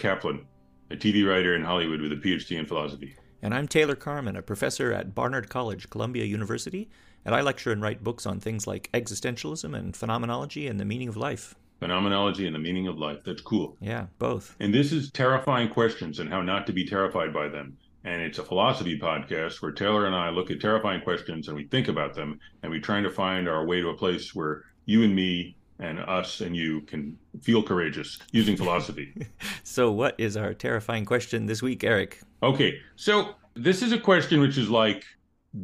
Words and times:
Kaplan, 0.00 0.46
a 0.90 0.96
TV 0.96 1.28
writer 1.28 1.54
in 1.54 1.62
Hollywood 1.62 2.00
with 2.00 2.10
a 2.10 2.16
PhD 2.16 2.58
in 2.58 2.64
philosophy. 2.64 3.16
And 3.42 3.54
I'm 3.54 3.68
Taylor 3.68 3.94
Carman, 3.94 4.34
a 4.34 4.40
professor 4.40 4.94
at 4.94 5.14
Barnard 5.14 5.50
College, 5.50 5.90
Columbia 5.90 6.24
University, 6.24 6.88
and 7.22 7.34
I 7.34 7.42
lecture 7.42 7.70
and 7.70 7.82
write 7.82 8.02
books 8.02 8.24
on 8.24 8.40
things 8.40 8.66
like 8.66 8.90
existentialism 8.92 9.76
and 9.76 9.94
phenomenology 9.94 10.66
and 10.68 10.80
the 10.80 10.86
meaning 10.86 11.08
of 11.08 11.18
life. 11.18 11.54
Phenomenology 11.80 12.46
and 12.46 12.54
the 12.54 12.60
meaning 12.60 12.86
of 12.86 12.98
life. 12.98 13.18
That's 13.26 13.42
cool. 13.42 13.76
Yeah, 13.78 14.06
both. 14.18 14.56
And 14.58 14.72
this 14.72 14.90
is 14.90 15.10
terrifying 15.10 15.68
questions 15.68 16.18
and 16.18 16.30
how 16.30 16.40
not 16.40 16.66
to 16.68 16.72
be 16.72 16.86
terrified 16.86 17.34
by 17.34 17.48
them. 17.48 17.76
And 18.02 18.22
it's 18.22 18.38
a 18.38 18.42
philosophy 18.42 18.98
podcast 18.98 19.60
where 19.60 19.72
Taylor 19.72 20.06
and 20.06 20.16
I 20.16 20.30
look 20.30 20.50
at 20.50 20.62
terrifying 20.62 21.02
questions 21.02 21.48
and 21.48 21.56
we 21.58 21.64
think 21.64 21.88
about 21.88 22.14
them 22.14 22.40
and 22.62 22.72
we 22.72 22.80
try 22.80 23.02
to 23.02 23.10
find 23.10 23.46
our 23.46 23.66
way 23.66 23.82
to 23.82 23.90
a 23.90 23.96
place 23.96 24.34
where 24.34 24.62
you 24.86 25.04
and 25.04 25.14
me 25.14 25.56
and 25.80 25.98
us 26.00 26.40
and 26.40 26.54
you 26.54 26.82
can 26.82 27.18
feel 27.40 27.62
courageous 27.62 28.18
using 28.32 28.56
philosophy. 28.56 29.14
so, 29.64 29.90
what 29.90 30.14
is 30.18 30.36
our 30.36 30.54
terrifying 30.54 31.04
question 31.04 31.46
this 31.46 31.62
week, 31.62 31.82
Eric? 31.82 32.20
Okay, 32.42 32.78
so 32.96 33.34
this 33.54 33.82
is 33.82 33.92
a 33.92 33.98
question 33.98 34.40
which 34.40 34.58
is 34.58 34.70
like, 34.70 35.04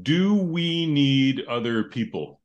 do 0.02 0.34
we 0.34 0.86
need 0.86 1.44
other 1.48 1.84
people? 1.84 2.40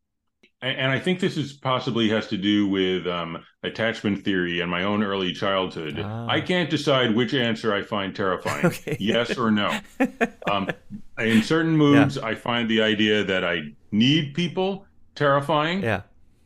And 0.63 0.91
I 0.91 0.99
think 0.99 1.19
this 1.19 1.37
is 1.37 1.53
possibly 1.53 2.07
has 2.09 2.27
to 2.27 2.37
do 2.37 2.67
with 2.67 3.07
um, 3.07 3.43
attachment 3.63 4.23
theory 4.23 4.59
and 4.59 4.69
my 4.69 4.83
own 4.83 5.01
early 5.01 5.33
childhood. 5.33 5.99
Ah. 5.99 6.27
I 6.29 6.39
can't 6.39 6.69
decide 6.69 7.15
which 7.15 7.33
answer 7.33 7.73
I 7.73 7.81
find 7.81 8.15
terrifying, 8.15 8.65
okay. 8.67 8.95
yes 8.99 9.39
or 9.39 9.49
no. 9.49 9.75
um, 10.51 10.69
in 11.17 11.41
certain 11.41 11.75
moods, 11.75 12.15
yeah. 12.15 12.25
I 12.25 12.35
find 12.35 12.69
the 12.69 12.79
idea 12.83 13.23
that 13.23 13.43
I 13.43 13.73
need 13.91 14.35
people 14.35 14.85
terrifying. 15.15 15.81
Yeah. 15.81 16.01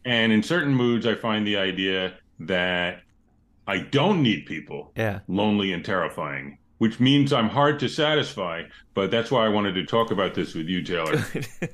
And 0.06 0.31
in 0.31 0.44
certain 0.44 0.73
moods, 0.73 1.06
I 1.06 1.16
find 1.16 1.45
the 1.45 1.58
idea 1.58 2.14
that 2.39 3.02
I 3.67 3.80
don't 3.80 4.22
need 4.22 4.45
people 4.45 4.92
yeah. 4.95 5.20
lonely 5.28 5.73
and 5.73 5.84
terrifying, 5.84 6.59
which 6.78 7.00
means 7.00 7.34
I'm 7.34 7.50
hard 7.50 7.80
to 7.80 7.89
satisfy. 7.89 8.64
But 8.94 9.09
that's 9.09 9.31
why 9.31 9.45
I 9.45 9.50
wanted 9.50 9.73
to 9.73 9.86
talk 9.86 10.11
about 10.11 10.36
this 10.36 10.53
with 10.53 10.67
you, 10.67 10.83
Taylor. 10.83 11.23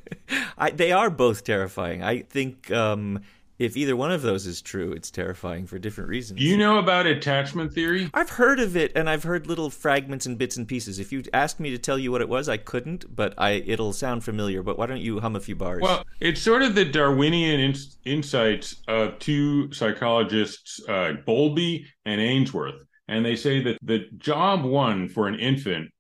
I, 0.58 0.72
they 0.72 0.92
are 0.94 1.10
both 1.10 1.44
terrifying. 1.44 2.02
I 2.02 2.22
think 2.22 2.72
um, 2.72 3.22
if 3.62 3.78
either 3.78 3.96
one 3.96 4.12
of 4.12 4.24
those 4.24 4.48
is 4.48 4.60
true, 4.60 4.92
it's 4.92 5.12
terrifying 5.12 5.68
for 5.68 5.78
different 5.78 6.10
reasons. 6.10 6.40
Do 6.40 6.46
you 6.46 6.58
know 6.58 6.80
about 6.80 7.06
attachment 7.06 7.72
theory? 7.72 8.10
I've 8.12 8.32
heard 8.32 8.60
of 8.60 8.76
it, 8.76 8.92
and 8.96 9.08
I've 9.08 9.22
heard 9.22 9.46
little 9.46 9.70
fragments 9.70 10.26
and 10.26 10.36
bits 10.36 10.58
and 10.58 10.68
pieces. 10.68 10.98
If 10.98 11.12
you 11.12 11.24
asked 11.32 11.60
me 11.60 11.70
to 11.70 11.78
tell 11.78 12.00
you 12.00 12.12
what 12.12 12.22
it 12.22 12.28
was, 12.28 12.50
I 12.50 12.58
couldn't, 12.58 13.16
but 13.16 13.36
I 13.38 13.52
it'll 13.68 13.94
sound 13.94 14.24
familiar. 14.24 14.64
But 14.64 14.80
why 14.80 14.88
don't 14.88 15.02
you 15.02 15.20
hum 15.20 15.36
a 15.36 15.40
few 15.40 15.56
bars? 15.56 15.84
Well, 15.84 16.04
it's 16.20 16.42
sort 16.42 16.64
of 16.64 16.74
the 16.74 16.86
Darwinian 16.86 17.60
in- 17.60 17.76
insights 18.04 18.82
of 18.88 19.20
two 19.20 19.72
psychologists, 19.72 20.82
uh, 20.90 21.14
Bowlby 21.24 21.86
and 22.04 22.20
Ainsworth, 22.20 22.82
and 23.08 23.24
they 23.24 23.36
say 23.36 23.62
that 23.62 23.78
the 23.84 24.08
job 24.18 24.66
one 24.66 25.08
for 25.08 25.28
an 25.28 25.40
infant 25.40 25.92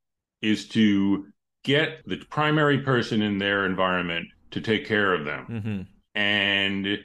is 0.41 0.67
to 0.69 1.27
get 1.63 1.99
the 2.07 2.17
primary 2.31 2.79
person 2.79 3.21
in 3.21 3.37
their 3.37 3.67
environment 3.67 4.25
to 4.49 4.61
take 4.61 4.87
care 4.87 5.13
of 5.13 5.25
them. 5.25 5.45
Mm-hmm. 5.47 5.81
And 6.19 6.97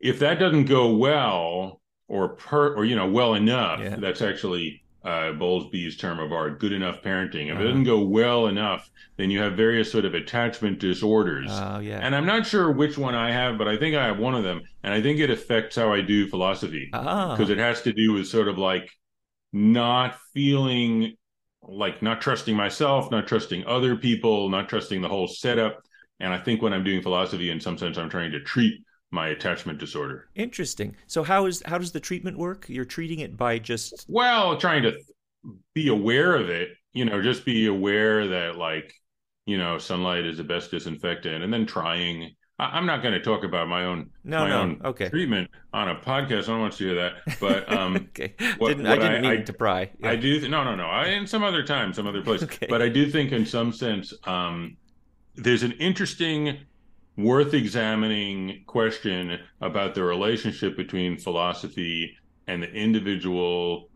if 0.00 0.18
that 0.18 0.38
doesn't 0.38 0.64
go 0.64 0.94
well 0.94 1.80
or 2.08 2.30
per 2.30 2.74
or 2.74 2.84
you 2.84 2.96
know 2.96 3.08
well 3.08 3.34
enough 3.34 3.80
yeah. 3.80 3.96
that's 3.96 4.22
actually 4.22 4.82
uh, 5.02 5.32
Bowlby's 5.32 5.96
term 5.96 6.18
of 6.18 6.32
art, 6.32 6.60
good 6.60 6.72
enough 6.72 7.02
parenting. 7.02 7.46
If 7.46 7.54
uh-huh. 7.54 7.62
it 7.62 7.66
doesn't 7.68 7.84
go 7.84 8.00
well 8.00 8.48
enough, 8.48 8.90
then 9.16 9.30
you 9.30 9.40
have 9.40 9.56
various 9.56 9.90
sort 9.90 10.04
of 10.04 10.14
attachment 10.14 10.78
disorders. 10.78 11.48
Oh, 11.50 11.78
yeah. 11.78 12.00
And 12.02 12.14
I'm 12.14 12.26
not 12.26 12.46
sure 12.46 12.70
which 12.70 12.98
one 12.98 13.14
I 13.14 13.30
have, 13.30 13.56
but 13.56 13.66
I 13.66 13.78
think 13.78 13.96
I 13.96 14.04
have 14.04 14.18
one 14.18 14.34
of 14.34 14.44
them. 14.44 14.62
And 14.82 14.92
I 14.92 15.00
think 15.00 15.18
it 15.18 15.30
affects 15.30 15.76
how 15.76 15.92
I 15.92 16.02
do 16.02 16.28
philosophy 16.28 16.88
because 16.90 17.48
oh. 17.48 17.52
it 17.52 17.58
has 17.58 17.82
to 17.82 17.92
do 17.92 18.12
with 18.12 18.28
sort 18.28 18.48
of 18.48 18.58
like 18.58 18.90
not 19.52 20.16
feeling 20.34 21.16
like 21.62 22.02
not 22.02 22.20
trusting 22.20 22.56
myself, 22.56 23.10
not 23.10 23.26
trusting 23.26 23.64
other 23.66 23.96
people, 23.96 24.48
not 24.48 24.68
trusting 24.68 25.00
the 25.00 25.08
whole 25.08 25.28
setup. 25.28 25.82
And 26.18 26.32
I 26.32 26.38
think 26.38 26.60
when 26.60 26.74
I'm 26.74 26.84
doing 26.84 27.02
philosophy, 27.02 27.50
in 27.50 27.60
some 27.60 27.78
sense, 27.78 27.96
I'm 27.96 28.10
trying 28.10 28.32
to 28.32 28.40
treat 28.40 28.82
my 29.10 29.28
attachment 29.28 29.78
disorder. 29.78 30.28
Interesting. 30.34 30.96
So 31.06 31.22
how 31.22 31.46
is 31.46 31.62
how 31.66 31.78
does 31.78 31.92
the 31.92 32.00
treatment 32.00 32.38
work? 32.38 32.66
You're 32.68 32.84
treating 32.84 33.20
it 33.20 33.36
by 33.36 33.58
just 33.58 34.06
well, 34.08 34.56
trying 34.56 34.82
to 34.84 34.98
be 35.74 35.88
aware 35.88 36.36
of 36.36 36.48
it. 36.48 36.70
You 36.92 37.04
know, 37.04 37.22
just 37.22 37.44
be 37.44 37.66
aware 37.66 38.28
that 38.28 38.56
like 38.56 38.92
you 39.46 39.58
know 39.58 39.78
sunlight 39.78 40.26
is 40.26 40.38
the 40.38 40.44
best 40.44 40.70
disinfectant, 40.70 41.42
and 41.42 41.52
then 41.52 41.66
trying. 41.66 42.34
I, 42.58 42.76
am 42.76 42.84
not 42.84 43.00
going 43.00 43.14
to 43.14 43.22
talk 43.22 43.42
about 43.42 43.68
my 43.68 43.86
own 43.86 44.10
no, 44.22 44.40
my 44.40 44.50
no. 44.50 44.60
own 44.60 44.80
okay. 44.84 45.08
treatment 45.08 45.50
on 45.72 45.88
a 45.88 45.94
podcast. 45.94 46.42
I 46.42 46.46
don't 46.48 46.60
want 46.60 46.74
to 46.74 46.84
hear 46.84 46.94
that. 46.94 47.40
But 47.40 47.72
um, 47.72 47.96
okay, 47.96 48.34
what, 48.58 48.68
didn't, 48.68 48.86
what 48.86 48.98
I 48.98 49.02
didn't 49.02 49.24
I, 49.24 49.30
mean 49.30 49.40
I, 49.40 49.44
to 49.44 49.52
pry. 49.54 49.90
Yeah. 49.98 50.10
I 50.10 50.16
do. 50.16 50.40
Th- 50.40 50.50
no, 50.50 50.62
no, 50.62 50.74
no. 50.74 50.84
I, 50.84 51.06
in 51.06 51.26
some 51.26 51.42
other 51.42 51.62
time, 51.62 51.94
some 51.94 52.06
other 52.06 52.20
place. 52.20 52.42
okay. 52.44 52.66
But 52.68 52.82
I 52.82 52.90
do 52.90 53.10
think, 53.10 53.32
in 53.32 53.46
some 53.46 53.72
sense, 53.72 54.12
um, 54.24 54.76
there's 55.36 55.62
an 55.62 55.72
interesting 55.72 56.58
worth 57.22 57.54
examining 57.54 58.62
question 58.66 59.38
about 59.60 59.94
the 59.94 60.02
relationship 60.02 60.76
between 60.76 61.16
philosophy 61.16 62.16
and 62.46 62.62
the 62.62 62.72
individual 62.72 63.88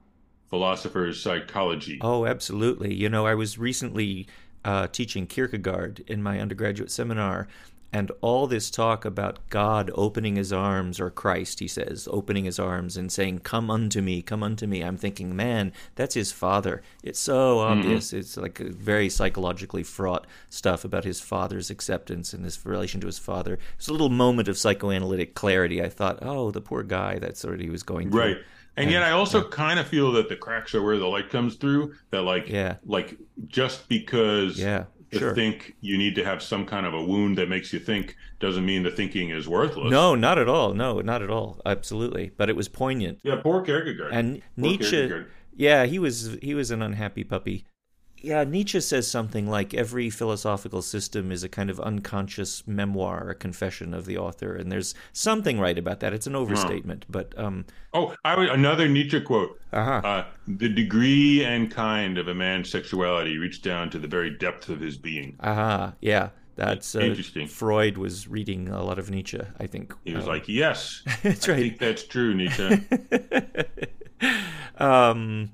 philosopher's 0.48 1.20
psychology. 1.20 1.98
Oh, 2.00 2.26
absolutely. 2.26 2.94
You 2.94 3.08
know, 3.08 3.26
I 3.26 3.34
was 3.34 3.58
recently 3.58 4.28
uh, 4.64 4.86
teaching 4.88 5.26
Kierkegaard 5.26 6.04
in 6.06 6.22
my 6.22 6.40
undergraduate 6.40 6.90
seminar, 6.90 7.48
and 7.94 8.10
all 8.22 8.48
this 8.48 8.70
talk 8.70 9.04
about 9.04 9.38
God 9.50 9.88
opening 9.94 10.34
his 10.34 10.52
arms, 10.52 10.98
or 10.98 11.10
Christ, 11.10 11.60
he 11.60 11.68
says, 11.68 12.08
opening 12.10 12.44
his 12.44 12.58
arms 12.58 12.96
and 12.96 13.10
saying, 13.10 13.38
Come 13.38 13.70
unto 13.70 14.02
me, 14.02 14.20
come 14.20 14.42
unto 14.42 14.66
me. 14.66 14.82
I'm 14.82 14.96
thinking, 14.96 15.36
man, 15.36 15.72
that's 15.94 16.16
his 16.16 16.32
father. 16.32 16.82
It's 17.04 17.20
so 17.20 17.60
obvious. 17.60 18.08
Mm-hmm. 18.08 18.18
It's 18.18 18.36
like 18.36 18.58
very 18.58 19.08
psychologically 19.08 19.84
fraught 19.84 20.26
stuff 20.50 20.84
about 20.84 21.04
his 21.04 21.20
father's 21.20 21.70
acceptance 21.70 22.34
and 22.34 22.44
his 22.44 22.66
relation 22.66 23.00
to 23.00 23.06
his 23.06 23.20
father. 23.20 23.60
It's 23.78 23.86
a 23.86 23.92
little 23.92 24.08
moment 24.08 24.48
of 24.48 24.58
psychoanalytic 24.58 25.34
clarity. 25.34 25.80
I 25.80 25.88
thought, 25.88 26.18
oh, 26.20 26.50
the 26.50 26.60
poor 26.60 26.82
guy, 26.82 27.20
that's 27.20 27.44
what 27.44 27.60
he 27.60 27.70
was 27.70 27.84
going 27.84 28.10
through. 28.10 28.20
Right. 28.20 28.36
And, 28.76 28.86
and 28.86 28.90
yet 28.90 29.04
I 29.04 29.12
also 29.12 29.44
yeah. 29.44 29.50
kind 29.52 29.78
of 29.78 29.86
feel 29.86 30.10
that 30.14 30.28
the 30.28 30.34
cracks 30.34 30.74
are 30.74 30.82
where 30.82 30.98
the 30.98 31.06
light 31.06 31.30
comes 31.30 31.54
through. 31.54 31.94
That 32.10 32.22
like, 32.22 32.48
yeah. 32.48 32.78
like 32.84 33.16
just 33.46 33.88
because 33.88 34.58
yeah 34.58 34.86
to 35.14 35.18
sure. 35.18 35.34
think 35.34 35.74
you 35.80 35.98
need 35.98 36.14
to 36.16 36.24
have 36.24 36.42
some 36.42 36.66
kind 36.66 36.86
of 36.86 36.94
a 36.94 37.02
wound 37.02 37.38
that 37.38 37.48
makes 37.48 37.72
you 37.72 37.80
think 37.80 38.16
doesn't 38.38 38.64
mean 38.64 38.82
the 38.82 38.90
thinking 38.90 39.30
is 39.30 39.48
worthless. 39.48 39.90
No, 39.90 40.14
not 40.14 40.38
at 40.38 40.48
all. 40.48 40.74
No, 40.74 41.00
not 41.00 41.22
at 41.22 41.30
all. 41.30 41.60
Absolutely. 41.64 42.30
But 42.36 42.50
it 42.50 42.56
was 42.56 42.68
poignant. 42.68 43.20
Yeah, 43.22 43.36
poor 43.36 43.62
Kierkegaard. 43.62 44.12
And 44.12 44.40
poor 44.40 44.42
Nietzsche 44.56 44.90
Kierkegaard. 44.90 45.30
Yeah, 45.56 45.86
he 45.86 45.98
was 45.98 46.36
he 46.42 46.54
was 46.54 46.70
an 46.70 46.82
unhappy 46.82 47.24
puppy 47.24 47.64
yeah, 48.24 48.42
Nietzsche 48.44 48.80
says 48.80 49.06
something 49.06 49.48
like 49.48 49.74
every 49.74 50.08
philosophical 50.08 50.80
system 50.80 51.30
is 51.30 51.44
a 51.44 51.48
kind 51.48 51.68
of 51.68 51.78
unconscious 51.78 52.66
memoir, 52.66 53.28
a 53.28 53.34
confession 53.34 53.92
of 53.92 54.06
the 54.06 54.16
author, 54.16 54.56
and 54.56 54.72
there's 54.72 54.94
something 55.12 55.60
right 55.60 55.78
about 55.78 56.00
that. 56.00 56.14
It's 56.14 56.26
an 56.26 56.34
overstatement, 56.34 57.04
huh. 57.04 57.10
but 57.10 57.38
um. 57.38 57.66
Oh, 57.92 58.14
I 58.24 58.36
would, 58.36 58.48
another 58.48 58.88
Nietzsche 58.88 59.20
quote. 59.20 59.60
Uh-huh. 59.72 60.00
Uh, 60.02 60.24
the 60.48 60.68
degree 60.70 61.44
and 61.44 61.70
kind 61.70 62.16
of 62.16 62.28
a 62.28 62.34
man's 62.34 62.70
sexuality 62.70 63.36
reach 63.36 63.60
down 63.60 63.90
to 63.90 63.98
the 63.98 64.08
very 64.08 64.30
depth 64.30 64.70
of 64.70 64.80
his 64.80 64.96
being. 64.96 65.36
Aha, 65.40 65.74
uh-huh. 65.74 65.92
yeah. 66.00 66.30
That's 66.56 66.94
uh, 66.94 67.00
interesting. 67.00 67.48
Freud 67.48 67.98
was 67.98 68.28
reading 68.28 68.68
a 68.68 68.82
lot 68.82 68.98
of 68.98 69.10
Nietzsche, 69.10 69.40
I 69.58 69.66
think. 69.66 69.92
He 70.04 70.14
was 70.14 70.24
um, 70.24 70.30
like, 70.30 70.48
"Yes, 70.48 71.02
that's 71.22 71.48
right. 71.48 71.58
I 71.58 71.60
think 71.60 71.78
that's 71.78 72.04
true, 72.04 72.32
Nietzsche." 72.32 72.80
um, 74.78 75.50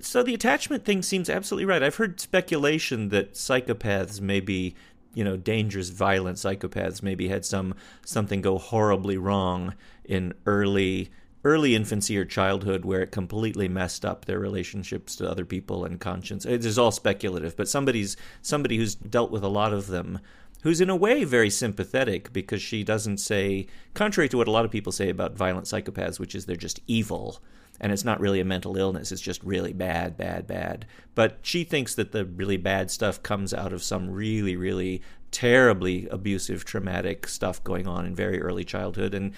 so 0.00 0.22
the 0.22 0.34
attachment 0.34 0.84
thing 0.84 1.02
seems 1.02 1.28
absolutely 1.28 1.66
right. 1.66 1.82
I've 1.82 1.96
heard 1.96 2.20
speculation 2.20 3.08
that 3.10 3.34
psychopaths 3.34 4.20
maybe, 4.20 4.74
you 5.14 5.24
know, 5.24 5.36
dangerous, 5.36 5.90
violent 5.90 6.38
psychopaths 6.38 7.02
maybe 7.02 7.28
had 7.28 7.44
some 7.44 7.74
something 8.04 8.40
go 8.40 8.58
horribly 8.58 9.16
wrong 9.16 9.74
in 10.04 10.34
early 10.46 11.10
early 11.44 11.74
infancy 11.74 12.16
or 12.16 12.24
childhood 12.24 12.84
where 12.84 13.00
it 13.00 13.10
completely 13.10 13.68
messed 13.68 14.04
up 14.04 14.24
their 14.24 14.38
relationships 14.38 15.16
to 15.16 15.28
other 15.28 15.44
people 15.44 15.84
and 15.84 15.98
conscience. 16.00 16.46
It 16.46 16.64
is 16.64 16.78
all 16.78 16.92
speculative, 16.92 17.56
but 17.56 17.68
somebody's 17.68 18.16
somebody 18.42 18.76
who's 18.76 18.94
dealt 18.94 19.32
with 19.32 19.42
a 19.42 19.48
lot 19.48 19.72
of 19.72 19.88
them 19.88 20.20
who's 20.62 20.80
in 20.80 20.90
a 20.90 20.96
way 20.96 21.24
very 21.24 21.50
sympathetic 21.50 22.32
because 22.32 22.62
she 22.62 22.84
doesn't 22.84 23.18
say 23.18 23.66
contrary 23.94 24.28
to 24.28 24.36
what 24.36 24.46
a 24.46 24.50
lot 24.52 24.64
of 24.64 24.70
people 24.70 24.92
say 24.92 25.08
about 25.08 25.36
violent 25.36 25.66
psychopaths, 25.66 26.20
which 26.20 26.34
is 26.34 26.46
they're 26.46 26.56
just 26.56 26.80
evil 26.86 27.42
and 27.82 27.92
it's 27.92 28.04
not 28.04 28.20
really 28.20 28.40
a 28.40 28.44
mental 28.44 28.76
illness. 28.76 29.10
It's 29.10 29.20
just 29.20 29.42
really 29.42 29.72
bad, 29.72 30.16
bad, 30.16 30.46
bad. 30.46 30.86
But 31.16 31.38
she 31.42 31.64
thinks 31.64 31.96
that 31.96 32.12
the 32.12 32.24
really 32.24 32.56
bad 32.56 32.90
stuff 32.90 33.22
comes 33.22 33.52
out 33.52 33.72
of 33.72 33.82
some 33.82 34.08
really, 34.08 34.56
really 34.56 35.02
terribly 35.32 36.06
abusive, 36.10 36.64
traumatic 36.64 37.26
stuff 37.26 37.64
going 37.64 37.88
on 37.88 38.06
in 38.06 38.14
very 38.14 38.40
early 38.40 38.64
childhood. 38.64 39.14
And 39.14 39.32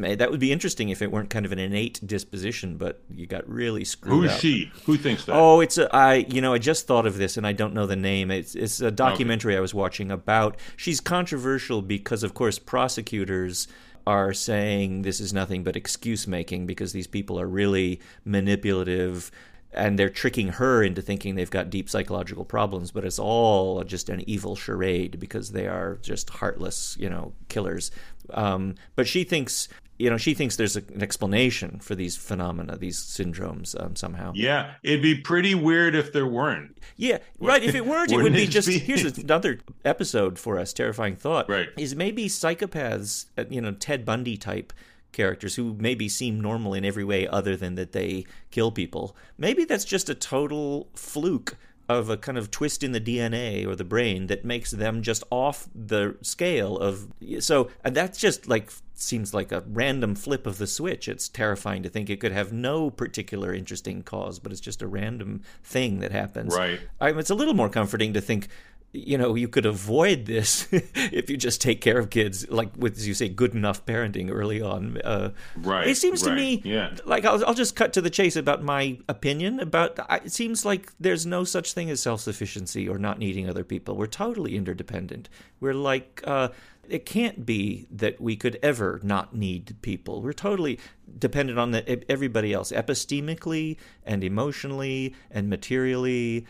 eh, 0.00 0.14
that 0.14 0.30
would 0.30 0.38
be 0.38 0.52
interesting 0.52 0.90
if 0.90 1.02
it 1.02 1.10
weren't 1.10 1.30
kind 1.30 1.44
of 1.44 1.52
an 1.52 1.58
innate 1.58 2.06
disposition, 2.06 2.76
but 2.76 3.02
you 3.12 3.26
got 3.26 3.48
really 3.48 3.84
screwed 3.84 4.24
Who's 4.24 4.32
up. 4.32 4.40
she? 4.40 4.70
Who 4.84 4.96
thinks 4.96 5.24
that? 5.24 5.34
Oh, 5.34 5.60
it's 5.60 5.78
a, 5.78 5.92
I, 5.94 6.26
you 6.28 6.40
know, 6.40 6.52
I 6.52 6.58
just 6.58 6.86
thought 6.86 7.06
of 7.06 7.16
this 7.16 7.36
and 7.36 7.46
I 7.46 7.52
don't 7.52 7.74
know 7.74 7.86
the 7.86 7.96
name. 7.96 8.30
It's, 8.30 8.54
it's 8.54 8.80
a 8.80 8.90
documentary 8.90 9.54
okay. 9.54 9.58
I 9.58 9.60
was 9.60 9.74
watching 9.74 10.12
about, 10.12 10.56
she's 10.76 11.00
controversial 11.00 11.82
because, 11.82 12.22
of 12.22 12.34
course, 12.34 12.58
prosecutors 12.58 13.66
are 14.08 14.32
saying 14.32 15.02
this 15.02 15.20
is 15.20 15.34
nothing 15.34 15.62
but 15.62 15.76
excuse 15.76 16.26
making 16.26 16.66
because 16.66 16.92
these 16.92 17.06
people 17.06 17.38
are 17.38 17.46
really 17.46 18.00
manipulative 18.24 19.30
and 19.74 19.98
they're 19.98 20.08
tricking 20.08 20.48
her 20.48 20.82
into 20.82 21.02
thinking 21.02 21.34
they've 21.34 21.50
got 21.50 21.68
deep 21.68 21.90
psychological 21.90 22.46
problems, 22.46 22.90
but 22.90 23.04
it's 23.04 23.18
all 23.18 23.84
just 23.84 24.08
an 24.08 24.26
evil 24.26 24.56
charade 24.56 25.20
because 25.20 25.52
they 25.52 25.66
are 25.66 25.98
just 26.00 26.30
heartless, 26.30 26.96
you 26.98 27.10
know, 27.10 27.34
killers. 27.50 27.90
Um, 28.30 28.76
but 28.96 29.06
she 29.06 29.24
thinks, 29.24 29.68
you 29.98 30.08
know, 30.08 30.16
she 30.16 30.34
thinks 30.34 30.56
there's 30.56 30.76
a, 30.76 30.82
an 30.94 31.02
explanation 31.02 31.80
for 31.80 31.94
these 31.94 32.16
phenomena, 32.16 32.76
these 32.76 33.00
syndromes 33.00 33.80
um, 33.82 33.96
somehow. 33.96 34.32
Yeah, 34.34 34.74
it'd 34.82 35.02
be 35.02 35.16
pretty 35.16 35.54
weird 35.54 35.94
if 35.94 36.12
there 36.12 36.26
weren't. 36.26 36.78
Yeah, 36.96 37.18
right. 37.40 37.62
If 37.62 37.74
it 37.74 37.84
weren't, 37.84 38.12
it 38.12 38.16
would 38.16 38.32
be 38.32 38.46
just. 38.46 38.68
Be... 38.68 38.78
Here's 38.78 39.18
another 39.18 39.58
episode 39.84 40.38
for 40.38 40.58
us. 40.58 40.72
Terrifying 40.72 41.16
thought. 41.16 41.48
Right. 41.48 41.68
Is 41.76 41.96
maybe 41.96 42.28
psychopaths, 42.28 43.26
uh, 43.36 43.44
you 43.50 43.60
know, 43.60 43.72
Ted 43.72 44.04
Bundy 44.04 44.36
type 44.36 44.72
characters 45.10 45.56
who 45.56 45.74
maybe 45.78 46.08
seem 46.08 46.40
normal 46.40 46.74
in 46.74 46.84
every 46.84 47.04
way 47.04 47.26
other 47.26 47.56
than 47.56 47.74
that 47.74 47.92
they 47.92 48.24
kill 48.50 48.70
people. 48.70 49.16
Maybe 49.36 49.64
that's 49.64 49.84
just 49.84 50.08
a 50.08 50.14
total 50.14 50.88
fluke 50.94 51.56
of 51.88 52.10
a 52.10 52.16
kind 52.16 52.36
of 52.36 52.50
twist 52.50 52.82
in 52.82 52.92
the 52.92 53.00
DNA 53.00 53.66
or 53.66 53.74
the 53.74 53.84
brain 53.84 54.26
that 54.26 54.44
makes 54.44 54.70
them 54.70 55.02
just 55.02 55.24
off 55.30 55.68
the 55.74 56.16
scale 56.20 56.76
of 56.76 57.08
so 57.40 57.70
and 57.82 57.96
that's 57.96 58.18
just 58.18 58.46
like 58.46 58.70
seems 59.00 59.32
like 59.32 59.52
a 59.52 59.62
random 59.68 60.14
flip 60.14 60.46
of 60.46 60.58
the 60.58 60.66
switch. 60.66 61.08
It's 61.08 61.28
terrifying 61.28 61.82
to 61.84 61.88
think 61.88 62.10
it 62.10 62.20
could 62.20 62.32
have 62.32 62.52
no 62.52 62.90
particular 62.90 63.54
interesting 63.54 64.02
cause, 64.02 64.38
but 64.38 64.50
it's 64.52 64.60
just 64.60 64.82
a 64.82 64.86
random 64.86 65.42
thing 65.62 66.00
that 66.00 66.12
happens. 66.12 66.54
Right. 66.54 66.80
I 67.00 67.12
mean, 67.12 67.20
it's 67.20 67.30
a 67.30 67.34
little 67.34 67.54
more 67.54 67.68
comforting 67.68 68.12
to 68.14 68.20
think 68.20 68.48
you 68.92 69.18
know 69.18 69.34
you 69.34 69.48
could 69.48 69.66
avoid 69.66 70.24
this 70.24 70.66
if 70.72 71.28
you 71.28 71.36
just 71.36 71.60
take 71.60 71.80
care 71.80 71.98
of 71.98 72.08
kids 72.08 72.48
like 72.50 72.70
with 72.76 72.96
as 72.96 73.06
you 73.06 73.14
say 73.14 73.28
good 73.28 73.54
enough 73.54 73.84
parenting 73.84 74.30
early 74.30 74.62
on 74.62 74.98
uh, 75.02 75.30
right 75.56 75.86
it 75.88 75.96
seems 75.96 76.22
right, 76.22 76.30
to 76.30 76.36
me 76.36 76.62
yeah. 76.64 76.94
like 77.04 77.24
I'll, 77.24 77.44
I'll 77.44 77.54
just 77.54 77.76
cut 77.76 77.92
to 77.94 78.00
the 78.00 78.10
chase 78.10 78.34
about 78.34 78.62
my 78.62 78.98
opinion 79.08 79.60
about 79.60 79.98
it 80.24 80.32
seems 80.32 80.64
like 80.64 80.90
there's 80.98 81.26
no 81.26 81.44
such 81.44 81.74
thing 81.74 81.90
as 81.90 82.00
self-sufficiency 82.00 82.88
or 82.88 82.98
not 82.98 83.18
needing 83.18 83.48
other 83.48 83.64
people 83.64 83.94
we're 83.94 84.06
totally 84.06 84.56
interdependent 84.56 85.28
we're 85.60 85.74
like 85.74 86.22
uh, 86.24 86.48
it 86.88 87.04
can't 87.04 87.44
be 87.44 87.86
that 87.90 88.20
we 88.20 88.36
could 88.36 88.58
ever 88.62 89.00
not 89.02 89.34
need 89.34 89.76
people. 89.82 90.22
We're 90.22 90.32
totally 90.32 90.78
dependent 91.18 91.58
on 91.58 91.72
the, 91.72 92.10
everybody 92.10 92.52
else, 92.52 92.72
epistemically 92.72 93.76
and 94.04 94.24
emotionally 94.24 95.14
and 95.30 95.48
materially 95.48 96.46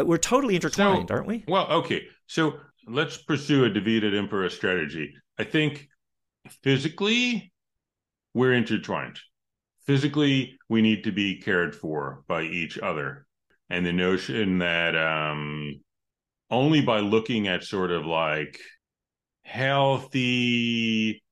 we're 0.00 0.18
totally 0.18 0.54
intertwined, 0.54 1.08
so, 1.08 1.14
aren't 1.14 1.26
we? 1.26 1.44
Well, 1.46 1.70
okay. 1.70 2.02
So 2.26 2.54
let's 2.86 3.16
pursue 3.18 3.64
a 3.64 3.70
divide 3.70 4.04
et 4.04 4.14
impera 4.14 4.50
strategy. 4.50 5.14
I 5.38 5.44
think 5.44 5.88
physically, 6.62 7.52
we're 8.34 8.54
intertwined. 8.54 9.18
Physically, 9.86 10.58
we 10.68 10.80
need 10.80 11.04
to 11.04 11.12
be 11.12 11.40
cared 11.40 11.74
for 11.74 12.24
by 12.28 12.42
each 12.42 12.78
other. 12.78 13.26
And 13.68 13.84
the 13.84 13.92
notion 13.92 14.58
that 14.58 14.96
um, 14.96 15.80
only 16.50 16.80
by 16.80 17.00
looking 17.00 17.48
at 17.48 17.64
sort 17.64 17.90
of 17.90 18.06
like 18.06 18.58
healthy, 19.42 21.22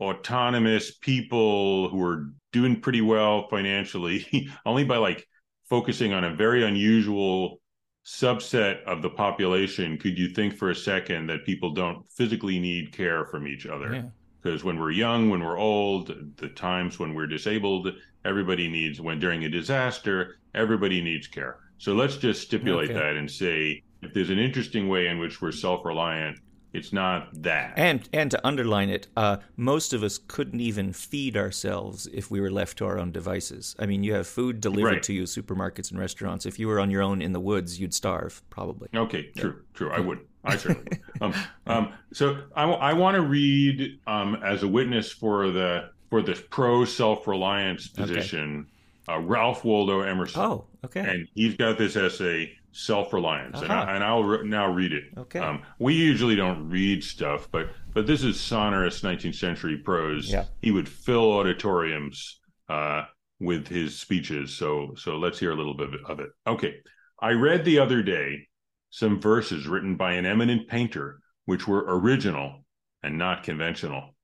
autonomous 0.00 0.96
people 0.96 1.88
who 1.88 2.02
are 2.02 2.32
doing 2.52 2.80
pretty 2.80 3.00
well 3.00 3.48
financially, 3.48 4.48
only 4.66 4.84
by 4.84 4.96
like 4.96 5.26
focusing 5.70 6.12
on 6.12 6.24
a 6.24 6.34
very 6.34 6.64
unusual 6.64 7.61
subset 8.04 8.82
of 8.84 9.00
the 9.00 9.10
population 9.10 9.96
could 9.96 10.18
you 10.18 10.28
think 10.28 10.56
for 10.56 10.70
a 10.70 10.74
second 10.74 11.28
that 11.28 11.44
people 11.46 11.70
don't 11.70 12.04
physically 12.10 12.58
need 12.58 12.92
care 12.92 13.24
from 13.26 13.46
each 13.46 13.64
other 13.64 14.10
because 14.42 14.62
yeah. 14.62 14.66
when 14.66 14.78
we're 14.78 14.90
young 14.90 15.30
when 15.30 15.42
we're 15.42 15.58
old 15.58 16.12
the 16.38 16.48
times 16.48 16.98
when 16.98 17.14
we're 17.14 17.28
disabled 17.28 17.92
everybody 18.24 18.68
needs 18.68 19.00
when 19.00 19.20
during 19.20 19.44
a 19.44 19.48
disaster 19.48 20.38
everybody 20.54 21.00
needs 21.00 21.28
care 21.28 21.58
so 21.78 21.94
let's 21.94 22.16
just 22.16 22.42
stipulate 22.42 22.90
okay. 22.90 22.98
that 22.98 23.16
and 23.16 23.30
say 23.30 23.80
if 24.02 24.12
there's 24.12 24.30
an 24.30 24.38
interesting 24.38 24.88
way 24.88 25.06
in 25.06 25.20
which 25.20 25.40
we're 25.40 25.52
self-reliant 25.52 26.36
it's 26.72 26.92
not 26.92 27.28
that. 27.42 27.74
And 27.76 28.08
and 28.12 28.30
to 28.30 28.46
underline 28.46 28.88
it, 28.88 29.08
uh, 29.16 29.38
most 29.56 29.92
of 29.92 30.02
us 30.02 30.18
couldn't 30.18 30.60
even 30.60 30.92
feed 30.92 31.36
ourselves 31.36 32.08
if 32.12 32.30
we 32.30 32.40
were 32.40 32.50
left 32.50 32.78
to 32.78 32.86
our 32.86 32.98
own 32.98 33.12
devices. 33.12 33.76
I 33.78 33.86
mean, 33.86 34.02
you 34.02 34.14
have 34.14 34.26
food 34.26 34.60
delivered 34.60 34.88
right. 34.88 35.02
to 35.04 35.12
you, 35.12 35.24
supermarkets 35.24 35.90
and 35.90 36.00
restaurants. 36.00 36.46
If 36.46 36.58
you 36.58 36.68
were 36.68 36.80
on 36.80 36.90
your 36.90 37.02
own 37.02 37.20
in 37.20 37.32
the 37.32 37.40
woods, 37.40 37.78
you'd 37.78 37.94
starve 37.94 38.42
probably. 38.50 38.88
Okay, 38.94 39.30
true, 39.36 39.56
yeah. 39.56 39.74
true. 39.74 39.90
I 39.90 40.00
would. 40.00 40.20
I 40.44 40.56
certainly 40.56 40.84
would. 40.90 41.00
Um, 41.20 41.34
um, 41.68 41.92
so 42.12 42.38
I, 42.56 42.64
I 42.64 42.92
want 42.94 43.14
to 43.14 43.20
read 43.20 44.00
um, 44.08 44.34
as 44.42 44.64
a 44.64 44.68
witness 44.68 45.12
for 45.12 45.52
the 45.52 45.90
for 46.10 46.20
the 46.20 46.34
pro 46.50 46.84
self 46.84 47.28
reliance 47.28 47.86
position, 47.86 48.66
okay. 49.08 49.16
uh, 49.16 49.20
Ralph 49.20 49.64
Waldo 49.64 50.00
Emerson. 50.00 50.40
Oh, 50.40 50.64
okay. 50.84 51.00
And 51.00 51.28
he's 51.34 51.56
got 51.56 51.78
this 51.78 51.94
essay 51.94 52.58
self-reliance 52.72 53.56
uh-huh. 53.56 53.64
and, 53.64 53.72
I, 53.72 53.94
and 53.94 54.04
I'll 54.04 54.24
re- 54.24 54.48
now 54.48 54.70
read 54.70 54.92
it. 54.92 55.04
Okay. 55.16 55.38
Um, 55.38 55.62
we 55.78 55.94
usually 55.94 56.34
don't 56.34 56.68
read 56.68 57.04
stuff 57.04 57.48
but 57.50 57.70
but 57.92 58.06
this 58.06 58.24
is 58.24 58.40
sonorous 58.40 59.02
19th 59.02 59.34
century 59.34 59.76
prose. 59.76 60.30
Yeah. 60.30 60.46
he 60.62 60.70
would 60.70 60.88
fill 60.88 61.32
auditoriums 61.32 62.40
uh, 62.68 63.04
with 63.40 63.68
his 63.68 63.98
speeches 63.98 64.54
so 64.56 64.94
so 64.96 65.18
let's 65.18 65.38
hear 65.38 65.52
a 65.52 65.56
little 65.56 65.74
bit 65.74 65.90
of 66.08 66.20
it. 66.20 66.30
Okay. 66.46 66.76
I 67.20 67.32
read 67.32 67.64
the 67.64 67.78
other 67.78 68.02
day 68.02 68.48
some 68.90 69.20
verses 69.20 69.66
written 69.66 69.96
by 69.96 70.14
an 70.14 70.26
eminent 70.26 70.66
painter 70.68 71.20
which 71.44 71.68
were 71.68 71.84
original 71.86 72.64
and 73.02 73.18
not 73.18 73.42
conventional. 73.42 74.14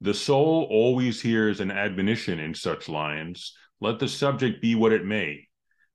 The 0.00 0.14
soul 0.14 0.66
always 0.70 1.20
hears 1.20 1.60
an 1.60 1.70
admonition 1.70 2.38
in 2.38 2.54
such 2.54 2.88
lines. 2.88 3.54
Let 3.80 3.98
the 3.98 4.08
subject 4.08 4.62
be 4.62 4.74
what 4.74 4.92
it 4.92 5.04
may 5.04 5.48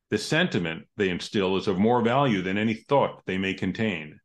the 0.10 0.18
sentiment 0.18 0.88
they 0.98 1.10
instill 1.10 1.57
is 1.57 1.68
of 1.68 1.78
more 1.78 2.02
value 2.02 2.42
than 2.42 2.57
any 2.57 2.74
thought 2.74 3.24
they 3.25 3.38
may 3.38 3.54
contain. 3.54 4.19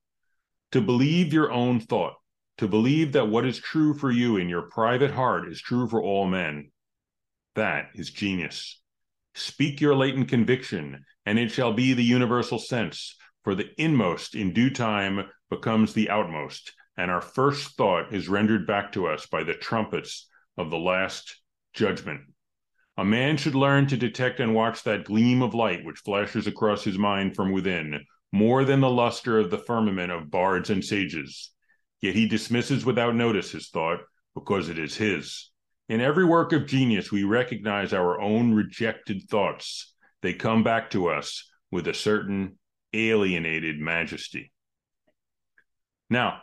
To 0.72 0.80
believe 0.80 1.32
your 1.32 1.50
own 1.50 1.80
thought, 1.80 2.14
to 2.58 2.68
believe 2.68 3.12
that 3.12 3.28
what 3.28 3.46
is 3.46 3.58
true 3.58 3.94
for 3.94 4.10
you 4.10 4.36
in 4.36 4.48
your 4.48 4.68
private 4.70 5.10
heart 5.10 5.48
is 5.48 5.60
true 5.60 5.88
for 5.88 6.02
all 6.02 6.26
men, 6.26 6.70
that 7.54 7.90
is 7.94 8.10
genius. 8.10 8.80
Speak 9.34 9.80
your 9.80 9.94
latent 9.94 10.28
conviction, 10.28 11.04
and 11.24 11.38
it 11.38 11.50
shall 11.50 11.72
be 11.72 11.94
the 11.94 12.04
universal 12.04 12.58
sense, 12.58 13.16
for 13.42 13.54
the 13.54 13.70
inmost 13.78 14.34
in 14.34 14.52
due 14.52 14.70
time 14.70 15.28
becomes 15.48 15.94
the 15.94 16.10
outmost, 16.10 16.72
and 16.96 17.10
our 17.10 17.20
first 17.20 17.76
thought 17.76 18.12
is 18.12 18.28
rendered 18.28 18.66
back 18.66 18.92
to 18.92 19.06
us 19.06 19.26
by 19.26 19.42
the 19.42 19.54
trumpets 19.54 20.28
of 20.56 20.70
the 20.70 20.78
last 20.78 21.40
judgment. 21.72 22.20
A 23.00 23.04
man 23.04 23.38
should 23.38 23.54
learn 23.54 23.86
to 23.86 23.96
detect 23.96 24.40
and 24.40 24.54
watch 24.54 24.82
that 24.82 25.06
gleam 25.06 25.40
of 25.40 25.54
light 25.54 25.86
which 25.86 26.00
flashes 26.00 26.46
across 26.46 26.84
his 26.84 26.98
mind 26.98 27.34
from 27.34 27.50
within, 27.50 28.04
more 28.30 28.62
than 28.62 28.80
the 28.80 28.90
luster 28.90 29.38
of 29.38 29.50
the 29.50 29.56
firmament 29.56 30.12
of 30.12 30.30
bards 30.30 30.68
and 30.68 30.84
sages. 30.84 31.50
Yet 32.02 32.14
he 32.14 32.28
dismisses 32.28 32.84
without 32.84 33.14
notice 33.14 33.52
his 33.52 33.70
thought, 33.70 34.00
because 34.34 34.68
it 34.68 34.78
is 34.78 34.98
his. 34.98 35.48
In 35.88 36.02
every 36.02 36.26
work 36.26 36.52
of 36.52 36.66
genius, 36.66 37.10
we 37.10 37.24
recognize 37.24 37.94
our 37.94 38.20
own 38.20 38.52
rejected 38.52 39.22
thoughts. 39.30 39.94
They 40.20 40.34
come 40.34 40.62
back 40.62 40.90
to 40.90 41.08
us 41.08 41.50
with 41.70 41.88
a 41.88 41.94
certain 41.94 42.58
alienated 42.92 43.80
majesty. 43.80 44.52
Now, 46.10 46.42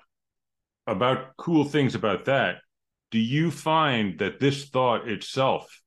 about 0.87 1.37
cool 1.37 1.65
things 1.65 1.93
about 1.93 2.25
that, 2.25 2.55
do 3.11 3.19
you 3.19 3.51
find 3.51 4.17
that 4.17 4.39
this 4.39 4.65
thought 4.65 5.07
itself 5.07 5.83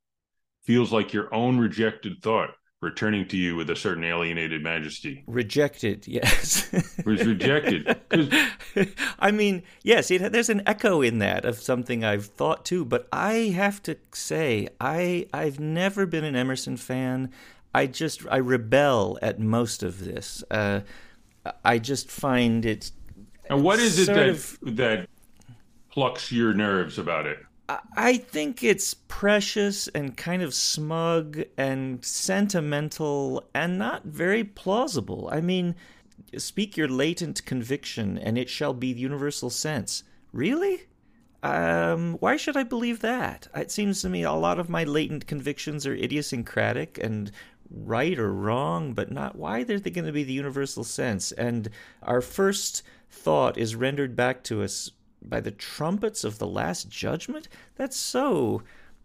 feels 0.62 0.93
like 0.93 1.12
your 1.12 1.33
own 1.35 1.59
rejected 1.59 2.23
thought 2.23 2.50
returning 2.81 3.29
to 3.29 3.37
you 3.37 3.57
with 3.57 3.69
a 3.69 3.76
certain 3.76 4.05
alienated 4.05 4.62
majesty. 4.62 5.23
Rejected, 5.26 6.07
yes. 6.09 6.71
was 7.05 7.26
rejected. 7.26 8.00
I 9.19 9.31
mean, 9.31 9.62
yes, 9.83 10.11
it, 10.11 10.33
there's 10.33 10.49
an 10.49 10.62
echo 10.67 11.02
in 11.02 11.19
that 11.19 11.45
of 11.45 11.61
something 11.61 12.05
I've 12.05 12.26
thought 12.26 12.64
too. 12.64 12.85
But 12.85 13.07
I 13.12 13.52
have 13.55 13.83
to 13.85 13.97
say, 14.12 14.69
I 14.81 15.26
I've 15.33 15.61
never 15.61 16.07
been 16.07 16.25
an 16.25 16.37
Emerson 16.37 16.76
fan. 16.76 17.31
I 17.75 17.87
just 17.87 18.26
I 18.31 18.38
rebel 18.38 19.19
at 19.21 19.38
most 19.38 19.83
of 19.83 20.05
this. 20.05 20.43
Uh, 20.50 20.81
I 21.64 21.79
just 21.79 22.11
find 22.11 22.64
it. 22.64 22.93
And 23.49 23.62
what 23.62 23.79
is 23.79 23.99
it 23.99 24.07
that 24.07 24.29
of, 24.29 24.59
that 24.62 25.09
plucks 25.90 26.33
your 26.33 26.55
nerves 26.55 26.99
about 26.99 27.26
it? 27.26 27.38
I 27.97 28.17
think 28.17 28.65
it's 28.65 28.95
precious 28.95 29.89
and 29.89 30.17
kind 30.17 30.43
of 30.43 30.55
smug 30.55 31.43
and 31.57 32.05
sentimental 32.05 33.45
and 33.55 33.79
not 33.79 34.05
very 34.05 34.45
plausible. 34.45 35.29
I 35.31 35.41
mean, 35.41 35.75
speak 36.37 36.77
your 36.77 36.89
latent 36.89 37.45
conviction 37.45 38.19
and 38.19 38.39
it 38.39 38.49
shall 38.49 38.75
be 38.75 38.89
universal 38.89 39.50
sense. 39.50 40.05
Really? 40.33 40.87
Um, 41.43 42.15
why 42.15 42.37
should 42.37 42.57
I 42.57 42.65
believe 42.65 43.00
that? 43.00 43.49
It 43.55 43.71
seems 43.71 44.03
to 44.03 44.09
me 44.09 44.23
a 44.23 44.33
lot 44.33 44.59
of 44.59 44.69
my 44.69 44.85
latent 44.85 45.27
convictions 45.27 45.87
are 45.87 45.95
idiosyncratic 45.95 46.99
and 47.03 47.31
right 47.71 48.19
or 48.19 48.33
wrong, 48.33 48.93
but 48.95 49.11
not 49.11 49.37
why 49.37 49.65
they're 49.65 49.79
going 49.79 50.05
to 50.05 50.12
be 50.12 50.25
the 50.25 50.33
universal 50.33 50.85
sense. 50.85 51.33
And 51.33 51.71
our 52.03 52.21
first 52.21 52.83
thought 53.11 53.57
is 53.57 53.75
rendered 53.75 54.17
back 54.17 54.45
to 54.45 54.62
us 54.62 54.91
by 55.23 55.41
the 55.41 55.50
trumpets 55.50 56.25
of 56.25 56.39
the 56.39 56.47
last 56.47 56.89
judgment? 56.89 57.49
That's 57.77 57.97
so 57.97 58.62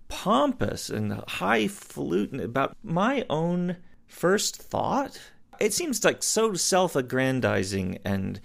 pompous 0.07 0.89
and 0.89 1.23
highfalutin 1.27 2.39
about 2.39 2.75
my 2.83 3.25
own 3.29 3.77
first 4.07 4.55
thought. 4.55 5.19
It 5.59 5.73
seems 5.73 6.03
like 6.03 6.21
so 6.23 6.53
self 6.53 6.95
aggrandizing 6.95 7.99
and 8.03 8.39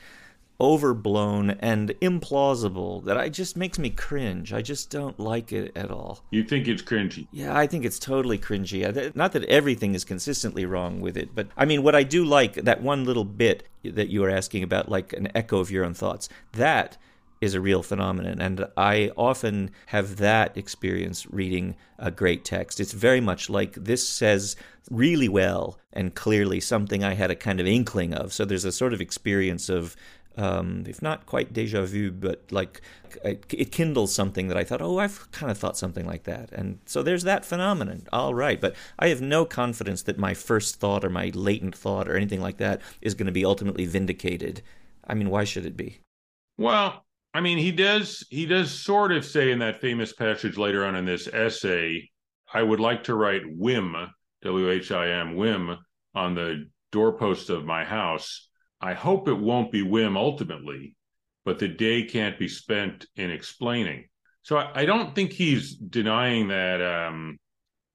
overblown 0.60 1.50
and 1.50 1.88
implausible 2.00 3.02
that 3.04 3.16
it 3.16 3.30
just 3.30 3.56
makes 3.56 3.78
me 3.78 3.90
cringe. 3.90 4.52
I 4.52 4.60
just 4.60 4.90
don't 4.90 5.18
like 5.18 5.52
it 5.52 5.72
at 5.74 5.90
all. 5.90 6.22
You 6.30 6.44
think 6.44 6.68
it's 6.68 6.82
cringy? 6.82 7.26
Yeah, 7.32 7.56
I 7.56 7.66
think 7.66 7.84
it's 7.84 7.98
totally 7.98 8.38
cringy. 8.38 9.14
Not 9.16 9.32
that 9.32 9.44
everything 9.44 9.94
is 9.94 10.04
consistently 10.04 10.66
wrong 10.66 11.00
with 11.00 11.16
it, 11.16 11.34
but 11.34 11.48
I 11.56 11.64
mean, 11.64 11.82
what 11.82 11.94
I 11.94 12.02
do 12.02 12.24
like, 12.24 12.54
that 12.54 12.82
one 12.82 13.04
little 13.04 13.24
bit 13.24 13.66
that 13.82 14.08
you 14.08 14.20
were 14.20 14.30
asking 14.30 14.62
about, 14.62 14.90
like 14.90 15.14
an 15.14 15.28
echo 15.34 15.58
of 15.58 15.70
your 15.70 15.84
own 15.84 15.94
thoughts, 15.94 16.28
that 16.52 16.98
is 17.40 17.54
a 17.54 17.60
real 17.60 17.82
phenomenon. 17.82 18.40
And 18.40 18.66
I 18.76 19.10
often 19.16 19.70
have 19.86 20.16
that 20.16 20.56
experience 20.56 21.26
reading 21.30 21.76
a 21.98 22.10
great 22.10 22.44
text. 22.44 22.80
It's 22.80 22.92
very 22.92 23.20
much 23.20 23.48
like 23.48 23.72
this 23.74 24.06
says 24.06 24.56
really 24.90 25.28
well 25.28 25.78
and 25.92 26.14
clearly 26.14 26.60
something 26.60 27.02
I 27.02 27.14
had 27.14 27.30
a 27.30 27.36
kind 27.36 27.60
of 27.60 27.66
inkling 27.66 28.12
of. 28.12 28.32
So 28.32 28.44
there's 28.44 28.64
a 28.64 28.72
sort 28.72 28.92
of 28.92 29.00
experience 29.00 29.68
of 29.68 29.96
um, 30.36 30.84
if 30.86 31.02
not 31.02 31.26
quite 31.26 31.52
deja 31.52 31.84
vu, 31.84 32.10
but 32.10 32.50
like 32.50 32.80
it 33.24 33.72
kindles 33.72 34.14
something 34.14 34.48
that 34.48 34.56
I 34.56 34.64
thought, 34.64 34.80
oh, 34.80 34.98
I've 34.98 35.30
kind 35.32 35.50
of 35.50 35.58
thought 35.58 35.76
something 35.76 36.06
like 36.06 36.22
that. 36.24 36.52
And 36.52 36.78
so 36.86 37.02
there's 37.02 37.24
that 37.24 37.44
phenomenon. 37.44 38.06
All 38.12 38.34
right. 38.34 38.60
But 38.60 38.76
I 38.98 39.08
have 39.08 39.20
no 39.20 39.44
confidence 39.44 40.02
that 40.02 40.18
my 40.18 40.34
first 40.34 40.76
thought 40.76 41.04
or 41.04 41.10
my 41.10 41.32
latent 41.34 41.76
thought 41.76 42.08
or 42.08 42.16
anything 42.16 42.40
like 42.40 42.58
that 42.58 42.80
is 43.02 43.14
going 43.14 43.26
to 43.26 43.32
be 43.32 43.44
ultimately 43.44 43.86
vindicated. 43.86 44.62
I 45.06 45.14
mean, 45.14 45.30
why 45.30 45.44
should 45.44 45.66
it 45.66 45.76
be? 45.76 45.98
Well, 46.56 47.04
I 47.32 47.40
mean, 47.40 47.58
he 47.58 47.72
does 47.72 48.26
he 48.30 48.46
does 48.46 48.70
sort 48.70 49.12
of 49.12 49.24
say 49.24 49.50
in 49.50 49.60
that 49.60 49.80
famous 49.80 50.12
passage 50.12 50.56
later 50.56 50.84
on 50.84 50.96
in 50.96 51.04
this 51.04 51.28
essay, 51.28 52.10
I 52.52 52.62
would 52.62 52.80
like 52.80 53.04
to 53.04 53.14
write 53.14 53.42
whim, 53.46 53.94
W 54.42 54.70
H 54.70 54.90
I 54.90 55.08
M, 55.08 55.36
whim, 55.36 55.76
on 56.14 56.34
the 56.34 56.68
doorpost 56.90 57.50
of 57.50 57.64
my 57.64 57.84
house 57.84 58.48
I 58.80 58.94
hope 58.94 59.28
it 59.28 59.34
won't 59.34 59.70
be 59.70 59.82
whim 59.82 60.16
ultimately, 60.16 60.94
but 61.44 61.58
the 61.58 61.68
day 61.68 62.04
can't 62.04 62.38
be 62.38 62.48
spent 62.48 63.06
in 63.16 63.30
explaining. 63.30 64.06
So 64.42 64.56
I, 64.56 64.80
I 64.80 64.84
don't 64.86 65.14
think 65.14 65.32
he's 65.32 65.74
denying 65.74 66.48
that 66.48 66.80
um, 66.80 67.38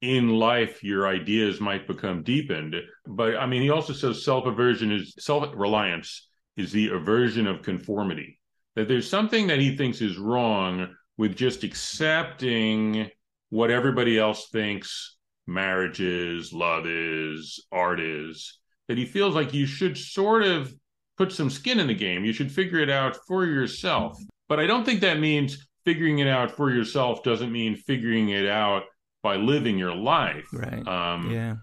in 0.02 0.30
life 0.30 0.84
your 0.84 1.08
ideas 1.08 1.60
might 1.60 1.88
become 1.88 2.22
deepened. 2.22 2.76
But 3.08 3.38
I 3.38 3.48
mean, 3.48 3.64
he 3.64 3.72
also 3.72 3.94
says 3.94 4.24
self 4.24 4.46
aversion 4.46 4.92
is 4.92 5.16
self 5.18 5.50
reliance 5.56 6.30
is 6.56 6.72
the 6.72 6.90
aversion 6.90 7.48
of 7.48 7.64
conformity. 7.64 8.40
That 8.76 8.88
there's 8.88 9.10
something 9.10 9.48
that 9.48 9.60
he 9.60 9.78
thinks 9.78 10.02
is 10.02 10.18
wrong 10.18 10.96
with 11.18 11.36
just 11.36 11.64
accepting 11.64 13.10
what 13.50 13.72
everybody 13.72 14.20
else 14.20 14.50
thinks 14.50 15.18
marriage 15.48 16.02
is, 16.02 16.52
love 16.52 16.86
is, 16.86 17.64
art 17.72 18.00
is 18.00 18.60
that 18.88 18.98
he 18.98 19.06
feels 19.06 19.36
like 19.36 19.54
you 19.54 19.66
should 19.66 19.98
sort 19.98 20.44
of 20.44 20.74
put 21.18 21.32
some 21.32 21.50
skin 21.50 21.80
in 21.80 21.88
the 21.88 21.94
game. 21.94 22.26
You 22.26 22.34
should 22.34 22.52
figure 22.52 22.80
it 22.80 22.90
out 22.90 23.18
for 23.28 23.46
yourself. 23.46 24.18
But 24.48 24.60
I 24.60 24.68
don't 24.68 24.84
think 24.84 25.02
that 25.02 25.20
means 25.20 25.68
figuring 25.86 26.20
it 26.20 26.28
out 26.28 26.52
for 26.52 26.70
yourself 26.70 27.24
doesn't 27.24 27.52
mean 27.52 27.76
figuring 27.76 28.30
it 28.30 28.48
out 28.48 28.84
by 29.24 29.38
living 29.38 29.78
your 29.78 29.96
life. 29.96 30.48
Right. 30.54 30.86
Um, 30.88 31.32
yeah. 31.32 31.56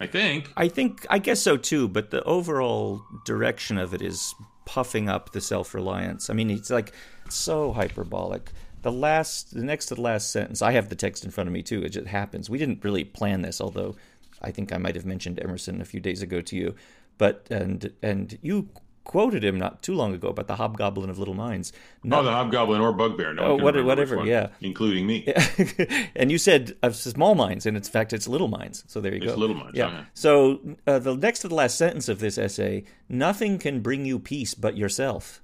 I 0.00 0.06
think. 0.06 0.50
I 0.56 0.68
think, 0.68 1.06
I 1.08 1.18
guess 1.18 1.40
so 1.40 1.56
too, 1.56 1.88
but 1.88 2.10
the 2.10 2.22
overall 2.24 3.02
direction 3.24 3.78
of 3.78 3.94
it 3.94 4.02
is 4.02 4.34
puffing 4.66 5.08
up 5.08 5.32
the 5.32 5.40
self 5.40 5.72
reliance. 5.72 6.28
I 6.28 6.34
mean, 6.34 6.50
it's 6.50 6.70
like 6.70 6.92
so 7.30 7.72
hyperbolic. 7.72 8.52
The 8.82 8.92
last, 8.92 9.54
the 9.54 9.64
next 9.64 9.86
to 9.86 9.94
the 9.94 10.02
last 10.02 10.30
sentence, 10.30 10.60
I 10.60 10.72
have 10.72 10.90
the 10.90 10.94
text 10.94 11.24
in 11.24 11.30
front 11.30 11.48
of 11.48 11.54
me 11.54 11.62
too. 11.62 11.82
It 11.82 11.90
just 11.90 12.08
happens. 12.08 12.50
We 12.50 12.58
didn't 12.58 12.84
really 12.84 13.04
plan 13.04 13.40
this, 13.40 13.60
although 13.60 13.96
I 14.42 14.50
think 14.50 14.72
I 14.72 14.76
might 14.76 14.94
have 14.94 15.06
mentioned 15.06 15.40
Emerson 15.40 15.80
a 15.80 15.86
few 15.86 16.00
days 16.00 16.20
ago 16.20 16.42
to 16.42 16.56
you, 16.56 16.74
but 17.16 17.46
and 17.50 17.92
and 18.02 18.38
you 18.42 18.68
quoted 19.06 19.44
him 19.44 19.56
not 19.56 19.82
too 19.82 19.94
long 19.94 20.12
ago 20.12 20.28
about 20.28 20.48
the 20.48 20.56
hobgoblin 20.56 21.08
of 21.08 21.18
little 21.18 21.32
minds. 21.32 21.72
No, 22.02 22.18
oh, 22.18 22.22
the 22.24 22.30
hobgoblin 22.30 22.80
or 22.80 22.92
bugbear. 22.92 23.32
No, 23.32 23.42
oh, 23.42 23.54
what, 23.56 23.82
whatever. 23.82 24.18
One, 24.18 24.26
yeah, 24.26 24.48
including 24.60 25.06
me. 25.06 25.32
and 26.16 26.30
you 26.30 26.38
said 26.38 26.76
of 26.82 26.96
small 26.96 27.34
minds, 27.34 27.64
and 27.64 27.76
in 27.76 27.82
fact, 27.84 28.12
it's 28.12 28.28
little 28.28 28.48
minds. 28.48 28.84
So 28.88 29.00
there 29.00 29.14
you 29.14 29.22
it's 29.22 29.32
go. 29.32 29.38
little 29.38 29.56
minds. 29.56 29.78
Yeah. 29.78 29.86
Uh-huh. 29.86 30.02
So 30.12 30.60
uh, 30.86 30.98
the 30.98 31.16
next 31.16 31.38
to 31.40 31.48
the 31.48 31.54
last 31.54 31.78
sentence 31.78 32.08
of 32.08 32.18
this 32.18 32.36
essay: 32.36 32.84
nothing 33.08 33.58
can 33.58 33.80
bring 33.80 34.04
you 34.04 34.18
peace 34.18 34.54
but 34.54 34.76
yourself. 34.76 35.40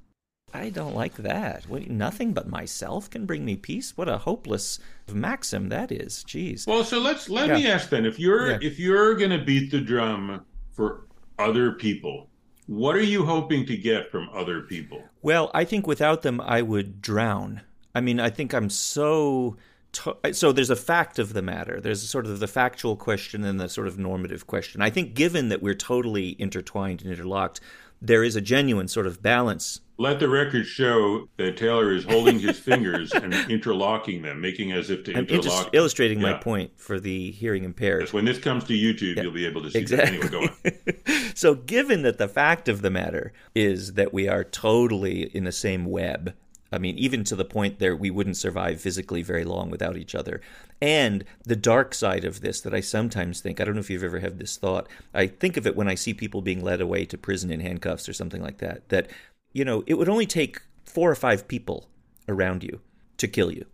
I 0.55 0.69
don't 0.69 0.95
like 0.95 1.15
that. 1.15 1.65
What, 1.67 1.89
nothing 1.89 2.35
but 2.35 2.49
myself 2.49 3.09
can 3.09 3.25
bring 3.25 3.45
me 3.45 3.57
peace. 3.57 3.97
What 3.97 4.09
a 4.09 4.19
hopeless 4.19 4.79
maxim 5.11 5.71
that 5.71 5.91
is. 5.91 6.25
Jeez. 6.29 6.67
Well, 6.67 6.85
so 6.85 6.99
let's 6.99 7.31
let 7.31 7.49
yeah. 7.49 7.55
me 7.55 7.69
ask 7.69 7.89
then: 7.89 8.05
if 8.05 8.19
you're 8.19 8.51
yeah. 8.51 8.59
if 8.61 8.79
you're 8.79 9.15
going 9.15 9.31
to 9.31 9.43
beat 9.43 9.71
the 9.71 9.81
drum 9.81 10.45
for 10.73 11.07
other 11.39 11.73
people, 11.73 12.29
what 12.67 12.97
are 12.97 13.03
you 13.03 13.25
hoping 13.25 13.67
to 13.67 13.77
get 13.77 14.11
from 14.11 14.29
other 14.33 14.61
people? 14.63 15.03
Well, 15.21 15.51
I 15.55 15.65
think 15.65 15.87
without 15.87 16.23
them, 16.23 16.41
I 16.41 16.63
would 16.63 17.03
drown. 17.03 17.63
I 17.95 18.01
mean, 18.01 18.21
I 18.21 18.31
think 18.31 18.55
I'm 18.55 18.71
so. 18.71 19.57
so 20.33 20.53
there's 20.53 20.71
a 20.71 20.77
fact 20.77 21.19
of 21.19 21.35
the 21.35 21.43
matter. 21.43 21.81
There's 21.81 22.09
sort 22.09 22.27
of 22.27 22.41
the 22.41 22.47
factual 22.47 22.97
question 22.97 23.45
and 23.45 23.61
the 23.61 23.69
sort 23.69 23.87
of 23.87 23.99
normative 23.99 24.47
question. 24.47 24.81
I 24.81 24.91
think, 24.91 25.15
given 25.15 25.49
that 25.51 25.63
we're 25.63 25.75
totally 25.75 26.37
intertwined 26.39 27.03
and 27.03 27.11
interlocked, 27.11 27.61
there 28.03 28.25
is 28.25 28.35
a 28.35 28.41
genuine 28.41 28.89
sort 28.89 29.07
of 29.07 29.23
balance. 29.23 29.81
Let 29.97 30.19
the 30.19 30.29
record 30.29 30.67
show 30.67 31.29
that 31.37 31.57
Taylor 31.57 31.93
is 31.93 32.05
holding 32.05 32.41
his 32.41 32.59
fingers 32.71 33.13
and 33.13 33.33
interlocking 33.49 34.23
them, 34.23 34.41
making 34.41 34.73
as 34.73 34.91
if 34.91 35.05
to 35.05 35.13
I'm 35.13 35.27
interlock. 35.27 35.67
Inter- 35.67 35.71
illustrating 35.79 36.21
yeah. 36.21 36.33
my 36.33 36.39
point 36.39 36.73
for 36.77 36.99
the 36.99 37.31
hearing 37.31 37.63
impaired. 37.63 38.03
Yes, 38.03 38.13
when 38.13 38.25
this 38.25 38.39
comes 38.39 38.65
to 38.65 38.73
YouTube, 38.73 39.17
yeah. 39.17 39.23
you'll 39.23 39.33
be 39.33 39.47
able 39.47 39.63
to 39.63 39.71
see 39.71 39.79
exactly. 39.79 40.19
that. 40.19 40.55
Anyway, 40.65 41.33
so, 41.35 41.55
given 41.55 42.03
that 42.03 42.19
the 42.19 42.29
fact 42.29 42.69
of 42.69 42.83
the 42.83 42.91
matter 42.91 43.33
is 43.55 43.93
that 43.95 44.13
we 44.13 44.29
are 44.29 44.43
totally 44.43 45.25
in 45.37 45.45
the 45.45 45.53
same 45.53 45.85
web, 45.85 46.35
I 46.73 46.79
mean, 46.79 46.99
even 46.99 47.23
to 47.25 47.37
the 47.37 47.45
point 47.45 47.79
that 47.79 47.99
we 47.99 48.11
wouldn't 48.11 48.37
survive 48.37 48.81
physically 48.81 49.23
very 49.23 49.45
long 49.45 49.71
without 49.71 49.97
each 49.97 50.15
other. 50.15 50.41
And 50.81 51.25
the 51.45 51.55
dark 51.55 51.95
side 51.95 52.25
of 52.25 52.41
this 52.41 52.61
that 52.63 52.75
I 52.75 52.81
sometimes 52.81 53.41
think, 53.41 53.61
I 53.61 53.65
don't 53.65 53.75
know 53.75 53.81
if 53.81 53.91
you've 53.91 54.03
ever 54.03 54.21
had 54.21 54.39
this 54.39 54.57
thought, 54.57 54.89
I 55.13 55.27
think 55.27 55.57
of 55.57 55.67
it 55.67 55.77
when 55.77 55.89
I 55.89 55.95
see 55.95 56.15
people 56.15 56.43
being 56.43 56.65
led 56.65 56.81
away 56.81 57.05
to 57.07 57.19
prison 57.19 57.53
in 57.53 57.61
handcuffs 57.61 58.09
or 58.09 58.13
something 58.13 58.43
like 58.43 58.59
that, 58.59 58.89
that, 58.89 59.11
you 59.53 59.65
know, 59.65 59.85
it 59.87 59.95
would 59.95 60.09
only 60.09 60.27
take 60.27 60.63
four 60.85 61.11
or 61.11 61.15
five 61.15 61.47
people 61.47 61.89
around 62.29 62.65
you 62.65 62.81
to 63.19 63.29
kill 63.29 63.53
you. 63.53 63.67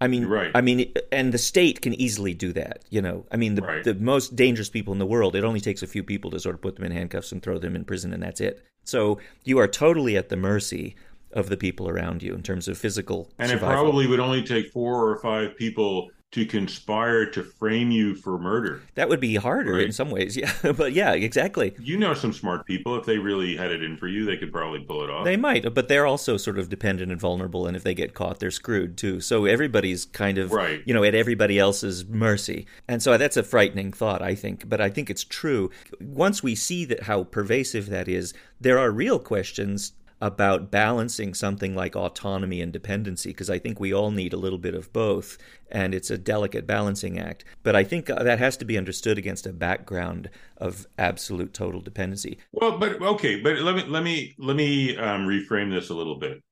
I 0.00 0.08
mean, 0.08 0.26
right. 0.26 0.50
I 0.54 0.60
mean, 0.60 0.92
and 1.10 1.32
the 1.32 1.38
state 1.38 1.80
can 1.80 1.94
easily 1.94 2.34
do 2.34 2.52
that. 2.52 2.84
You 2.90 3.00
know, 3.00 3.24
I 3.32 3.36
mean, 3.36 3.54
the, 3.54 3.62
right. 3.62 3.84
the 3.84 3.94
most 3.94 4.36
dangerous 4.36 4.68
people 4.68 4.92
in 4.92 4.98
the 4.98 5.06
world, 5.06 5.34
it 5.34 5.44
only 5.44 5.60
takes 5.60 5.82
a 5.82 5.86
few 5.86 6.02
people 6.02 6.30
to 6.32 6.40
sort 6.40 6.54
of 6.54 6.60
put 6.60 6.76
them 6.76 6.84
in 6.84 6.92
handcuffs 6.92 7.32
and 7.32 7.42
throw 7.42 7.58
them 7.58 7.74
in 7.74 7.84
prison, 7.84 8.12
and 8.12 8.22
that's 8.22 8.40
it. 8.40 8.62
So 8.84 9.18
you 9.44 9.58
are 9.58 9.66
totally 9.66 10.16
at 10.16 10.28
the 10.28 10.36
mercy 10.36 10.96
of 11.36 11.48
the 11.48 11.56
people 11.56 11.88
around 11.88 12.22
you 12.22 12.34
in 12.34 12.42
terms 12.42 12.66
of 12.66 12.78
physical 12.78 13.30
and 13.38 13.50
survival. 13.50 13.68
it 13.68 13.72
probably 13.72 14.06
would 14.06 14.20
only 14.20 14.42
take 14.42 14.72
four 14.72 15.08
or 15.08 15.18
five 15.18 15.56
people 15.56 16.10
to 16.32 16.44
conspire 16.44 17.24
to 17.24 17.42
frame 17.42 17.90
you 17.90 18.14
for 18.14 18.38
murder. 18.38 18.82
That 18.94 19.08
would 19.08 19.20
be 19.20 19.36
harder 19.36 19.74
right? 19.74 19.86
in 19.86 19.92
some 19.92 20.10
ways, 20.10 20.36
yeah. 20.36 20.52
but 20.76 20.92
yeah, 20.92 21.12
exactly. 21.12 21.74
You 21.78 21.96
know 21.96 22.14
some 22.14 22.32
smart 22.32 22.66
people. 22.66 22.96
If 22.96 23.06
they 23.06 23.18
really 23.18 23.56
had 23.56 23.70
it 23.70 23.82
in 23.82 23.96
for 23.96 24.08
you, 24.08 24.24
they 24.24 24.36
could 24.36 24.52
probably 24.52 24.80
pull 24.80 25.04
it 25.04 25.10
off. 25.10 25.24
They 25.24 25.36
might, 25.36 25.72
but 25.72 25.88
they're 25.88 26.06
also 26.06 26.36
sort 26.36 26.58
of 26.58 26.68
dependent 26.68 27.12
and 27.12 27.20
vulnerable, 27.20 27.66
and 27.66 27.76
if 27.76 27.84
they 27.84 27.94
get 27.94 28.14
caught, 28.14 28.40
they're 28.40 28.50
screwed 28.50 28.98
too. 28.98 29.20
So 29.20 29.44
everybody's 29.44 30.04
kind 30.04 30.36
of, 30.36 30.52
right. 30.52 30.82
you 30.84 30.92
know, 30.92 31.04
at 31.04 31.14
everybody 31.14 31.58
else's 31.58 32.04
mercy. 32.04 32.66
And 32.88 33.02
so 33.02 33.16
that's 33.16 33.36
a 33.36 33.42
frightening 33.42 33.92
thought, 33.92 34.20
I 34.20 34.34
think. 34.34 34.68
But 34.68 34.80
I 34.80 34.90
think 34.90 35.08
it's 35.08 35.24
true. 35.24 35.70
Once 36.00 36.42
we 36.42 36.54
see 36.54 36.84
that 36.86 37.04
how 37.04 37.24
pervasive 37.24 37.86
that 37.90 38.08
is, 38.08 38.34
there 38.60 38.78
are 38.78 38.90
real 38.90 39.18
questions 39.18 39.92
about 40.20 40.70
balancing 40.70 41.34
something 41.34 41.74
like 41.74 41.94
autonomy 41.94 42.60
and 42.62 42.72
dependency 42.72 43.30
because 43.30 43.50
I 43.50 43.58
think 43.58 43.78
we 43.78 43.92
all 43.92 44.10
need 44.10 44.32
a 44.32 44.38
little 44.38 44.58
bit 44.58 44.74
of 44.74 44.92
both 44.92 45.36
and 45.70 45.94
it's 45.94 46.10
a 46.10 46.16
delicate 46.16 46.66
balancing 46.66 47.18
act. 47.18 47.44
But 47.62 47.76
I 47.76 47.84
think 47.84 48.08
uh, 48.08 48.22
that 48.22 48.38
has 48.38 48.56
to 48.58 48.64
be 48.64 48.78
understood 48.78 49.18
against 49.18 49.46
a 49.46 49.52
background 49.52 50.30
of 50.56 50.86
absolute 50.98 51.52
total 51.52 51.80
dependency. 51.80 52.38
Well 52.52 52.78
but 52.78 53.00
okay 53.00 53.40
but 53.40 53.58
let 53.58 53.76
me 53.76 53.84
let 53.84 54.02
me 54.02 54.34
let 54.38 54.56
me 54.56 54.96
um, 54.96 55.26
reframe 55.26 55.70
this 55.70 55.90
a 55.90 55.94
little 55.94 56.18
bit. 56.18 56.42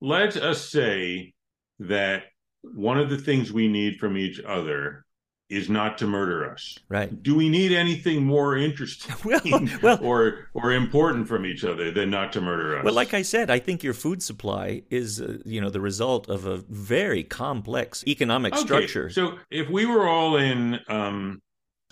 Let 0.00 0.36
us 0.36 0.68
say 0.68 1.34
that 1.80 2.24
one 2.62 2.98
of 2.98 3.10
the 3.10 3.18
things 3.18 3.52
we 3.52 3.68
need 3.68 3.98
from 3.98 4.16
each 4.16 4.40
other 4.40 5.04
is 5.52 5.68
not 5.68 5.98
to 5.98 6.06
murder 6.06 6.50
us. 6.50 6.78
Right. 6.88 7.22
Do 7.22 7.34
we 7.34 7.50
need 7.50 7.72
anything 7.72 8.24
more 8.24 8.56
interesting 8.56 9.14
well, 9.24 9.68
well, 9.82 9.98
or 10.02 10.48
or 10.54 10.72
important 10.72 11.28
from 11.28 11.44
each 11.44 11.62
other 11.64 11.90
than 11.90 12.10
not 12.10 12.32
to 12.32 12.40
murder 12.40 12.78
us? 12.78 12.84
Well, 12.84 12.94
like 12.94 13.12
I 13.12 13.22
said, 13.22 13.50
I 13.50 13.58
think 13.58 13.82
your 13.82 13.92
food 13.92 14.22
supply 14.22 14.82
is 14.90 15.20
uh, 15.20 15.38
you 15.44 15.60
know 15.60 15.68
the 15.68 15.80
result 15.80 16.28
of 16.28 16.46
a 16.46 16.56
very 16.56 17.22
complex 17.22 18.02
economic 18.06 18.54
okay. 18.54 18.62
structure. 18.62 19.10
So 19.10 19.38
if 19.50 19.68
we 19.68 19.84
were 19.84 20.08
all 20.08 20.36
in 20.36 20.80
um, 20.88 21.42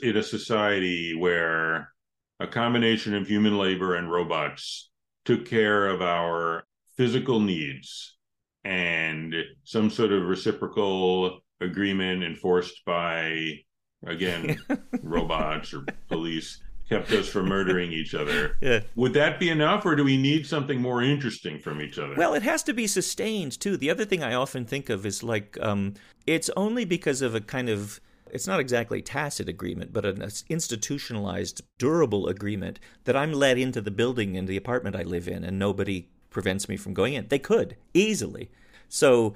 in 0.03 0.17
a 0.17 0.23
society 0.23 1.15
where 1.15 1.93
a 2.41 2.47
combination 2.47 3.15
of 3.15 3.29
human 3.29 3.59
labor 3.59 3.95
and 3.95 4.11
robots 4.11 4.91
took 5.27 5.45
care 5.45 5.89
of 5.89 6.01
our 6.01 6.65
physical 6.97 7.41
needs 7.41 8.17
and 8.65 9.35
some 9.65 9.91
sort 9.91 10.13
of 10.13 10.25
reciprocal 10.25 11.41
agreement 11.61 12.23
enforced 12.23 12.85
by 12.85 13.53
again 14.07 14.59
robots 15.03 15.75
or 15.75 15.85
police 16.09 16.61
kept 16.89 17.13
us 17.13 17.29
from 17.29 17.49
murdering 17.49 17.93
each 17.93 18.15
other. 18.15 18.57
Yeah. 18.61 18.81
Would 18.97 19.13
that 19.13 19.39
be 19.39 19.49
enough, 19.49 19.87
or 19.87 19.95
do 19.95 20.03
we 20.03 20.17
need 20.17 20.45
something 20.45 20.83
more 20.83 21.03
interesting 21.03 21.61
from 21.61 21.81
each 21.81 21.99
other? 21.99 22.15
Well, 22.17 22.35
it 22.35 22.43
has 22.43 22.65
to 22.65 22.75
be 22.75 22.89
sustained 22.89 23.61
too. 23.61 23.77
The 23.77 23.91
other 23.91 24.05
thing 24.05 24.25
I 24.25 24.35
often 24.35 24.65
think 24.65 24.91
of 24.91 25.07
is 25.07 25.23
like 25.23 25.57
um, 25.63 25.95
it's 26.27 26.51
only 26.57 26.85
because 26.85 27.23
of 27.23 27.35
a 27.35 27.41
kind 27.41 27.69
of 27.69 28.01
it's 28.33 28.47
not 28.47 28.61
exactly 28.61 29.03
tacit 29.03 29.49
agreement, 29.49 29.93
but 29.93 30.05
an 30.05 30.29
institutionalized, 30.49 31.63
durable 31.79 32.29
agreement 32.29 32.79
that 33.05 33.17
I'm 33.17 33.33
let 33.33 33.59
into 33.59 33.81
the 33.81 33.91
building 33.91 34.37
and 34.37 34.47
the 34.47 34.57
apartment 34.57 34.97
I 34.97 35.03
live 35.03 35.29
in, 35.29 35.45
and 35.45 35.59
nobody 35.59 36.09
prevents 36.31 36.69
me 36.69 36.77
from 36.77 36.95
going 36.95 37.15
in. 37.15 37.29
They 37.29 37.39
could 37.39 37.77
easily. 37.93 38.51
So, 38.89 39.35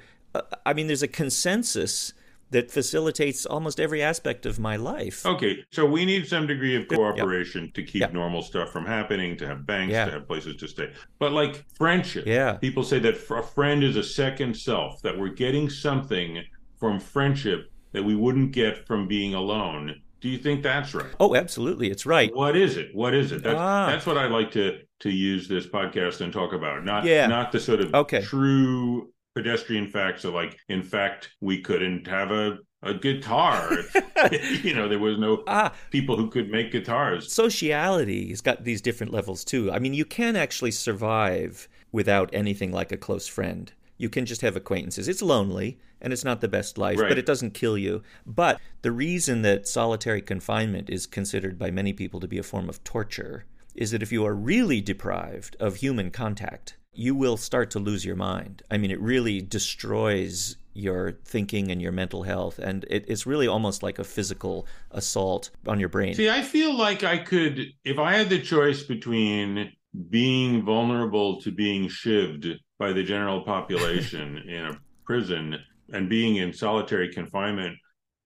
I 0.66 0.72
mean, 0.72 0.86
there's 0.86 1.02
a 1.02 1.08
consensus 1.08 2.12
that 2.50 2.70
facilitates 2.70 3.46
almost 3.46 3.80
every 3.80 4.00
aspect 4.02 4.46
of 4.46 4.60
my 4.60 4.76
life. 4.76 5.26
Okay, 5.26 5.64
so 5.72 5.84
we 5.84 6.04
need 6.04 6.26
some 6.28 6.46
degree 6.46 6.76
of 6.76 6.86
cooperation 6.86 7.72
to 7.74 7.82
keep 7.82 8.00
Yep. 8.02 8.12
normal 8.12 8.42
stuff 8.42 8.70
from 8.70 8.86
happening, 8.86 9.36
to 9.38 9.46
have 9.46 9.66
banks, 9.66 9.92
Yeah. 9.92 10.04
to 10.04 10.10
have 10.12 10.28
places 10.28 10.54
to 10.56 10.68
stay. 10.68 10.90
But 11.18 11.32
like 11.32 11.64
friendship, 11.76 12.26
Yeah. 12.26 12.52
people 12.54 12.84
say 12.84 12.98
that 13.00 13.14
a 13.30 13.42
friend 13.42 13.82
is 13.82 13.96
a 13.96 14.04
second 14.04 14.56
self, 14.56 15.02
that 15.02 15.18
we're 15.18 15.30
getting 15.30 15.68
something 15.68 16.44
from 16.78 17.00
friendship 17.00 17.70
that 17.92 18.04
we 18.04 18.14
wouldn't 18.14 18.52
get 18.52 18.86
from 18.86 19.08
being 19.08 19.34
alone. 19.34 19.96
Do 20.20 20.28
you 20.28 20.38
think 20.38 20.62
that's 20.62 20.94
right? 20.94 21.12
Oh, 21.20 21.34
absolutely, 21.34 21.90
it's 21.90 22.06
right. 22.06 22.34
What 22.34 22.56
is 22.56 22.76
it? 22.76 22.90
What 22.94 23.14
is 23.14 23.32
it? 23.32 23.42
That's, 23.42 23.58
Ah. 23.58 23.86
that's 23.86 24.06
what 24.06 24.16
I 24.18 24.26
like 24.26 24.50
to 24.52 24.78
to 25.00 25.10
use 25.10 25.48
this 25.48 25.66
podcast 25.66 26.22
and 26.22 26.32
talk 26.32 26.54
about. 26.54 26.82
Not 26.84 27.04
Yeah. 27.04 27.26
not 27.26 27.52
the 27.52 27.60
sort 27.60 27.80
of 27.80 27.94
Okay. 27.94 28.22
true 28.22 29.10
pedestrian 29.34 29.88
facts 29.88 30.24
of 30.24 30.34
like, 30.34 30.58
in 30.68 30.82
fact, 30.82 31.30
we 31.40 31.60
couldn't 31.60 32.06
have 32.06 32.30
a 32.30 32.58
a 32.82 32.92
guitar. 32.92 33.70
you 34.62 34.74
know, 34.74 34.88
there 34.88 34.98
was 34.98 35.18
no 35.18 35.42
Ah, 35.46 35.72
people 35.90 36.16
who 36.18 36.28
could 36.28 36.50
make 36.50 36.70
guitars. 36.70 37.32
sociality 37.32 38.28
has 38.28 38.42
got 38.42 38.64
these 38.64 38.82
different 38.82 39.12
levels 39.12 39.42
too. 39.44 39.72
I 39.72 39.78
mean, 39.78 39.94
you 39.94 40.04
can 40.04 40.36
actually 40.36 40.70
survive 40.70 41.66
without 41.92 42.28
anything 42.34 42.72
like 42.72 42.92
a 42.92 42.96
close 42.98 43.26
friend. 43.26 43.72
You 43.96 44.10
can 44.10 44.26
just 44.26 44.42
have 44.42 44.54
acquaintances. 44.56 45.08
It's 45.08 45.22
lonely 45.22 45.78
and 46.00 46.12
it's 46.12 46.24
not 46.24 46.42
the 46.42 46.48
best 46.48 46.76
life, 46.76 46.98
Right. 46.98 47.08
but 47.08 47.16
it 47.18 47.24
doesn't 47.24 47.54
kill 47.54 47.78
you. 47.78 48.02
But 48.26 48.60
the 48.82 48.92
reason 48.92 49.40
that 49.42 49.66
solitary 49.66 50.20
confinement 50.20 50.90
is 50.90 51.06
considered 51.06 51.58
by 51.58 51.70
many 51.70 51.92
people 51.94 52.20
to 52.20 52.28
be 52.28 52.36
a 52.38 52.42
form 52.42 52.68
of 52.68 52.84
torture 52.84 53.46
is 53.74 53.92
that 53.92 54.02
if 54.02 54.12
you 54.12 54.26
are 54.26 54.34
really 54.34 54.80
deprived 54.82 55.56
of 55.58 55.76
human 55.76 56.10
contact, 56.10 56.76
you 56.94 57.14
will 57.14 57.36
start 57.36 57.70
to 57.72 57.78
lose 57.78 58.04
your 58.04 58.16
mind. 58.16 58.62
I 58.70 58.78
mean, 58.78 58.90
it 58.90 59.00
really 59.00 59.40
destroys 59.40 60.56
your 60.74 61.12
thinking 61.24 61.70
and 61.70 61.80
your 61.80 61.92
mental 61.92 62.24
health, 62.24 62.58
and 62.58 62.84
it, 62.90 63.04
it's 63.06 63.26
really 63.26 63.46
almost 63.46 63.82
like 63.82 63.98
a 63.98 64.04
physical 64.04 64.66
assault 64.90 65.50
on 65.66 65.78
your 65.78 65.88
brain. 65.88 66.14
See, 66.14 66.28
I 66.28 66.42
feel 66.42 66.76
like 66.76 67.04
I 67.04 67.18
could, 67.18 67.60
if 67.84 67.98
I 67.98 68.16
had 68.16 68.28
the 68.28 68.40
choice 68.40 68.82
between 68.82 69.72
being 70.10 70.64
vulnerable 70.64 71.40
to 71.42 71.52
being 71.52 71.88
shivved 71.88 72.56
by 72.78 72.92
the 72.92 73.04
general 73.04 73.42
population 73.42 74.38
in 74.48 74.66
a 74.66 74.80
prison 75.04 75.56
and 75.92 76.08
being 76.08 76.36
in 76.36 76.52
solitary 76.52 77.12
confinement, 77.12 77.76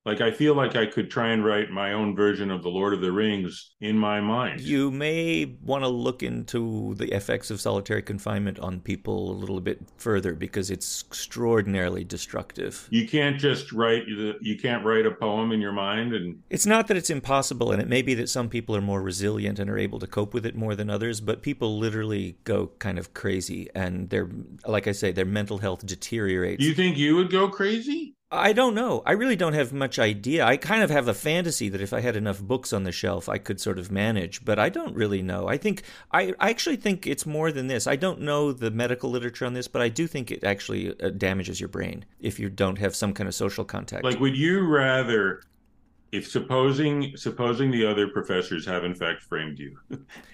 like 0.08 0.22
I 0.22 0.30
feel 0.30 0.54
like 0.54 0.74
I 0.74 0.86
could 0.86 1.10
try 1.10 1.28
and 1.28 1.44
write 1.44 1.70
my 1.70 1.92
own 1.92 2.16
version 2.16 2.50
of 2.50 2.62
the 2.62 2.70
Lord 2.70 2.94
of 2.94 3.02
the 3.02 3.12
Rings 3.12 3.74
in 3.82 3.98
my 3.98 4.22
mind. 4.22 4.62
You 4.62 4.90
may 4.90 5.54
want 5.62 5.84
to 5.84 5.88
look 5.88 6.22
into 6.22 6.94
the 6.94 7.12
effects 7.14 7.50
of 7.50 7.60
solitary 7.60 8.00
confinement 8.00 8.58
on 8.58 8.80
people 8.80 9.30
a 9.30 9.36
little 9.36 9.60
bit 9.60 9.80
further 9.98 10.34
because 10.34 10.70
it's 10.70 11.04
extraordinarily 11.06 12.04
destructive. 12.04 12.88
You 12.88 13.06
can't 13.06 13.38
just 13.38 13.70
write 13.70 14.06
the, 14.06 14.36
you 14.40 14.56
can't 14.58 14.82
write 14.82 15.04
a 15.04 15.10
poem 15.10 15.52
in 15.52 15.60
your 15.60 15.72
mind 15.72 16.14
and 16.14 16.42
It's 16.48 16.64
not 16.64 16.88
that 16.88 16.96
it's 16.96 17.10
impossible, 17.10 17.70
and 17.70 17.82
it 17.82 17.88
may 17.88 18.00
be 18.00 18.14
that 18.14 18.30
some 18.30 18.48
people 18.48 18.74
are 18.74 18.80
more 18.80 19.02
resilient 19.02 19.58
and 19.58 19.68
are 19.68 19.78
able 19.78 19.98
to 19.98 20.06
cope 20.06 20.32
with 20.32 20.46
it 20.46 20.56
more 20.56 20.74
than 20.74 20.88
others, 20.88 21.20
but 21.20 21.42
people 21.42 21.78
literally 21.78 22.38
go 22.44 22.68
kind 22.78 22.98
of 22.98 23.12
crazy, 23.12 23.68
and 23.74 24.08
they're 24.08 24.30
like 24.66 24.86
I 24.86 24.92
say, 24.92 25.12
their 25.12 25.26
mental 25.26 25.58
health 25.58 25.84
deteriorates. 25.84 26.62
do 26.62 26.66
you 26.66 26.74
think 26.74 26.96
you 26.96 27.14
would 27.16 27.30
go 27.30 27.48
crazy? 27.48 28.14
I 28.30 28.52
don't 28.52 28.74
know. 28.74 29.02
I 29.06 29.12
really 29.12 29.36
don't 29.36 29.54
have 29.54 29.72
much 29.72 29.98
idea. 29.98 30.44
I 30.44 30.58
kind 30.58 30.82
of 30.82 30.90
have 30.90 31.08
a 31.08 31.14
fantasy 31.14 31.70
that 31.70 31.80
if 31.80 31.94
I 31.94 32.00
had 32.00 32.14
enough 32.14 32.42
books 32.42 32.74
on 32.74 32.82
the 32.84 32.92
shelf, 32.92 33.26
I 33.26 33.38
could 33.38 33.58
sort 33.58 33.78
of 33.78 33.90
manage, 33.90 34.44
but 34.44 34.58
I 34.58 34.68
don't 34.68 34.94
really 34.94 35.22
know. 35.22 35.48
I 35.48 35.56
think 35.56 35.82
I, 36.12 36.34
I 36.38 36.50
actually 36.50 36.76
think 36.76 37.06
it's 37.06 37.24
more 37.24 37.50
than 37.50 37.68
this. 37.68 37.86
I 37.86 37.96
don't 37.96 38.20
know 38.20 38.52
the 38.52 38.70
medical 38.70 39.08
literature 39.08 39.46
on 39.46 39.54
this, 39.54 39.66
but 39.66 39.80
I 39.80 39.88
do 39.88 40.06
think 40.06 40.30
it 40.30 40.44
actually 40.44 40.98
uh, 41.00 41.08
damages 41.08 41.58
your 41.58 41.70
brain 41.70 42.04
if 42.20 42.38
you 42.38 42.50
don't 42.50 42.76
have 42.76 42.94
some 42.94 43.14
kind 43.14 43.28
of 43.28 43.34
social 43.34 43.64
contact. 43.64 44.04
Like, 44.04 44.20
would 44.20 44.36
you 44.36 44.66
rather, 44.66 45.40
if 46.12 46.28
supposing 46.28 47.16
supposing 47.16 47.70
the 47.70 47.86
other 47.86 48.08
professors 48.08 48.66
have 48.66 48.84
in 48.84 48.94
fact 48.94 49.22
framed 49.22 49.58
you, 49.58 49.78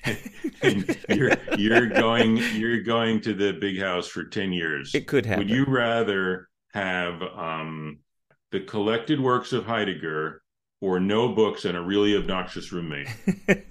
and 0.63 0.99
you're 1.11 1.31
you're 1.57 1.87
going 1.87 2.39
you're 2.55 2.83
going 2.83 3.21
to 3.21 3.35
the 3.35 3.53
big 3.53 3.79
house 3.79 4.09
for 4.09 4.25
ten 4.25 4.53
years, 4.53 4.93
it 4.97 5.07
could 5.07 5.25
happen. 5.25 5.47
would 5.47 5.57
you 5.57 5.65
rather 5.69 6.49
have 6.75 7.23
um, 7.23 8.01
the 8.51 8.61
collected 8.61 9.21
works 9.21 9.53
of 9.53 9.65
Heidegger 9.65 10.43
or 10.81 11.01
no 11.01 11.29
books 11.29 11.65
and 11.65 11.77
a 11.77 11.81
really 11.81 12.17
obnoxious 12.17 12.73
roommate? 12.73 13.09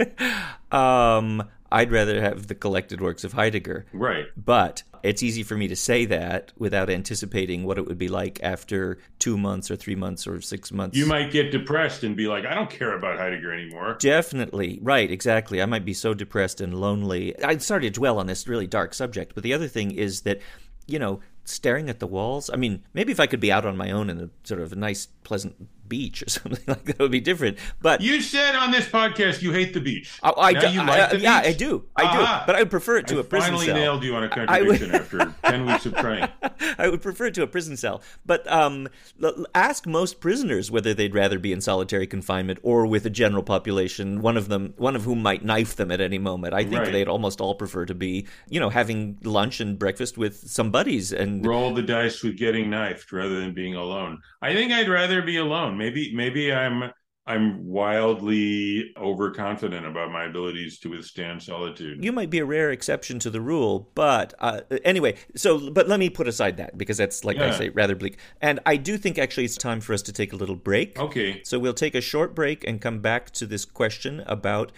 um, 0.72 1.44
I'd 1.72 1.92
rather 1.92 2.22
have 2.22 2.48
the 2.48 2.56
collected 2.56 3.02
works 3.02 3.24
of 3.24 3.34
Heidegger. 3.34 3.86
Right. 3.92 4.28
But 4.38 4.84
it's 5.04 5.22
easy 5.22 5.44
for 5.44 5.58
me 5.58 5.68
to 5.68 5.76
say 5.76 6.06
that 6.06 6.54
without 6.58 6.90
anticipating 6.90 7.66
what 7.66 7.78
it 7.78 7.86
would 7.86 7.98
be 7.98 8.08
like 8.08 8.40
after 8.42 9.00
two 9.20 9.38
months 9.38 9.70
or 9.70 9.76
three 9.76 9.96
months 9.96 10.26
or 10.26 10.40
six 10.40 10.72
months. 10.72 10.96
You 10.96 11.06
might 11.06 11.32
get 11.32 11.52
depressed 11.52 12.06
and 12.06 12.16
be 12.16 12.28
like, 12.28 12.46
I 12.46 12.54
don't 12.56 12.70
care 12.70 12.96
about 12.96 13.18
Heidegger 13.18 13.52
anymore. 13.52 13.98
Definitely. 14.00 14.80
Right, 14.82 15.12
exactly. 15.12 15.62
I 15.62 15.66
might 15.66 15.84
be 15.84 15.94
so 15.94 16.14
depressed 16.14 16.62
and 16.62 16.74
lonely. 16.74 17.36
I'm 17.44 17.60
sorry 17.60 17.82
to 17.82 17.90
dwell 17.90 18.18
on 18.18 18.28
this 18.28 18.48
really 18.48 18.68
dark 18.68 18.94
subject, 18.94 19.36
but 19.36 19.44
the 19.44 19.54
other 19.54 19.68
thing 19.68 19.92
is 19.92 20.22
that, 20.22 20.40
you 20.88 21.00
know, 21.00 21.20
staring 21.46 21.90
at 21.90 22.00
the 22.00 22.08
walls. 22.08 22.50
I 22.52 22.56
mean, 22.56 22.84
maybe 22.94 23.12
if 23.12 23.20
I 23.20 23.28
could 23.28 23.40
be 23.40 23.52
out 23.52 23.66
on 23.66 23.78
my 23.78 23.92
own 23.92 24.10
in 24.10 24.20
a 24.20 24.30
sort 24.44 24.62
of 24.62 24.72
a 24.72 24.76
nice, 24.76 25.08
pleasant 25.24 25.68
beach 25.94 26.24
or 26.24 26.30
something 26.40 26.64
like 26.68 26.84
that 26.86 27.00
would 27.00 27.12
be 27.12 27.20
different. 27.22 27.58
But 27.82 28.02
You 28.02 28.22
said 28.22 28.56
on 28.56 28.72
this 28.72 28.88
podcast 28.88 29.42
you 29.42 29.52
hate 29.52 29.74
the 29.74 29.80
beach. 29.80 30.18
I, 30.24 30.32
I, 30.50 30.54
do- 30.54 30.72
you 30.72 30.82
I- 30.82 30.86
like 30.86 31.10
the 31.12 31.20
yeah, 31.20 31.42
beach? 31.42 31.50
I 31.56 31.58
do. 31.58 31.72
I 31.96 32.04
Ah. 32.06 32.40
do. 32.40 32.46
But 32.48 32.56
I 32.56 32.60
would 32.64 32.72
prefer 32.72 32.98
it 32.98 33.08
to 33.08 33.18
I 33.18 33.22
a 33.22 33.24
prison 33.24 33.50
finally 33.52 33.66
cell. 33.68 33.76
nailed 33.76 34.04
you 34.04 34.16
on 34.16 34.24
a 34.24 34.46
I 34.48 34.62
would- 34.62 34.82
after 35.02 35.34
10 35.46 35.66
weeks 35.68 35.86
of 35.86 35.96
trying. 35.96 36.28
I 36.80 36.90
would 36.90 37.02
prefer 37.02 37.26
it 37.28 37.34
to 37.36 37.44
a 37.44 37.48
prison 37.48 37.78
cell. 37.78 38.02
But 38.26 38.50
um, 38.52 38.88
l- 39.22 39.46
ask 39.54 39.86
most 39.86 40.20
prisoners 40.20 40.72
whether 40.72 40.94
they'd 40.94 41.14
rather 41.14 41.38
be 41.40 41.52
in 41.52 41.62
solitary 41.62 42.08
confinement 42.08 42.60
or 42.64 42.86
with 42.88 43.06
a 43.06 43.10
general 43.10 43.44
population. 43.44 44.22
One 44.22 44.38
of 44.38 44.48
them, 44.50 44.74
one 44.78 44.96
of 44.96 45.04
whom 45.04 45.22
might 45.22 45.44
knife 45.46 45.76
them 45.76 45.92
at 45.92 46.02
any 46.02 46.18
moment. 46.18 46.54
I 46.54 46.64
think 46.64 46.74
Right. 46.82 46.92
they'd 46.92 47.08
almost 47.08 47.40
all 47.42 47.56
prefer 47.56 47.86
to 47.86 47.94
be, 47.94 48.26
you 48.50 48.60
know, 48.60 48.70
having 48.70 49.18
lunch 49.24 49.60
and 49.60 49.78
breakfast 49.78 50.18
with 50.18 50.36
some 50.50 50.72
buddies. 50.72 51.12
And 51.14 51.46
Roll 51.46 51.74
the 51.74 51.82
dice 51.84 52.24
with 52.24 52.38
getting 52.38 52.70
knifed 52.70 53.12
rather 53.12 53.40
than 53.40 53.54
being 53.54 53.76
alone. 53.76 54.22
I 54.42 54.54
think 54.54 54.72
I'd 54.72 54.90
rather 54.90 55.22
be 55.22 55.38
alone. 55.38 55.78
Maybe 55.84 56.16
maybe 56.16 56.54
I'm 56.54 56.92
I'm 57.26 57.66
wildly 57.66 58.94
overconfident 58.98 59.86
about 59.86 60.12
my 60.12 60.26
abilities 60.26 60.80
to 60.80 60.90
withstand 60.90 61.42
solitude. 61.42 62.04
you 62.04 62.12
might 62.12 62.30
be 62.30 62.40
a 62.40 62.46
rare 62.46 62.72
exception 62.72 63.18
to 63.20 63.30
the 63.30 63.40
rule, 63.40 63.90
but 63.96 64.34
uh, 64.40 64.62
anyway. 64.84 65.16
So, 65.36 65.70
but 65.72 65.88
let 65.88 66.00
me 66.00 66.10
put 66.10 66.28
aside 66.28 66.58
that 66.58 66.78
because 66.78 66.98
that's, 66.98 67.24
like 67.24 67.38
I 67.38 67.52
say, 67.52 67.70
rather 67.70 67.96
bleak. 67.96 68.18
And 68.42 68.60
I 68.66 68.76
do 68.76 68.98
think 68.98 69.18
actually 69.18 69.46
it's 69.46 69.58
time 69.58 69.80
for 69.80 69.94
us 69.94 70.02
to 70.04 70.14
take 70.14 70.34
a 70.34 70.36
little 70.36 70.56
break. 70.56 71.00
Okay. 71.00 71.42
So 71.44 71.60
we'll 71.60 71.74
take 71.74 71.96
a 71.96 72.02
short 72.02 72.36
break 72.36 72.66
and 72.68 72.82
come 72.82 73.00
back 73.00 73.32
to 73.32 73.46
this 73.46 73.64
question 73.66 74.22
about 74.26 74.72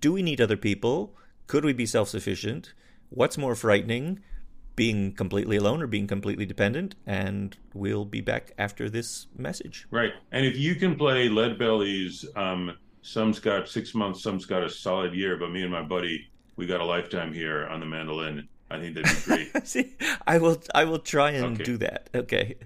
do 0.00 0.12
we 0.12 0.22
need 0.22 0.40
other 0.40 0.56
people? 0.56 1.16
Could 1.48 1.64
we 1.64 1.72
be 1.72 1.86
self 1.86 2.08
sufficient? 2.08 2.74
What's 3.10 3.38
more 3.38 3.56
frightening, 3.56 4.20
being 4.78 5.12
completely 5.12 5.56
alone 5.58 5.82
or 5.82 5.86
being 5.86 6.06
completely 6.06 6.46
dependent? 6.46 6.94
And 7.06 7.56
we'll 7.74 8.04
be 8.06 8.20
back 8.22 8.52
after 8.56 8.88
this 8.88 9.26
message. 9.36 9.86
Right. 9.90 10.12
And 10.32 10.46
if 10.46 10.56
you 10.56 10.74
can 10.76 10.96
play 10.96 11.28
Lead 11.28 11.58
Belly's 11.58 12.24
um 12.36 12.76
some's 13.02 13.38
got 13.40 13.68
six 13.68 13.94
months, 13.94 14.22
some's 14.22 14.46
got 14.46 14.62
a 14.62 14.68
solid 14.70 15.14
year, 15.14 15.36
but 15.36 15.50
me 15.50 15.62
and 15.62 15.72
my 15.72 15.82
buddy, 15.82 16.16
we 16.56 16.66
got 16.66 16.80
a 16.80 16.84
lifetime 16.84 17.32
here 17.32 17.66
on 17.66 17.80
the 17.80 17.86
mandolin. 17.86 18.48
I 18.70 18.78
think 18.80 18.94
that'd 18.94 19.16
be 19.16 19.22
great. 19.24 19.48
See, 19.66 19.96
I 20.26 20.38
will 20.38 20.58
I 20.74 20.84
will 20.84 20.98
try 20.98 21.30
and 21.32 21.54
Okay. 21.54 21.64
do 21.64 21.76
that. 21.78 22.10
Okay. 22.14 22.56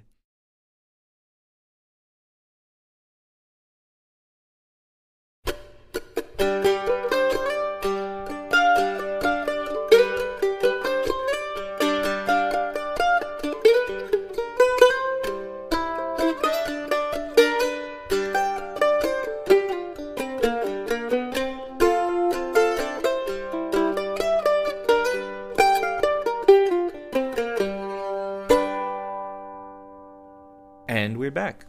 And 30.93 31.17
we're 31.17 31.31
back. 31.31 31.65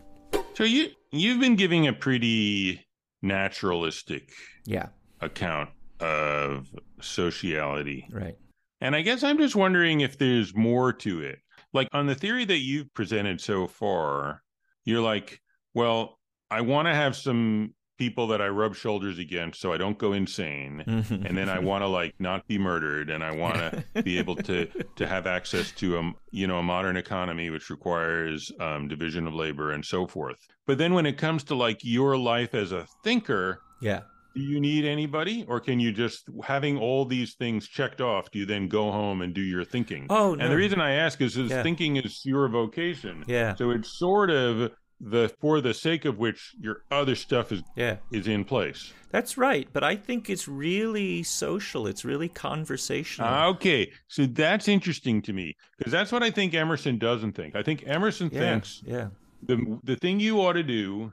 So 0.53 0.65
you 0.65 0.89
you've 1.13 1.39
been 1.39 1.55
giving 1.55 1.87
a 1.87 1.93
pretty 1.93 2.85
naturalistic 3.21 4.33
Yeah, 4.65 4.87
account 5.21 5.69
of 6.01 6.67
sociality. 6.99 8.05
right. 8.11 8.35
And 8.81 8.93
I 8.97 9.01
guess 9.01 9.23
I'm 9.23 9.37
just 9.37 9.55
wondering 9.55 10.01
if 10.01 10.17
there's 10.17 10.53
more 10.53 10.91
to 10.91 11.21
it. 11.21 11.39
Like 11.71 11.87
on 11.93 12.05
the 12.05 12.15
theory 12.15 12.43
that 12.43 12.57
you've 12.57 12.93
presented 12.93 13.39
so 13.39 13.65
far, 13.65 14.43
you're 14.83 14.99
like, 14.99 15.39
well, 15.73 16.19
I 16.51 16.59
want 16.59 16.89
to 16.89 16.93
have 16.93 17.15
some 17.15 17.73
people 18.03 18.27
that 18.27 18.41
I 18.41 18.49
rub 18.61 18.73
shoulders 18.75 19.17
against 19.19 19.61
so 19.61 19.67
I 19.75 19.77
don't 19.77 19.97
go 19.97 20.11
insane. 20.13 20.83
And 21.27 21.35
then 21.39 21.49
I 21.49 21.59
want 21.59 21.81
to 21.83 21.87
like 21.87 22.13
not 22.19 22.39
be 22.47 22.57
murdered 22.57 23.09
and 23.09 23.23
I 23.23 23.31
want 23.43 23.55
to 23.55 24.03
be 24.03 24.17
able 24.17 24.35
to 24.49 24.57
to 24.99 25.03
have 25.13 25.25
access 25.37 25.71
to 25.81 25.87
a 25.99 26.03
you 26.31 26.45
know 26.47 26.57
a 26.59 26.63
modern 26.75 26.97
economy 26.97 27.49
which 27.49 27.69
requires 27.69 28.51
um, 28.59 28.87
division 28.87 29.23
of 29.27 29.33
labor 29.33 29.67
and 29.75 29.83
so 29.93 30.05
forth. 30.15 30.37
But 30.67 30.77
then 30.77 30.93
when 30.97 31.05
it 31.05 31.17
comes 31.17 31.41
to 31.45 31.55
like 31.55 31.79
your 31.83 32.17
life 32.17 32.53
as 32.63 32.71
a 32.71 32.85
thinker, 33.03 33.59
yeah. 33.81 34.01
do 34.35 34.41
you 34.41 34.59
need 34.59 34.83
anybody 34.85 35.45
or 35.47 35.59
can 35.67 35.77
you 35.79 35.91
just 35.91 36.19
having 36.43 36.75
all 36.85 37.05
these 37.05 37.31
things 37.35 37.67
checked 37.77 38.01
off 38.01 38.23
do 38.31 38.39
you 38.39 38.45
then 38.53 38.67
go 38.79 38.83
home 38.99 39.21
and 39.23 39.31
do 39.39 39.41
your 39.53 39.63
thinking 39.75 40.03
Oh, 40.09 40.33
no. 40.33 40.41
and 40.41 40.51
the 40.53 40.55
reason 40.63 40.79
i 40.89 40.91
ask 41.05 41.15
is, 41.27 41.33
is 41.37 41.51
Yeah. 41.51 41.61
thinking 41.67 41.91
is 41.97 42.13
your 42.25 42.47
vocation 42.61 43.15
Yeah. 43.27 43.53
so 43.59 43.63
it's 43.75 43.91
sort 44.05 44.29
of 44.31 44.71
the 45.05 45.29
for 45.41 45.59
the 45.61 45.73
sake 45.73 46.05
of 46.05 46.17
which 46.17 46.53
your 46.59 46.83
other 46.91 47.15
stuff 47.15 47.51
is 47.51 47.61
Yeah. 47.75 47.97
is 48.11 48.27
in 48.27 48.43
place 48.45 48.93
That's 49.11 49.37
right. 49.37 49.67
But 49.71 49.83
I 49.83 49.95
think 49.95 50.27
it's 50.29 50.47
really 50.47 51.21
social. 51.21 51.85
It's 51.85 52.03
really 52.03 52.29
conversational. 52.29 53.29
Ah, 53.29 53.47
okay 53.49 53.91
so 54.07 54.25
that's 54.25 54.67
interesting 54.67 55.21
to 55.23 55.33
me 55.33 55.55
because 55.77 55.91
that's 55.91 56.11
what 56.11 56.23
i 56.23 56.31
think 56.31 56.53
emerson 56.53 56.97
doesn't 56.97 57.33
think 57.33 57.55
i 57.55 57.61
think 57.63 57.83
emerson 57.85 58.29
yeah. 58.31 58.39
thinks 58.39 58.81
Yeah. 58.85 59.07
the 59.45 59.79
the 59.83 59.95
thing 59.97 60.19
you 60.19 60.39
ought 60.41 60.53
to 60.53 60.63
do 60.63 61.11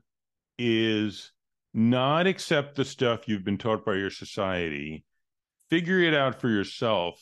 is 0.59 1.33
not 1.75 2.27
accept 2.27 2.77
the 2.77 2.85
stuff 2.85 3.27
you've 3.29 3.45
been 3.45 3.59
taught 3.59 3.85
by 3.85 3.95
your 3.95 4.11
society 4.11 5.05
figure 5.69 6.01
it 6.01 6.15
out 6.15 6.41
for 6.41 6.49
yourself 6.49 7.21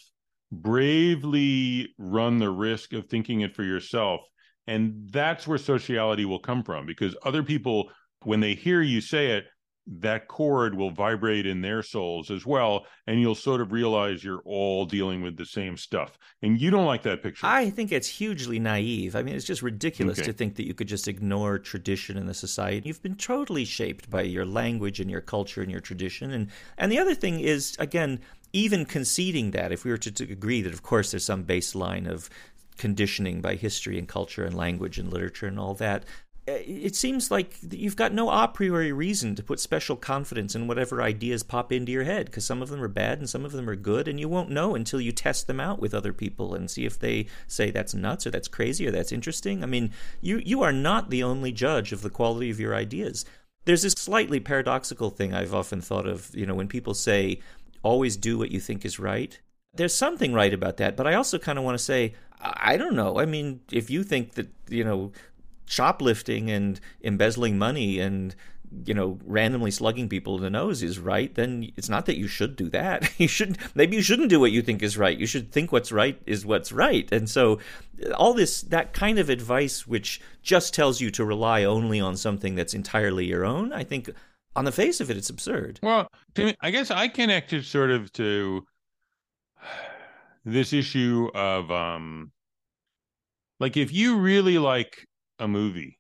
bravely 0.53 1.95
run 1.99 2.39
the 2.39 2.51
risk 2.51 2.93
of 2.93 3.07
thinking 3.07 3.41
it 3.43 3.55
for 3.55 3.63
yourself 3.65 4.21
and 4.69 5.09
that's 5.11 5.47
where 5.49 5.59
sociality 5.59 6.25
will 6.25 6.39
come 6.39 6.63
from 6.63 6.87
because 6.87 7.17
other 7.25 7.43
people 7.43 7.91
when 8.25 8.41
they 8.41 8.55
hear 8.55 8.83
you 8.83 9.01
say 9.01 9.33
it 9.33 9.47
that 9.91 10.29
chord 10.29 10.75
will 10.75 10.91
vibrate 10.91 11.47
in 11.47 11.63
their 11.63 11.83
souls 11.83 12.31
as 12.31 12.45
well 12.45 12.85
and 13.07 13.19
you'll 13.23 13.35
sort 13.35 13.63
of 13.63 13.73
realize 13.73 14.23
you're 14.23 14.43
all 14.45 14.85
dealing 14.85 15.23
with 15.23 15.35
the 15.39 15.47
same 15.47 15.79
stuff 15.79 16.19
and 16.43 16.61
you 16.61 16.71
don't 16.71 16.85
like 16.85 17.03
that 17.03 17.23
picture 17.23 17.47
I 17.47 17.71
think 17.71 17.91
it's 17.91 18.07
hugely 18.07 18.59
naive. 18.59 19.17
I 19.17 19.23
mean, 19.23 19.35
it's 19.35 19.47
just 19.47 19.63
ridiculous 19.63 20.19
Okay. 20.19 20.27
to 20.27 20.33
think 20.35 20.57
that 20.57 20.67
you 20.67 20.75
could 20.75 20.89
just 20.89 21.09
ignore 21.09 21.59
tradition 21.59 22.19
in 22.19 22.27
the 22.27 22.35
society. 22.35 22.87
You've 22.89 23.03
been 23.03 23.15
totally 23.15 23.65
shaped 23.65 24.11
by 24.11 24.23
your 24.23 24.45
language 24.45 25.01
and 25.01 25.11
your 25.11 25.23
culture 25.23 25.63
and 25.63 25.71
your 25.71 25.81
tradition. 25.81 26.33
And 26.33 26.49
and 26.77 26.93
the 26.93 26.99
other 26.99 27.15
thing 27.15 27.41
is, 27.41 27.75
again, 27.79 28.21
even 28.53 28.85
conceding 28.85 29.53
that, 29.53 29.73
if 29.73 29.85
we 29.85 29.91
were 29.91 29.99
to, 29.99 30.13
to 30.13 30.25
agree 30.31 30.61
that, 30.63 30.73
of 30.75 30.83
course, 30.83 31.11
there's 31.13 31.25
some 31.25 31.45
baseline 31.45 32.07
of 32.07 32.29
conditioning 32.79 33.41
by 33.41 33.57
history 33.57 33.99
and 33.99 34.09
culture 34.09 34.45
and 34.45 34.57
language 34.57 34.99
and 34.99 35.13
literature 35.13 35.47
and 35.47 35.59
all 35.59 35.75
that. 35.75 36.05
uh, 36.49 36.53
It 36.67 36.97
seems 36.97 37.31
like 37.31 37.59
you've 37.71 37.97
got 37.97 38.15
no 38.15 38.31
a 38.31 38.49
priori 38.49 38.93
reason 38.93 39.35
to 39.35 39.43
put 39.43 39.61
special 39.61 39.97
confidence 39.97 40.55
in 40.55 40.67
whatever 40.67 41.03
ideas 41.03 41.43
pop 41.43 41.73
into 41.73 41.93
your 41.93 42.05
head 42.05 42.27
because 42.27 42.47
some 42.47 42.63
of 42.63 42.71
them 42.71 42.83
are 42.83 42.89
bad 42.89 43.19
and 43.19 43.29
some 43.29 43.45
of 43.45 43.53
them 43.53 43.69
are 43.69 43.77
good, 43.77 44.09
and 44.09 44.19
you 44.19 44.29
won't 44.29 44.51
know 44.51 44.75
until 44.75 45.01
you 45.01 45.13
test 45.13 45.47
them 45.47 45.61
out 45.61 45.81
with 45.81 45.93
other 45.93 46.13
people 46.13 46.55
and 46.55 46.71
see 46.71 46.87
if 46.87 46.99
they 46.99 47.27
say 47.47 47.71
that's 47.71 47.95
nuts 47.95 48.27
or 48.27 48.31
that's 48.31 48.49
crazy 48.49 48.87
or 48.87 48.91
that's 48.91 49.13
interesting. 49.13 49.63
I 49.63 49.67
mean, 49.67 49.91
you 50.23 50.39
you 50.39 50.63
are 50.63 50.73
not 50.73 51.11
the 51.11 51.23
only 51.23 51.53
judge 51.53 51.93
of 51.93 52.03
the 52.03 52.11
quality 52.11 52.51
of 52.51 52.61
your 52.61 52.75
ideas. 52.75 53.25
There's 53.65 53.83
this 53.83 53.93
slightly 53.93 54.41
paradoxical 54.41 55.11
thing 55.11 55.35
I've 55.35 55.55
often 55.55 55.83
thought 55.83 56.07
of, 56.07 56.35
you 56.35 56.47
know, 56.47 56.55
when 56.55 56.69
people 56.69 56.95
say 56.95 57.41
always 57.83 58.17
do 58.17 58.39
what 58.39 58.51
you 58.51 58.61
think 58.61 58.85
is 58.87 58.99
right. 58.99 59.39
There's 59.75 59.95
something 59.95 60.33
right 60.33 60.55
about 60.55 60.79
that, 60.79 60.97
but 60.97 61.07
I 61.07 61.15
also 61.15 61.39
kind 61.39 61.59
of 61.59 61.65
want 61.65 61.77
to 61.77 61.85
say 61.85 62.15
I 62.41 62.77
don't 62.77 62.95
know. 62.95 63.19
I 63.19 63.27
mean, 63.27 63.61
if 63.73 63.91
you 63.91 64.03
think 64.03 64.35
that, 64.35 64.49
you 64.69 64.85
know, 64.85 65.13
shoplifting 65.67 66.51
and 66.51 66.81
embezzling 67.03 67.59
money 67.59 68.01
and 68.01 68.35
you 68.85 68.93
know 68.93 69.19
randomly 69.25 69.71
slugging 69.71 70.11
people 70.11 70.37
in 70.37 70.43
the 70.43 70.51
nose 70.51 70.83
is 70.83 70.99
right 70.99 71.35
then 71.37 71.71
it's 71.77 71.89
not 71.89 72.05
that 72.05 72.19
you 72.19 72.27
should 72.27 72.55
do 72.55 72.69
that. 72.69 73.11
You 73.19 73.29
should 73.29 73.59
maybe 73.75 73.97
you 73.97 74.03
shouldn't 74.03 74.29
do 74.29 74.41
what 74.41 74.53
you 74.53 74.63
think 74.63 74.83
is 74.83 74.97
right. 74.97 75.19
You 75.19 75.27
should 75.27 75.51
think 75.53 75.73
what's 75.73 75.91
right 75.91 76.21
is 76.27 76.47
what's 76.47 76.71
right. 76.71 77.11
And 77.13 77.29
so 77.29 77.59
all 78.15 78.35
this 78.35 78.63
that 78.63 78.93
kind 78.93 79.19
of 79.19 79.29
advice 79.31 79.87
which 79.87 80.21
just 80.43 80.75
tells 80.75 81.01
you 81.01 81.11
to 81.13 81.25
rely 81.25 81.65
only 81.65 82.01
on 82.01 82.17
something 82.17 82.55
that's 82.55 82.75
entirely 82.75 83.27
your 83.27 83.45
own 83.45 83.73
i 83.73 83.83
think 83.83 84.09
on 84.59 84.65
the 84.65 84.73
face 84.73 85.01
of 85.01 85.11
it 85.11 85.17
it's 85.17 85.31
absurd. 85.31 85.79
Well, 85.83 86.11
to 86.35 86.47
me, 86.47 86.57
I 86.61 86.71
guess 86.71 86.91
I 86.91 87.07
connected 87.09 87.65
sort 87.65 87.91
of 87.91 88.13
to 88.15 88.67
this 90.53 90.73
issue 90.73 91.31
of 91.35 91.71
um 91.71 92.33
like 93.61 93.77
if 93.77 93.93
you 93.93 94.19
really 94.19 94.59
like 94.59 95.07
a 95.39 95.49
movie 95.49 95.99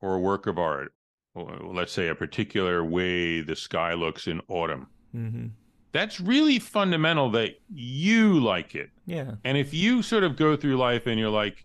or 0.00 0.14
a 0.14 0.18
work 0.20 0.46
of 0.46 0.58
art, 0.58 0.92
or 1.34 1.58
let's 1.62 1.92
say 1.92 2.08
a 2.08 2.14
particular 2.14 2.84
way 2.84 3.40
the 3.40 3.56
sky 3.56 3.94
looks 3.94 4.26
in 4.26 4.40
autumn, 4.48 4.86
hmm 5.12 5.46
that's 5.90 6.20
really 6.20 6.58
fundamental 6.58 7.30
that 7.30 7.52
you 7.72 8.38
like 8.40 8.74
it. 8.74 8.90
yeah 9.06 9.32
And 9.44 9.56
if 9.56 9.72
you 9.72 10.02
sort 10.02 10.22
of 10.22 10.36
go 10.36 10.54
through 10.54 10.76
life 10.76 11.06
and 11.06 11.18
you're 11.18 11.30
like, 11.30 11.64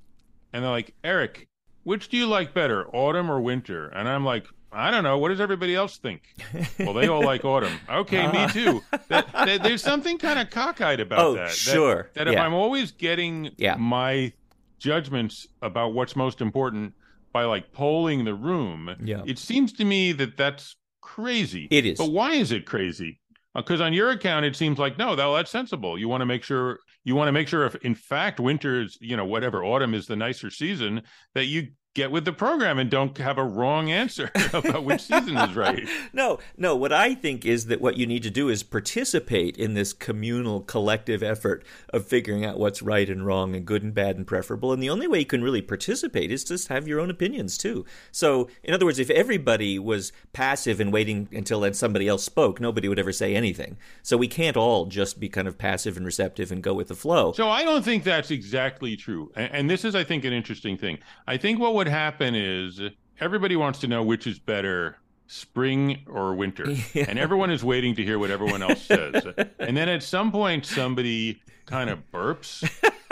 and 0.53 0.63
they're 0.63 0.71
like, 0.71 0.93
Eric, 1.03 1.47
which 1.83 2.07
do 2.07 2.15
you 2.15 2.25
like 2.25 2.53
better, 2.53 2.87
autumn 2.95 3.29
or 3.29 3.41
winter? 3.41 3.89
And 3.89 4.07
I'm 4.07 4.23
like, 4.23 4.47
I 4.73 4.91
don't 4.91 5.03
know. 5.03 5.17
What 5.17 5.29
does 5.29 5.39
everybody 5.39 5.75
else 5.75 5.97
think? 5.97 6.21
Well, 6.79 6.93
they 6.93 7.07
all 7.07 7.23
like 7.23 7.45
autumn. 7.45 7.77
Okay, 7.89 8.23
me 8.31 8.39
uh-huh. 8.39 8.47
too. 8.53 8.83
That, 9.07 9.31
that, 9.33 9.63
there's 9.63 9.83
something 9.83 10.17
kind 10.17 10.39
of 10.39 10.49
cockeyed 10.49 10.99
about 10.99 11.19
Oh, 11.19 11.33
that. 11.35 11.49
that- 11.49 11.51
sure. 11.55 12.09
That, 12.15 12.27
if 12.27 12.33
Yeah. 12.33 12.43
I'm 12.45 12.53
always 12.53 12.91
getting 12.91 13.51
Yeah. 13.57 13.75
my 13.75 14.33
judgments 14.79 15.47
about 15.61 15.93
what's 15.93 16.15
most 16.15 16.41
important 16.41 16.93
by 17.31 17.45
like 17.45 17.71
polling 17.71 18.25
the 18.25 18.33
room, 18.33 18.95
Yeah. 19.03 19.23
it 19.25 19.37
seems 19.39 19.71
to 19.73 19.85
me 19.85 20.11
that 20.13 20.35
that's 20.37 20.75
crazy. 21.01 21.67
It 21.71 21.85
is. 21.85 21.97
But 21.97 22.11
why 22.11 22.33
is 22.33 22.51
it 22.51 22.65
crazy? 22.65 23.19
Uh, 23.55 23.61
because 23.61 23.81
on 23.81 23.93
your 23.93 24.09
account, 24.09 24.45
it 24.45 24.55
seems 24.55 24.79
like 24.79 24.97
no, 24.97 25.15
that, 25.15 25.31
that's 25.31 25.51
sensible. 25.51 25.97
You 25.97 26.09
want 26.09 26.21
to 26.21 26.25
make 26.25 26.43
sure 26.43 26.79
you 27.03 27.15
want 27.15 27.27
to 27.27 27.31
make 27.31 27.47
sure 27.47 27.65
if 27.65 27.75
in 27.75 27.93
fact 27.95 28.39
winter 28.39 28.81
is 28.81 28.97
you 28.99 29.15
know 29.15 29.25
whatever 29.25 29.63
autumn 29.63 29.93
is 29.93 30.07
the 30.07 30.15
nicer 30.15 30.49
season 30.49 31.03
that 31.35 31.45
you 31.45 31.67
get 31.93 32.11
with 32.11 32.25
the 32.25 32.33
program 32.33 32.79
and 32.79 32.89
don't 32.89 33.17
have 33.19 33.37
a 33.37 33.43
wrong 33.43 33.91
answer 33.91 34.31
about 34.53 34.83
which 34.83 35.01
season 35.01 35.37
is 35.37 35.55
right. 35.55 35.87
no, 36.13 36.39
no. 36.57 36.75
What 36.75 36.91
I 36.91 37.13
think 37.13 37.45
is 37.45 37.67
that 37.67 37.81
what 37.81 37.97
you 37.97 38.07
need 38.07 38.23
to 38.23 38.31
do 38.31 38.49
is 38.49 38.63
participate 38.63 39.57
in 39.57 39.75
this 39.75 39.93
communal, 39.93 40.61
collective 40.61 41.21
effort 41.21 41.63
of 41.89 42.07
figuring 42.07 42.43
out 42.45 42.57
what's 42.57 42.81
right 42.81 43.09
and 43.09 43.25
wrong 43.25 43.55
and 43.55 43.65
good 43.65 43.83
and 43.83 43.93
bad 43.93 44.17
and 44.17 44.25
preferable. 44.25 44.73
And 44.73 44.81
the 44.81 44.89
only 44.89 45.07
way 45.07 45.19
you 45.19 45.25
can 45.25 45.43
really 45.43 45.61
participate 45.61 46.31
is 46.31 46.43
just 46.43 46.69
have 46.69 46.87
your 46.87 46.99
own 46.99 47.09
opinions 47.09 47.57
too. 47.57 47.85
So, 48.11 48.49
in 48.63 48.73
other 48.73 48.85
words, 48.85 48.99
if 48.99 49.09
everybody 49.11 49.77
was 49.77 50.11
passive 50.33 50.79
and 50.79 50.91
waiting 50.91 51.29
until 51.31 51.59
then 51.59 51.73
somebody 51.73 52.07
else 52.07 52.23
spoke, 52.23 52.59
nobody 52.59 52.87
would 52.87 52.99
ever 52.99 53.11
say 53.11 53.35
anything. 53.35 53.77
So 54.01 54.17
we 54.17 54.27
can't 54.27 54.57
all 54.57 54.87
just 54.87 55.19
be 55.19 55.29
kind 55.29 55.47
of 55.47 55.57
passive 55.57 55.97
and 55.97 56.05
receptive 56.05 56.51
and 56.51 56.63
go 56.63 56.73
with 56.73 56.87
the 56.87 56.95
flow. 56.95 57.33
So 57.33 57.49
I 57.49 57.63
don't 57.63 57.83
think 57.83 58.03
that's 58.03 58.31
exactly 58.31 58.95
true. 58.95 59.31
And, 59.35 59.51
and 59.53 59.69
this 59.69 59.85
is, 59.85 59.93
I 59.93 60.03
think, 60.03 60.25
an 60.25 60.33
interesting 60.33 60.77
thing. 60.77 60.97
I 61.27 61.37
think 61.37 61.59
what 61.59 61.73
would 61.83 61.91
happen 61.91 62.33
is 62.33 62.79
everybody 63.19 63.57
wants 63.57 63.79
to 63.79 63.87
know 63.87 64.03
which 64.03 64.25
is 64.25 64.39
better, 64.39 64.97
spring 65.27 66.05
or 66.07 66.33
winter. 66.33 66.65
Yeah. 66.93 67.05
And 67.09 67.19
everyone 67.19 67.51
is 67.51 67.61
waiting 67.61 67.93
to 67.95 68.03
hear 68.03 68.17
what 68.19 68.31
everyone 68.31 68.61
else 68.63 68.81
says. 68.83 69.25
and 69.59 69.75
then 69.75 69.89
at 69.89 70.01
some 70.01 70.31
point, 70.31 70.65
somebody 70.65 71.41
kind 71.65 71.89
of 71.89 71.99
burps. 72.11 72.63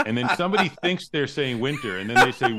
And 0.06 0.18
then 0.18 0.30
somebody 0.38 0.70
thinks 0.82 1.10
they're 1.10 1.28
saying 1.28 1.60
winter, 1.60 1.98
and 1.98 2.10
then 2.10 2.24
they 2.26 2.32
say, 2.32 2.54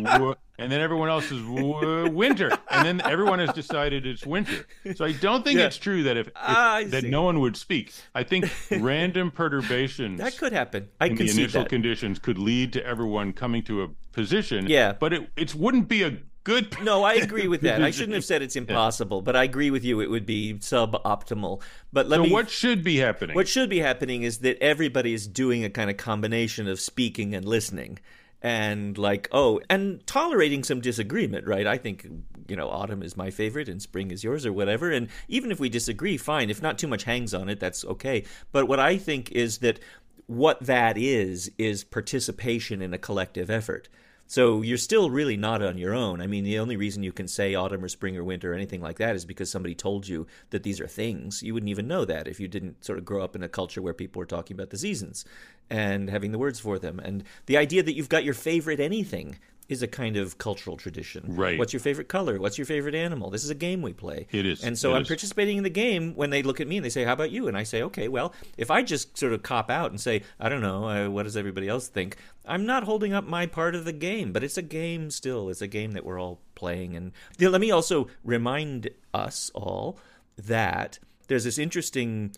and 0.62 0.72
then 0.72 0.80
everyone 0.80 1.08
else 1.08 1.30
is 1.30 1.42
"Wha- 1.42 2.08
winter, 2.08 2.50
and 2.70 2.86
then 2.86 3.00
everyone 3.10 3.38
has 3.38 3.52
decided 3.52 4.06
it's 4.06 4.24
winter. 4.26 4.66
So 4.94 5.04
I 5.04 5.12
don't 5.12 5.44
think 5.44 5.58
Yeah. 5.58 5.66
it's 5.66 5.76
true 5.76 6.02
that 6.04 6.16
if, 6.16 6.28
if- 6.28 6.32
Ah, 6.36 6.82
that 6.86 7.04
no 7.04 7.22
one 7.22 7.40
would 7.40 7.56
speak. 7.56 7.92
I 8.14 8.22
think 8.22 8.50
random 8.70 9.30
perturbations 9.30 10.18
that 10.20 10.36
could 10.38 10.52
happen. 10.52 10.88
I 11.00 11.06
in 11.06 11.16
the 11.16 11.30
initial 11.30 11.62
that. 11.62 11.68
conditions 11.68 12.18
could 12.18 12.38
lead 12.38 12.72
to 12.74 12.84
everyone 12.86 13.32
coming 13.32 13.62
to 13.64 13.82
a 13.82 13.88
position. 14.12 14.66
Yeah. 14.68 14.92
but 14.98 15.12
it 15.12 15.28
it 15.36 15.54
wouldn't 15.54 15.88
be 15.88 16.02
a 16.02 16.10
good. 16.44 16.76
No, 16.82 17.04
I 17.04 17.14
agree 17.14 17.46
with 17.48 17.60
that. 17.62 17.82
I 17.82 17.90
shouldn't 17.92 18.14
have 18.14 18.24
said 18.24 18.42
it's 18.42 18.56
impossible, 18.56 19.22
but 19.22 19.36
I 19.36 19.44
agree 19.44 19.70
with 19.70 19.84
you. 19.84 20.00
It 20.00 20.10
would 20.10 20.26
be 20.26 20.54
suboptimal. 20.54 21.62
But 21.92 22.08
let 22.08 22.16
So 22.16 22.22
me. 22.24 22.32
what 22.32 22.50
should 22.50 22.82
be 22.82 22.96
happening? 22.96 23.36
What 23.36 23.46
should 23.48 23.70
be 23.70 23.78
happening 23.78 24.22
is 24.24 24.38
that 24.38 24.58
everybody 24.62 25.12
is 25.14 25.26
doing 25.28 25.64
a 25.64 25.70
kind 25.70 25.88
of 25.90 25.96
combination 25.96 26.66
of 26.68 26.80
speaking 26.80 27.34
and 27.34 27.44
listening. 27.46 27.98
And 28.44 28.98
like, 28.98 29.28
oh, 29.30 29.60
and 29.70 30.04
tolerating 30.06 30.64
some 30.64 30.80
disagreement, 30.80 31.46
right? 31.46 31.66
I 31.66 31.78
think, 31.78 32.06
you 32.48 32.56
know, 32.56 32.68
autumn 32.68 33.02
is 33.02 33.16
my 33.16 33.30
favorite 33.30 33.68
and 33.68 33.80
spring 33.80 34.10
is 34.10 34.24
yours 34.24 34.44
or 34.44 34.52
whatever. 34.52 34.90
And 34.90 35.08
even 35.28 35.52
if 35.52 35.60
we 35.60 35.68
disagree, 35.68 36.16
fine. 36.16 36.50
If 36.50 36.60
not 36.60 36.76
too 36.76 36.88
much 36.88 37.04
hangs 37.04 37.34
on 37.34 37.48
it, 37.48 37.60
that's 37.60 37.84
okay. 37.84 38.24
But 38.50 38.66
what 38.66 38.80
I 38.80 38.98
think 38.98 39.30
is 39.30 39.58
that 39.58 39.78
what 40.26 40.60
that 40.66 40.98
is, 40.98 41.52
is 41.56 41.84
participation 41.84 42.82
in 42.82 42.92
a 42.92 42.98
collective 42.98 43.50
effort. 43.50 43.88
So 44.32 44.62
you're 44.62 44.78
still 44.78 45.10
really 45.10 45.36
not 45.36 45.60
on 45.60 45.76
your 45.76 45.92
own. 45.92 46.22
I 46.22 46.26
mean, 46.26 46.44
the 46.44 46.58
only 46.58 46.78
reason 46.78 47.02
you 47.02 47.12
can 47.12 47.28
say 47.28 47.54
autumn 47.54 47.84
or 47.84 47.88
spring 47.88 48.16
or 48.16 48.24
winter 48.24 48.50
or 48.50 48.54
anything 48.54 48.80
like 48.80 48.96
that 48.96 49.14
is 49.14 49.26
because 49.26 49.50
somebody 49.50 49.74
told 49.74 50.08
you 50.08 50.26
that 50.48 50.62
these 50.62 50.80
are 50.80 50.86
things. 50.86 51.42
You 51.42 51.52
wouldn't 51.52 51.68
even 51.68 51.86
know 51.86 52.06
that 52.06 52.26
if 52.26 52.40
you 52.40 52.48
didn't 52.48 52.82
sort 52.82 52.98
of 52.98 53.04
grow 53.04 53.22
up 53.22 53.36
in 53.36 53.42
a 53.42 53.48
culture 53.50 53.82
where 53.82 53.92
people 53.92 54.20
were 54.20 54.24
talking 54.24 54.56
about 54.56 54.70
the 54.70 54.78
seasons 54.78 55.26
and 55.68 56.08
having 56.08 56.32
the 56.32 56.38
words 56.38 56.58
for 56.58 56.78
them. 56.78 56.98
And 56.98 57.24
the 57.44 57.58
idea 57.58 57.82
that 57.82 57.94
you've 57.94 58.08
got 58.08 58.24
your 58.24 58.32
favorite 58.32 58.80
anything 58.80 59.38
is 59.72 59.82
a 59.82 59.88
kind 59.88 60.16
of 60.16 60.38
cultural 60.38 60.76
tradition. 60.76 61.24
Right. 61.26 61.58
What's 61.58 61.72
your 61.72 61.80
favorite 61.80 62.08
color? 62.08 62.38
What's 62.38 62.56
your 62.58 62.64
favorite 62.66 62.94
animal? 62.94 63.30
This 63.30 63.42
is 63.42 63.50
a 63.50 63.54
game 63.54 63.82
we 63.82 63.92
play. 63.92 64.28
It 64.30 64.46
is. 64.46 64.62
And 64.62 64.78
so 64.78 64.92
It 64.92 64.96
I'm 64.96 65.02
is. 65.02 65.08
participating 65.08 65.56
in 65.56 65.64
the 65.64 65.70
game 65.70 66.14
when 66.14 66.30
they 66.30 66.42
look 66.44 66.60
at 66.60 66.68
me 66.68 66.76
and 66.76 66.84
they 66.84 66.90
say, 66.90 67.02
How 67.04 67.14
about 67.14 67.30
you? 67.32 67.48
And 67.48 67.56
I 67.56 67.64
say, 67.64 67.82
Okay, 67.82 68.06
well, 68.08 68.32
if 68.56 68.70
I 68.70 68.82
just 68.82 69.18
sort 69.18 69.32
of 69.32 69.42
cop 69.42 69.70
out 69.70 69.90
and 69.90 70.00
say, 70.00 70.22
I 70.38 70.48
don't 70.48 70.62
know, 70.62 70.84
uh, 70.88 71.08
what 71.10 71.24
does 71.24 71.36
everybody 71.36 71.68
else 71.68 71.88
think? 71.88 72.16
I'm 72.46 72.66
not 72.66 72.84
holding 72.84 73.12
up 73.12 73.24
my 73.26 73.46
part 73.46 73.74
of 73.74 73.84
the 73.84 73.92
game, 73.92 74.32
but 74.32 74.44
it's 74.44 74.58
a 74.58 74.62
game 74.62 75.10
still. 75.10 75.48
It's 75.48 75.62
a 75.62 75.66
game 75.66 75.92
that 75.92 76.04
we're 76.04 76.20
all 76.20 76.40
playing. 76.54 76.94
And 76.96 77.12
you 77.38 77.46
know, 77.46 77.50
let 77.50 77.60
me 77.60 77.70
also 77.70 78.08
remind 78.22 78.90
us 79.14 79.50
all 79.54 79.98
that 80.36 80.98
there's 81.28 81.44
this 81.44 81.58
interesting 81.58 82.34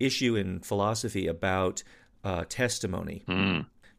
issue 0.00 0.36
in 0.36 0.60
philosophy 0.60 1.26
about 1.26 1.82
uh, 2.24 2.44
testimony. 2.48 3.24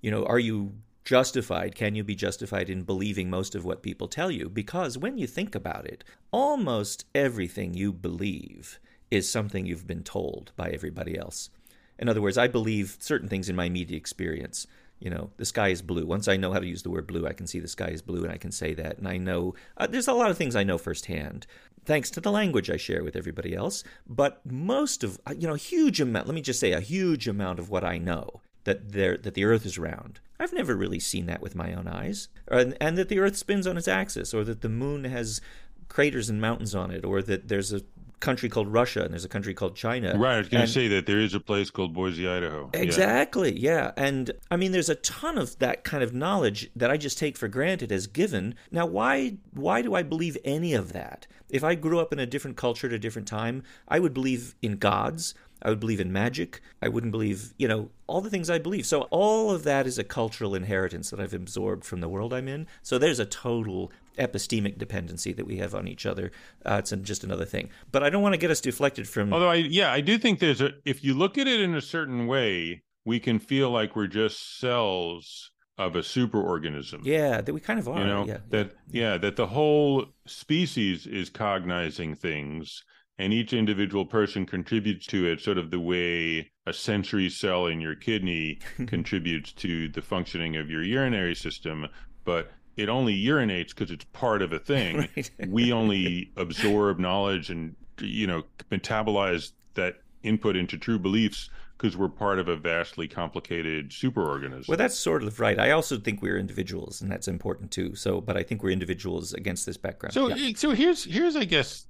You 0.02 0.12
know, 0.12 0.26
are 0.26 0.40
you 0.40 0.74
justified? 1.10 1.74
Can 1.74 1.96
you 1.96 2.04
be 2.04 2.14
justified 2.14 2.70
in 2.70 2.84
believing 2.84 3.32
most 3.32 3.56
of 3.56 3.66
what 3.66 3.82
people 3.82 4.08
tell 4.08 4.30
you? 4.30 4.48
Because 4.48 4.96
when 4.96 5.18
you 5.18 5.26
think 5.26 5.56
about 5.56 5.88
it, 5.88 6.04
almost 6.30 7.04
everything 7.16 7.74
you 7.74 7.92
believe 7.92 8.80
is 9.10 9.28
something 9.28 9.66
you've 9.66 9.88
been 9.88 10.04
told 10.04 10.52
by 10.56 10.70
everybody 10.70 11.18
else. 11.18 11.50
In 11.98 12.10
other 12.10 12.22
words, 12.22 12.38
I 12.38 12.48
believe 12.48 12.98
certain 13.00 13.28
things 13.28 13.50
in 13.50 13.56
my 13.56 13.70
media 13.70 13.98
experience. 13.98 14.68
You 15.00 15.10
know, 15.10 15.32
the 15.38 15.46
sky 15.46 15.70
is 15.70 15.82
blue. 15.82 16.06
Once 16.06 16.28
I 16.28 16.38
know 16.38 16.54
how 16.54 16.60
to 16.60 16.68
use 16.68 16.84
the 16.84 16.92
word 16.92 17.08
blue, 17.08 17.26
I 17.26 17.34
can 17.34 17.48
see 17.48 17.60
the 17.60 17.68
sky 17.68 17.88
is 17.88 18.04
blue 18.04 18.24
and 18.24 18.32
I 18.32 18.38
can 18.38 18.52
say 18.52 18.76
that. 18.76 19.00
And 19.00 19.08
I 19.08 19.18
know 19.18 19.56
uh, 19.78 19.88
there's 19.88 20.08
a 20.08 20.14
lot 20.14 20.30
of 20.30 20.38
things 20.38 20.56
I 20.56 20.64
know 20.64 20.78
firsthand, 20.78 21.48
thanks 21.86 22.12
to 22.12 22.22
the 22.22 22.32
language 22.32 22.70
I 22.70 22.78
share 22.78 23.04
with 23.04 23.16
everybody 23.16 23.56
else. 23.56 23.84
But 24.08 24.46
most 24.46 25.04
of, 25.04 25.20
uh, 25.26 25.34
you 25.36 25.48
know, 25.48 25.56
a 25.56 25.58
huge 25.58 26.00
amount, 26.00 26.28
let 26.28 26.36
me 26.36 26.44
just 26.44 26.60
say, 26.60 26.74
a 26.74 26.80
huge 26.80 27.28
amount 27.28 27.58
of 27.58 27.72
what 27.72 27.84
I 27.84 27.98
know 27.98 28.42
that 28.66 28.92
there 28.92 29.18
that 29.18 29.34
the 29.34 29.46
Earth 29.46 29.66
is 29.66 29.80
round. 29.80 30.20
I've 30.40 30.54
never 30.54 30.76
really 30.76 31.00
seen 31.00 31.26
that 31.26 31.42
with 31.42 31.56
my 31.56 31.74
own 31.74 31.88
eyes, 31.88 32.30
uh, 32.52 32.58
and, 32.58 32.78
and 32.80 32.98
that 32.98 33.10
the 33.10 33.20
Earth 33.20 33.36
spins 33.36 33.68
on 33.68 33.78
its 33.78 33.88
axis, 33.88 34.34
or 34.34 34.44
that 34.46 34.62
the 34.62 34.70
Moon 34.70 35.04
has 35.04 35.42
craters 35.90 36.30
and 36.30 36.40
mountains 36.40 36.74
on 36.74 36.92
it, 36.92 37.04
or 37.04 37.22
that 37.22 37.48
there's 37.48 37.74
a 37.74 37.82
country 38.20 38.50
called 38.50 38.68
Russia 38.68 39.02
and 39.04 39.14
there's 39.14 39.26
a 39.26 39.30
country 39.30 39.54
called 39.54 39.76
China. 39.76 40.18
Right. 40.18 40.36
I 40.36 40.38
was 40.40 40.50
going 40.50 40.66
to 40.66 40.72
say 40.72 40.88
that 40.90 41.06
there 41.06 41.20
is 41.20 41.34
a 41.34 41.40
place 41.40 41.70
called 41.70 41.94
Boise, 41.94 42.28
Idaho. 42.28 42.70
Yeah. 42.74 42.82
Exactly. 42.82 43.58
Yeah. 43.58 43.92
And 43.96 44.32
I 44.52 44.58
mean 44.58 44.72
there's 44.72 44.90
a 44.90 44.96
ton 44.96 45.38
of 45.38 45.58
that 45.60 45.84
kind 45.84 46.04
of 46.04 46.14
knowledge 46.14 46.70
that 46.76 46.92
I 46.92 46.98
just 46.98 47.18
take 47.18 47.38
for 47.38 47.48
granted 47.48 47.92
as 47.92 48.08
given. 48.08 48.56
Now 48.72 48.86
why 48.86 49.38
why 49.54 49.82
do 49.82 49.96
I 49.96 50.04
believe 50.04 50.38
any 50.44 50.74
of 50.74 50.94
that? 50.94 51.28
If 51.50 51.64
I 51.64 51.76
grew 51.76 52.00
up 52.00 52.14
in 52.14 52.20
a 52.20 52.28
different 52.28 52.58
culture 52.58 52.88
at 52.88 52.94
a 52.94 53.00
different 53.00 53.28
time, 53.28 53.64
I 53.88 54.00
would 54.00 54.14
believe 54.14 54.56
in 54.62 54.78
gods. 54.78 55.34
I 55.62 55.70
would 55.70 55.80
believe 55.80 56.00
in 56.00 56.12
magic. 56.12 56.62
I 56.82 56.88
wouldn't 56.88 57.12
believe, 57.12 57.54
you 57.58 57.68
know, 57.68 57.90
all 58.08 58.22
the 58.22 58.30
things 58.30 58.50
I 58.50 58.60
believe. 58.60 58.86
So 58.86 59.02
all 59.12 59.52
of 59.52 59.64
that 59.64 59.86
is 59.86 59.98
a 59.98 60.04
cultural 60.04 60.56
inheritance 60.56 61.10
that 61.10 61.20
I've 61.20 61.34
absorbed 61.34 61.86
from 61.86 62.02
the 62.02 62.10
world 62.10 62.34
I'm 62.34 62.48
in. 62.48 62.68
So 62.82 62.98
there's 62.98 63.20
a 63.20 63.26
total 63.26 63.92
epistemic 64.18 64.78
dependency 64.78 65.34
that 65.34 65.46
we 65.46 65.58
have 65.58 65.76
on 65.76 65.88
each 65.88 66.06
other. 66.06 66.32
Uh, 66.66 66.76
it's 66.80 66.92
just 67.02 67.24
another 67.24 67.46
thing. 67.46 67.70
But 67.92 68.04
I 68.04 68.10
don't 68.10 68.22
want 68.22 68.34
to 68.34 68.40
get 68.40 68.52
us 68.52 68.62
deflected 68.62 69.08
from 69.08 69.34
Although 69.34 69.50
I, 69.50 69.56
yeah, 69.56 69.92
I 69.92 70.02
do 70.02 70.18
think 70.18 70.40
there's 70.40 70.62
a. 70.62 70.72
If 70.86 71.04
you 71.04 71.14
look 71.14 71.38
at 71.38 71.48
it 71.48 71.62
in 71.62 71.76
a 71.76 71.82
certain 71.82 72.28
way, 72.28 72.84
we 73.06 73.20
can 73.20 73.40
feel 73.40 73.72
like 73.72 73.96
we're 73.96 74.08
just 74.08 74.60
cells 74.60 75.52
of 75.78 75.96
a 75.96 76.00
superorganism. 76.00 77.06
yeah, 77.06 77.40
that 77.40 77.54
we 77.54 77.62
kind 77.62 77.80
of 77.80 77.88
are. 77.88 78.00
you 78.00 78.06
know 78.06 78.26
yeah. 78.26 78.40
that 78.50 78.72
yeah 78.92 79.18
that 79.18 79.38
the 79.38 79.48
whole 79.48 80.08
species 80.26 81.08
is 81.08 81.30
cognizing 81.30 82.16
things 82.16 82.84
and 83.20 83.32
each 83.34 83.54
individual 83.54 84.06
person 84.06 84.46
contributes 84.46 85.06
to 85.08 85.28
it 85.28 85.40
sort 85.42 85.58
of 85.60 85.70
the 85.70 85.80
way 85.80 86.50
a 86.66 86.74
sensory 86.74 87.30
cell 87.30 87.68
in 87.68 87.80
your 87.80 87.96
kidney 87.96 88.58
contributes 88.88 89.52
to 89.54 89.88
the 89.90 90.02
functioning 90.02 90.56
of 90.56 90.70
your 90.70 90.82
urinary 90.84 91.36
system 91.36 91.86
but 92.26 92.52
it 92.78 92.90
only 92.90 93.16
urinates 93.24 93.70
because 93.70 93.92
it's 93.92 94.06
part 94.14 94.42
of 94.42 94.54
a 94.54 94.60
thing 94.60 94.98
Right. 95.16 95.30
we 95.48 95.72
only 95.72 96.32
absorb 96.38 96.98
knowledge 97.00 97.50
and 97.52 97.76
you 98.02 98.26
know 98.28 98.44
metabolize 98.72 99.52
that 99.76 99.96
input 100.24 100.56
into 100.56 100.78
true 100.78 101.00
beliefs 101.00 101.50
because 101.78 101.96
we're 101.96 102.10
part 102.10 102.40
of 102.40 102.50
a 102.50 102.58
vastly 102.58 103.08
complicated 103.08 103.90
superorganism 103.92 104.68
Well, 104.68 104.78
that's 104.78 104.98
sort 105.00 105.24
of 105.24 105.40
right. 105.40 105.58
I 105.58 105.72
also 105.72 105.98
think 105.98 106.22
we're 106.22 106.38
individuals, 106.38 107.00
and 107.02 107.10
that's 107.10 107.30
important 107.30 107.72
too. 107.72 107.96
So, 107.96 108.20
but 108.20 108.36
I 108.36 108.44
think 108.44 108.62
we're 108.64 108.72
individuals 108.72 109.32
against 109.34 109.66
this 109.66 109.78
background. 109.78 110.14
So 110.14 110.28
Yeah. 110.28 110.52
so 110.58 110.72
here's 110.72 111.06
here's 111.06 111.38
I 111.38 111.46
guess 111.46 111.86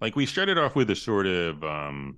like 0.00 0.16
we 0.16 0.26
started 0.26 0.58
off 0.58 0.74
with 0.74 0.90
a 0.90 0.96
sort 0.96 1.26
of 1.26 1.62
um 1.64 2.16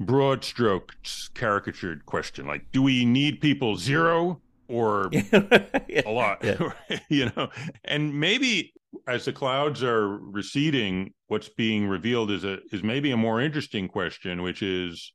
broad 0.00 0.44
stroke 0.44 0.94
caricatured 1.34 2.04
question 2.06 2.46
like 2.46 2.64
do 2.72 2.82
we 2.82 3.04
need 3.04 3.40
people 3.40 3.76
zero 3.76 4.40
or 4.68 5.08
a 5.32 6.02
lot 6.10 6.42
Yeah. 6.44 6.72
you 7.08 7.30
know 7.36 7.48
and 7.84 8.18
maybe 8.18 8.72
as 9.06 9.24
the 9.24 9.32
clouds 9.32 9.82
are 9.82 10.08
receding 10.08 11.12
what's 11.28 11.48
being 11.48 11.88
revealed 11.88 12.30
is 12.30 12.44
a 12.44 12.58
is 12.72 12.82
maybe 12.82 13.10
a 13.10 13.16
more 13.16 13.40
interesting 13.40 13.88
question 13.88 14.42
which 14.42 14.62
is 14.62 15.12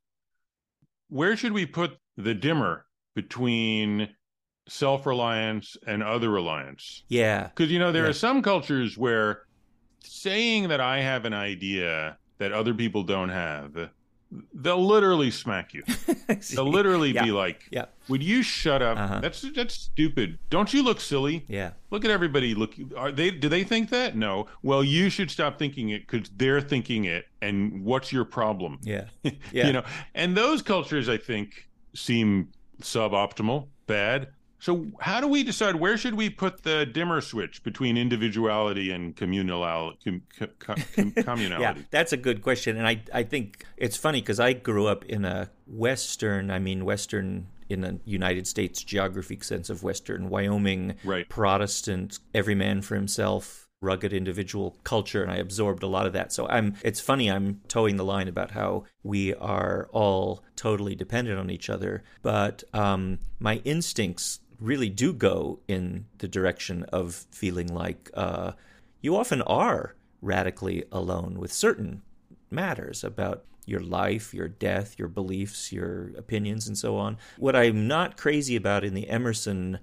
where 1.10 1.36
should 1.38 1.52
we 1.54 1.65
put 1.65 1.97
the 2.17 2.34
dimmer 2.34 2.86
between 3.15 4.10
self-reliance 4.67 5.76
and 5.86 6.02
other 6.02 6.30
reliance 6.30 7.04
yeah, 7.08 7.47
because 7.50 7.69
you 7.71 7.78
know 7.80 7.91
there 7.91 8.04
Yeah. 8.04 8.10
are 8.10 8.13
some 8.13 8.41
cultures 8.41 8.97
where 8.97 9.43
saying 10.04 10.68
that 10.70 10.82
I 10.82 11.02
have 11.02 11.26
an 11.26 11.34
idea 11.34 12.18
that 12.38 12.52
other 12.52 12.74
people 12.74 13.04
don't 13.04 13.30
have, 13.30 13.90
they'll 14.54 14.86
literally 14.86 15.30
smack 15.32 15.74
you. 15.74 15.84
They'll 16.56 16.70
literally 16.70 17.12
Yeah. 17.12 17.26
be 17.26 17.32
like, 17.32 17.68
yeah, 17.72 17.86
"Would 18.08 18.24
you 18.24 18.42
shut 18.44 18.82
up? 18.82 18.98
Uh-huh. 18.98 19.20
That's 19.20 19.42
that's 19.54 19.74
stupid. 19.74 20.40
Don't 20.50 20.74
you 20.74 20.82
look 20.84 21.02
silly? 21.02 21.44
yeah, 21.50 21.72
Look 21.92 22.06
at 22.06 22.12
everybody. 22.12 22.56
Look, 22.56 22.74
are 22.96 23.12
they? 23.12 23.32
Do 23.32 23.50
they 23.50 23.64
think 23.66 23.90
that? 23.90 24.16
No. 24.16 24.48
Well, 24.64 24.84
you 24.86 25.10
should 25.10 25.30
stop 25.30 25.60
thinking 25.60 25.90
it 25.90 26.08
because 26.08 26.30
they're 26.38 26.62
thinking 26.62 27.04
it. 27.06 27.26
And 27.42 27.84
what's 27.84 28.14
your 28.14 28.24
problem? 28.24 28.80
yeah, 28.84 29.06
yeah. 29.52 29.68
you 29.68 29.74
know 29.74 29.84
and 30.16 30.38
those 30.38 30.62
cultures 30.62 31.10
i 31.10 31.18
think 31.18 31.68
seem 31.94 32.48
suboptimal 32.82 33.68
bad 33.88 34.30
so 34.62 34.86
how 35.00 35.19
do 35.19 35.28
we 35.28 35.43
decide 35.43 35.76
where 35.76 35.97
should 35.97 36.15
we 36.15 36.30
put 36.30 36.63
the 36.63 36.86
dimmer 36.86 37.19
switch 37.19 37.63
between 37.63 37.97
individuality 37.97 38.91
and 38.91 39.15
communal 39.15 39.93
com, 40.04 40.21
com, 40.38 40.47
com, 40.60 40.76
communality 40.78 41.60
Yeah, 41.60 41.76
that's 41.89 42.13
a 42.13 42.17
good 42.17 42.41
question, 42.41 42.78
and 42.78 42.88
I 42.88 43.04
I 43.13 43.24
think 43.24 43.65
it's 43.78 43.97
funny 43.97 44.21
because 44.21 44.39
I 44.39 44.54
grew 44.54 44.88
up 44.88 45.04
in 45.06 45.26
a 45.26 45.50
Western, 45.67 46.52
I 46.52 46.60
mean 46.60 46.86
Western 46.86 47.47
in 47.69 47.84
a 47.84 48.00
United 48.06 48.47
States 48.47 48.84
geographic 48.84 49.43
sense 49.43 49.69
of 49.69 49.82
Western 49.84 50.30
Wyoming, 50.30 50.95
Right. 51.04 51.28
Protestant, 51.30 52.19
every 52.34 52.54
man 52.56 52.82
for 52.82 52.95
himself, 52.95 53.69
rugged 53.82 54.13
individual 54.13 54.78
culture, 54.84 55.24
and 55.24 55.32
I 55.32 55.38
absorbed 55.38 55.82
a 55.82 55.88
lot 55.88 56.06
of 56.06 56.13
that. 56.13 56.32
So 56.32 56.47
I'm. 56.47 56.76
It's 56.84 57.00
funny 57.00 57.32
I'm 57.32 57.62
toeing 57.67 57.95
the 57.95 58.06
line 58.06 58.28
about 58.28 58.52
how 58.52 58.84
we 59.04 59.34
are 59.36 59.89
all 59.91 60.43
totally 60.56 60.95
dependent 60.95 61.39
on 61.39 61.50
each 61.50 61.69
other, 61.69 62.04
but 62.21 62.63
um, 62.74 63.19
my 63.39 63.56
instincts 63.63 64.39
really 64.62 64.89
do 64.89 65.12
go 65.12 65.60
in 65.67 66.06
the 66.19 66.28
direction 66.28 66.84
of 66.93 67.26
feeling 67.32 67.67
like 67.67 68.10
uh, 68.13 68.52
you 69.02 69.17
often 69.17 69.41
are 69.41 69.95
radically 70.21 70.84
alone 70.91 71.39
with 71.39 71.52
certain 71.52 72.02
matters 72.52 73.04
about 73.04 73.43
your 73.65 73.80
life, 73.80 74.34
your 74.34 74.47
death, 74.47 74.97
your 74.97 75.08
beliefs, 75.08 75.71
your 75.71 76.12
opinions, 76.17 76.67
and 76.67 76.78
so 76.78 76.95
on. 76.97 77.17
What 77.38 77.56
I'm 77.56 77.88
not 77.88 78.17
crazy 78.17 78.56
about 78.56 78.84
in 78.84 78.93
the 78.93 79.10
Emerson 79.10 79.80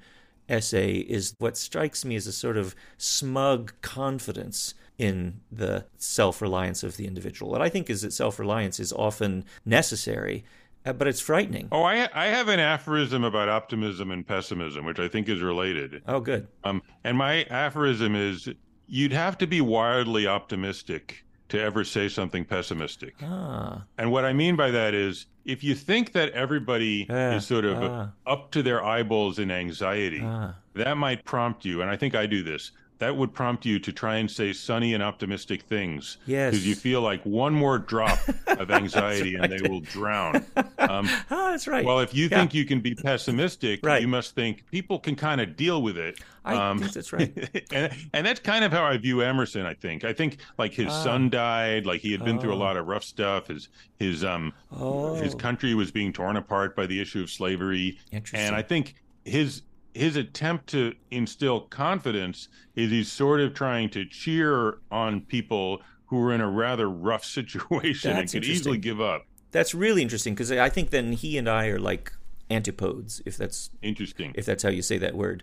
essay 0.48 0.96
is 0.96 1.34
what 1.38 1.56
strikes 1.56 2.04
me 2.04 2.16
as 2.16 2.26
a 2.26 2.32
sort 2.32 2.56
of 2.56 2.74
smug 2.96 3.72
confidence 3.82 4.74
in 4.96 5.40
the 5.50 5.84
self 5.96 6.42
reliance 6.42 6.82
of 6.82 6.96
the 6.96 7.06
individual. 7.06 7.50
What 7.50 7.62
I 7.62 7.68
think 7.68 7.88
is 7.90 8.02
that 8.02 8.12
self 8.12 8.38
reliance 8.38 8.80
is 8.80 8.92
often 8.92 9.44
necessary, 9.64 10.44
but 10.92 11.06
it's 11.08 11.20
frightening. 11.20 11.68
oh 11.72 11.82
I, 11.82 12.08
I 12.14 12.26
have 12.26 12.48
an 12.48 12.60
aphorism 12.60 13.24
about 13.24 13.48
optimism 13.48 14.10
and 14.10 14.26
pessimism 14.26 14.84
which 14.84 14.98
i 14.98 15.08
think 15.08 15.28
is 15.28 15.40
related 15.42 16.02
Oh, 16.06 16.20
good. 16.20 16.48
um, 16.64 16.82
and 17.04 17.16
my 17.18 17.44
aphorism 17.44 18.14
is 18.14 18.48
you'd 18.86 19.12
have 19.12 19.36
to 19.38 19.46
be 19.46 19.60
wildly 19.60 20.26
optimistic 20.26 21.24
to 21.50 21.60
ever 21.60 21.82
say 21.84 22.08
something 22.08 22.44
pessimistic 22.44 23.14
Ah, 23.22 23.84
And 23.98 24.10
what 24.12 24.24
I 24.24 24.32
mean 24.32 24.56
by 24.56 24.70
that 24.70 24.94
is 24.94 25.26
if 25.44 25.64
you 25.64 25.74
think 25.74 26.12
that 26.12 26.30
everybody 26.32 27.06
Ah, 27.10 27.36
is 27.36 27.46
sort 27.46 27.64
of 27.64 27.82
ah. 27.82 28.10
up 28.26 28.50
to 28.52 28.62
their 28.62 28.84
eyeballs 28.84 29.38
in 29.38 29.50
anxiety, 29.50 30.20
ah, 30.22 30.54
that 30.74 30.96
might 30.98 31.24
prompt 31.24 31.64
you, 31.64 31.80
and 31.80 31.90
I 31.90 31.96
think 31.96 32.14
I 32.14 32.26
do 32.26 32.42
this, 32.42 32.72
that 32.98 33.16
would 33.16 33.32
prompt 33.32 33.64
you 33.64 33.78
to 33.78 33.92
try 33.92 34.16
and 34.16 34.30
say 34.30 34.52
sunny 34.52 34.92
and 34.94 35.02
optimistic 35.02 35.62
things. 35.62 36.18
Yes. 36.26 36.50
Because 36.52 36.66
you 36.66 36.74
feel 36.74 37.00
like 37.00 37.24
one 37.24 37.54
more 37.54 37.78
drop 37.78 38.18
of 38.48 38.70
anxiety 38.70 39.36
right. 39.36 39.50
and 39.50 39.52
they 39.60 39.68
will 39.68 39.80
drown. 39.80 40.44
Um, 40.78 41.08
oh, 41.30 41.50
that's 41.50 41.66
right. 41.68 41.84
well, 41.84 42.00
if 42.00 42.12
you 42.14 42.28
Yeah. 42.30 42.38
think 42.38 42.54
you 42.54 42.64
can 42.64 42.80
be 42.80 42.94
pessimistic, 42.94 43.80
Right. 43.84 44.02
you 44.02 44.08
must 44.08 44.34
think 44.34 44.64
people 44.70 44.98
can 44.98 45.14
kind 45.16 45.40
of 45.40 45.56
deal 45.56 45.80
with 45.82 45.96
it. 45.96 46.18
I 46.44 46.76
think 46.78 46.92
that's 46.92 47.12
right. 47.12 47.66
and, 47.72 47.92
and 48.14 48.26
that's 48.26 48.40
kind 48.40 48.64
of 48.64 48.72
how 48.72 48.82
I 48.84 48.96
view 48.96 49.20
Emerson, 49.20 49.66
I 49.66 49.74
think. 49.74 50.04
I 50.04 50.12
think 50.14 50.38
like 50.56 50.72
his 50.72 50.88
Ah. 50.88 51.02
son 51.04 51.28
died, 51.30 51.84
like 51.86 52.00
he 52.00 52.10
had 52.10 52.24
been 52.24 52.38
through 52.40 52.52
a 52.52 52.56
Oh. 52.56 52.58
lot 52.58 52.76
of 52.76 52.86
rough 52.86 53.04
stuff. 53.04 53.48
His 53.48 53.68
his 53.98 54.24
um 54.24 54.52
oh, 54.72 55.14
his 55.14 55.34
country 55.34 55.74
was 55.74 55.90
being 55.90 56.12
torn 56.12 56.36
apart 56.36 56.74
by 56.74 56.86
the 56.86 57.00
issue 57.00 57.20
of 57.22 57.30
slavery. 57.30 57.98
interesting. 58.10 58.40
And 58.46 58.56
I 58.56 58.62
think 58.62 58.94
his 59.24 59.62
his 59.98 60.16
attempt 60.16 60.66
to 60.68 60.94
instill 61.10 61.60
confidence 61.62 62.48
is 62.74 62.90
he's 62.90 63.10
sort 63.12 63.40
of 63.40 63.54
trying 63.54 63.90
to 63.90 64.04
cheer 64.04 64.78
on 64.90 65.20
people 65.22 65.82
who 66.06 66.22
are 66.22 66.32
in 66.32 66.40
a 66.40 66.48
rather 66.50 66.88
rough 66.88 67.24
situation 67.38 68.12
That's 68.12 68.34
and 68.34 68.42
could 68.44 68.50
easily 68.50 68.78
give 68.78 69.00
up. 69.00 69.26
that's 69.50 69.74
really 69.74 70.02
interesting 70.02 70.34
because 70.34 70.50
I 70.52 70.68
think 70.68 70.90
then 70.90 71.12
he 71.12 71.36
and 71.38 71.48
I 71.48 71.66
are 71.68 71.78
like 71.78 72.12
antipodes, 72.50 73.20
if 73.26 73.36
that's 73.36 73.70
Interesting. 73.82 74.32
if 74.34 74.46
that's 74.46 74.62
how 74.62 74.70
you 74.70 74.80
say 74.82 74.96
that 74.98 75.14
word. 75.14 75.42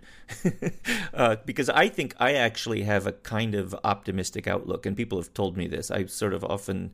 uh, 1.14 1.36
because 1.44 1.68
I 1.68 1.88
think 1.88 2.14
I 2.18 2.32
actually 2.34 2.82
have 2.82 3.06
a 3.06 3.12
kind 3.12 3.54
of 3.54 3.74
optimistic 3.84 4.46
outlook, 4.48 4.86
and 4.86 4.96
people 4.96 5.18
have 5.18 5.32
told 5.32 5.56
me 5.56 5.68
this. 5.68 5.90
I 5.90 6.06
sort 6.06 6.34
of 6.34 6.42
often 6.44 6.92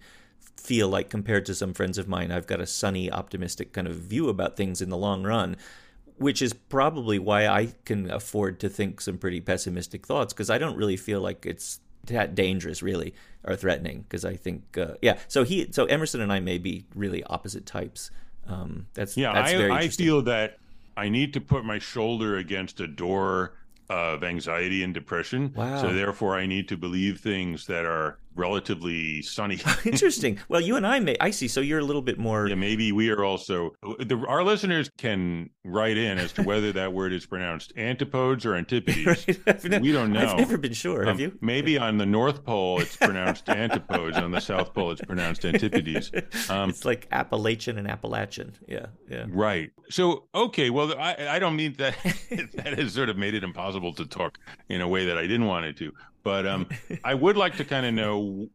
feel 0.57 0.89
like, 0.89 1.09
compared 1.09 1.47
to 1.47 1.55
some 1.55 1.73
friends 1.73 1.97
of 1.99 2.09
mine, 2.09 2.31
I've 2.31 2.47
got 2.47 2.61
a 2.61 2.67
sunny, 2.67 3.11
optimistic 3.11 3.73
kind 3.73 3.87
of 3.87 3.97
view 3.97 4.29
about 4.29 4.57
things 4.57 4.83
in 4.83 4.91
the 4.91 4.99
long 4.99 5.23
run, 5.23 5.57
which 6.23 6.41
is 6.41 6.53
probably 6.53 7.19
why 7.19 7.47
I 7.47 7.75
can 7.85 8.11
afford 8.11 8.61
to 8.61 8.69
think 8.69 9.01
some 9.01 9.19
pretty 9.19 9.41
pessimistic 9.41 10.07
thoughts, 10.07 10.33
because 10.33 10.49
I 10.51 10.59
don't 10.59 10.77
really 10.77 10.97
feel 10.97 11.21
like 11.21 11.45
it's 11.45 11.81
that 12.07 12.35
dangerous, 12.35 12.83
really, 12.83 13.15
or 13.45 13.57
threatening. 13.57 14.03
Because 14.03 14.25
I 14.25 14.37
think, 14.37 14.79
uh, 14.79 14.95
yeah. 15.03 15.19
So 15.29 15.45
he, 15.45 15.71
so 15.73 15.85
Emerson 15.87 16.21
and 16.21 16.33
I 16.33 16.41
may 16.41 16.59
be 16.59 16.85
really 16.95 17.23
opposite 17.25 17.67
types. 17.67 18.11
Um, 18.47 18.87
that's 18.95 19.17
Yeah, 19.17 19.33
that's 19.33 19.53
very 19.53 19.71
I, 19.71 19.81
I 19.81 19.89
feel 19.89 20.23
that 20.23 20.59
I 20.97 21.09
need 21.09 21.33
to 21.35 21.41
put 21.41 21.65
my 21.65 21.79
shoulder 21.79 22.37
against 22.37 22.81
a 22.81 22.87
door 22.87 23.55
of 23.91 24.25
anxiety 24.25 24.83
and 24.83 24.95
depression. 24.95 25.53
Wow. 25.55 25.81
So 25.81 25.93
therefore, 25.93 26.37
I 26.37 26.47
need 26.47 26.69
to 26.69 26.77
believe 26.77 27.21
things 27.21 27.67
that 27.67 27.85
are 27.85 28.19
relatively 28.35 29.23
sunny. 29.23 29.59
Interesting. 29.85 30.39
Well, 30.49 30.61
you 30.61 30.77
and 30.77 30.87
I 30.87 31.01
may. 31.01 31.17
I 31.21 31.31
see. 31.31 31.49
So 31.49 31.61
you're 31.61 31.79
a 31.79 31.85
little 31.85 32.03
bit 32.03 32.19
more. 32.19 32.49
yeah, 32.49 32.55
maybe 32.55 32.93
we 32.93 33.11
are 33.11 33.25
also. 33.25 33.71
The, 33.83 34.23
our 34.29 34.43
listeners 34.45 34.91
can 34.99 35.51
write 35.65 35.97
in 35.97 36.19
as 36.19 36.33
to 36.35 36.43
whether 36.43 36.73
that 36.73 36.93
word 36.93 37.13
is 37.13 37.27
pronounced 37.27 37.73
antipodes 37.77 38.45
or 38.47 38.55
antipodes. 38.55 39.27
Right? 39.47 39.81
We 39.81 39.93
don't 39.93 40.13
know. 40.13 40.21
I've 40.33 40.39
never 40.39 40.59
been 40.59 40.73
sure. 40.73 41.05
Have 41.05 41.17
Um, 41.17 41.21
you? 41.21 41.39
Maybe 41.41 41.79
on 41.79 41.99
the 41.99 42.07
North 42.07 42.45
Pole 42.45 42.81
it's 42.81 42.97
pronounced 42.97 43.49
antipodes. 43.49 44.17
On 44.17 44.31
the 44.31 44.41
South 44.41 44.73
Pole 44.75 44.91
it's 44.93 45.01
pronounced 45.03 45.45
antipodes. 45.45 46.11
Um, 46.51 46.71
it's 46.71 46.85
like 46.85 47.09
Appalachian 47.13 47.79
and 47.79 47.89
Appalachian. 47.89 48.53
Yeah, 48.67 48.87
yeah. 49.11 49.27
Right. 49.29 49.71
So, 49.91 50.29
okay. 50.35 50.71
Well, 50.71 50.95
I, 50.99 51.17
I 51.31 51.39
don't 51.39 51.57
mean 51.57 51.75
that 51.79 51.97
that 52.55 52.79
has 52.79 52.93
sort 52.95 53.09
of 53.09 53.17
made 53.17 53.35
it 53.35 53.45
impossible 53.45 53.93
to 53.95 54.07
talk 54.07 54.39
in 54.69 54.81
a 54.81 54.89
way 54.89 55.07
that 55.07 55.19
I 55.19 55.23
didn't 55.23 55.47
want 55.47 55.67
it 55.67 55.77
to. 55.79 55.93
But 56.23 56.47
um, 56.47 56.67
I 57.05 57.15
would 57.15 57.37
like 57.37 57.57
to 57.57 57.65
kind 57.65 57.87
of 57.87 57.95
know. 57.95 58.49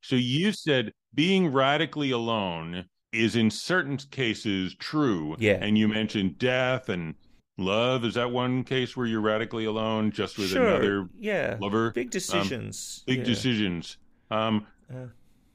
So, 0.00 0.16
you 0.16 0.52
said 0.52 0.92
being 1.14 1.52
radically 1.52 2.10
alone 2.10 2.86
is 3.12 3.36
in 3.36 3.50
certain 3.50 3.96
cases 3.98 4.74
true. 4.74 5.36
Yeah. 5.38 5.58
And 5.60 5.76
you 5.76 5.86
mentioned 5.86 6.38
death 6.38 6.88
and 6.88 7.14
love. 7.58 8.04
Is 8.04 8.14
that 8.14 8.30
one 8.30 8.64
case 8.64 8.96
where 8.96 9.06
you're 9.06 9.20
radically 9.20 9.66
alone 9.66 10.10
just 10.10 10.38
with 10.38 10.48
sure. 10.48 10.66
another 10.66 11.08
yeah. 11.18 11.56
lover? 11.60 11.90
Big 11.90 12.10
decisions. 12.10 13.04
Big 13.06 13.18
yeah. 13.18 13.24
decisions. 13.24 13.98
Um, 14.30 14.66
Uh. 14.90 15.06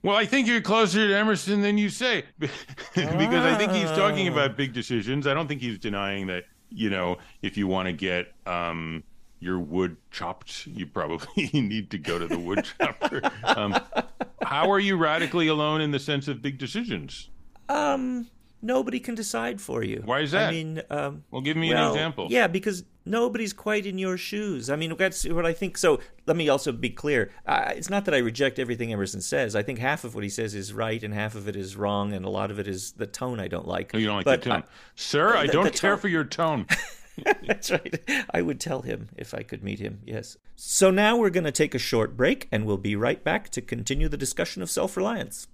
well, 0.04 0.16
I 0.16 0.26
think 0.26 0.48
you're 0.48 0.62
closer 0.62 1.08
to 1.08 1.16
Emerson 1.16 1.62
than 1.62 1.78
you 1.78 1.90
say, 1.90 2.24
because 2.40 2.54
I 2.96 3.56
think 3.58 3.72
he's 3.72 3.90
talking 3.92 4.30
Ah. 4.30 4.34
about 4.34 4.56
big 4.56 4.74
decisions. 4.74 5.26
I 5.28 5.34
don't 5.34 5.48
think 5.48 5.62
he's 5.62 5.80
denying 5.80 6.28
that. 6.28 6.44
You 6.70 6.90
know, 6.90 7.18
if 7.42 7.56
you 7.58 7.66
want 7.66 7.88
to 7.88 7.94
get 7.94 8.34
um, 8.46 9.02
your 9.40 9.60
wood 9.60 9.98
chopped, 10.12 10.68
you 10.68 10.86
probably 10.88 11.50
need 11.54 11.90
to 11.92 11.98
go 11.98 12.18
to 12.20 12.28
the 12.28 12.40
wood 12.40 12.66
chopper. 12.80 13.22
um, 13.44 13.76
how 14.44 14.72
are 14.72 14.80
you 14.80 14.98
radically 14.98 15.48
alone 15.48 15.82
in 15.82 15.92
the 15.92 16.00
sense 16.00 16.28
of 16.28 16.42
big 16.42 16.58
decisions? 16.58 17.30
Um, 17.70 18.28
nobody 18.62 19.00
can 19.00 19.14
decide 19.16 19.60
for 19.62 19.84
you. 19.84 20.02
Why 20.06 20.22
is 20.22 20.32
that? 20.32 20.50
I 20.50 20.52
mean, 20.52 20.82
um, 20.90 21.24
Well, 21.32 21.42
give 21.42 21.58
me 21.58 21.74
well, 21.74 21.88
an 21.88 21.92
example. 21.92 22.28
Yeah, 22.30 22.48
because 22.48 22.84
nobody's 23.06 23.54
quite 23.54 23.86
in 23.86 23.98
your 23.98 24.18
shoes. 24.18 24.70
I 24.70 24.76
mean, 24.78 24.96
that's 24.98 25.26
what 25.28 25.46
I 25.46 25.54
think. 25.54 25.78
So 25.78 26.00
let 26.26 26.36
me 26.38 26.48
also 26.50 26.72
be 26.72 26.90
clear. 26.90 27.32
Uh, 27.46 27.74
it's 27.76 27.90
not 27.90 28.06
that 28.06 28.14
I 28.16 28.20
reject 28.20 28.58
everything 28.58 28.92
Emerson 28.94 29.22
says. 29.22 29.56
I 29.56 29.64
think 29.64 29.80
half 29.80 30.04
of 30.04 30.16
what 30.16 30.24
he 30.24 30.30
says 30.30 30.56
is 30.56 30.74
right, 30.74 31.02
and 31.04 31.14
half 31.14 31.36
of 31.36 31.48
it 31.48 31.56
is 31.56 31.76
wrong, 31.76 32.14
and 32.14 32.26
a 32.26 32.30
lot 32.30 32.50
of 32.52 32.58
it 32.60 32.68
is 32.68 32.94
the 32.94 33.06
tone 33.08 33.40
I 33.40 33.48
don't 33.50 33.68
like. 33.68 33.92
Oh, 33.94 33.98
you 33.98 34.08
don't 34.08 34.16
like 34.18 34.26
but 34.26 34.42
the 34.42 34.50
tone, 34.50 34.64
I- 34.64 34.70
sir. 34.96 35.36
I 35.36 35.48
don't 35.48 35.66
the 35.66 35.72
care 35.72 35.92
tone- 35.92 36.00
for 36.00 36.08
your 36.08 36.24
tone. 36.24 36.66
That's 37.48 37.72
right. 37.72 38.00
I 38.32 38.42
would 38.42 38.60
tell 38.60 38.82
him 38.82 39.10
if 39.18 39.34
I 39.34 39.42
could 39.44 39.64
meet 39.64 39.80
him, 39.80 40.02
yes. 40.06 40.38
So 40.56 40.92
now 40.92 41.18
we're 41.18 41.30
going 41.30 41.44
to 41.46 41.52
take 41.52 41.74
a 41.74 41.80
short 41.80 42.16
break, 42.16 42.48
and 42.52 42.66
we'll 42.66 42.78
be 42.78 42.96
right 42.96 43.24
back 43.24 43.50
to 43.50 43.62
continue 43.62 44.08
the 44.10 44.18
discussion 44.18 44.62
of 44.62 44.70
self 44.70 44.96
reliance. 44.98 45.48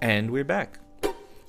And 0.00 0.30
we're 0.30 0.44
back. 0.44 0.78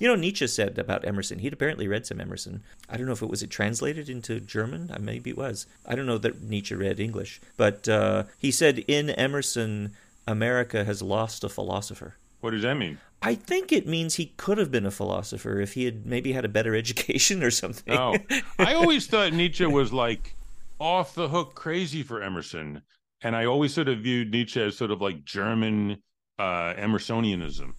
You 0.04 0.10
know, 0.10 0.16
Nietzsche 0.16 0.46
said 0.46 0.78
about 0.78 1.06
Emerson, 1.06 1.38
he'd 1.38 1.54
apparently 1.54 1.88
read 1.88 2.04
some 2.04 2.20
Emerson. 2.20 2.62
I 2.90 2.98
don't 2.98 3.06
know 3.06 3.14
if 3.14 3.22
it 3.22 3.30
was 3.30 3.42
it 3.42 3.48
translated 3.48 4.10
into 4.10 4.38
German. 4.38 4.90
Uh, 4.90 4.98
Maybe 5.00 5.30
it 5.30 5.38
was. 5.38 5.66
I 5.86 5.94
don't 5.94 6.04
know 6.04 6.18
that 6.18 6.42
Nietzsche 6.42 6.74
read 6.74 7.00
English. 7.00 7.40
But 7.56 7.88
uh, 7.88 8.24
he 8.36 8.50
said 8.50 8.80
in 8.80 9.08
Emerson, 9.08 9.94
America 10.26 10.84
has 10.84 11.00
lost 11.00 11.42
a 11.42 11.48
philosopher. 11.48 12.16
What 12.42 12.50
does 12.50 12.60
that 12.60 12.74
mean? 12.74 12.98
I 13.22 13.34
think 13.34 13.72
it 13.72 13.86
means 13.86 14.16
he 14.16 14.34
could 14.36 14.58
have 14.58 14.70
been 14.70 14.84
a 14.84 14.90
philosopher 14.90 15.58
if 15.58 15.72
he 15.72 15.86
had 15.86 16.04
maybe 16.04 16.34
had 16.34 16.44
a 16.44 16.48
better 16.48 16.74
education 16.84 17.42
or 17.42 17.50
something. 17.50 17.96
Oh, 17.96 18.18
I 18.58 18.74
always 18.74 19.06
thought 19.06 19.32
Nietzsche 19.32 19.64
was 19.64 19.90
like 19.90 20.34
off 20.78 21.14
the 21.14 21.30
hook 21.30 21.54
crazy 21.54 22.02
for 22.02 22.22
Emerson, 22.22 22.82
and 23.22 23.34
I 23.34 23.46
always 23.46 23.72
sort 23.72 23.88
of 23.88 24.00
viewed 24.00 24.32
Nietzsche 24.32 24.60
as 24.60 24.76
sort 24.76 24.90
of 24.90 25.00
like 25.00 25.24
German 25.24 26.02
uh, 26.38 26.74
Emersonianism. 26.74 27.72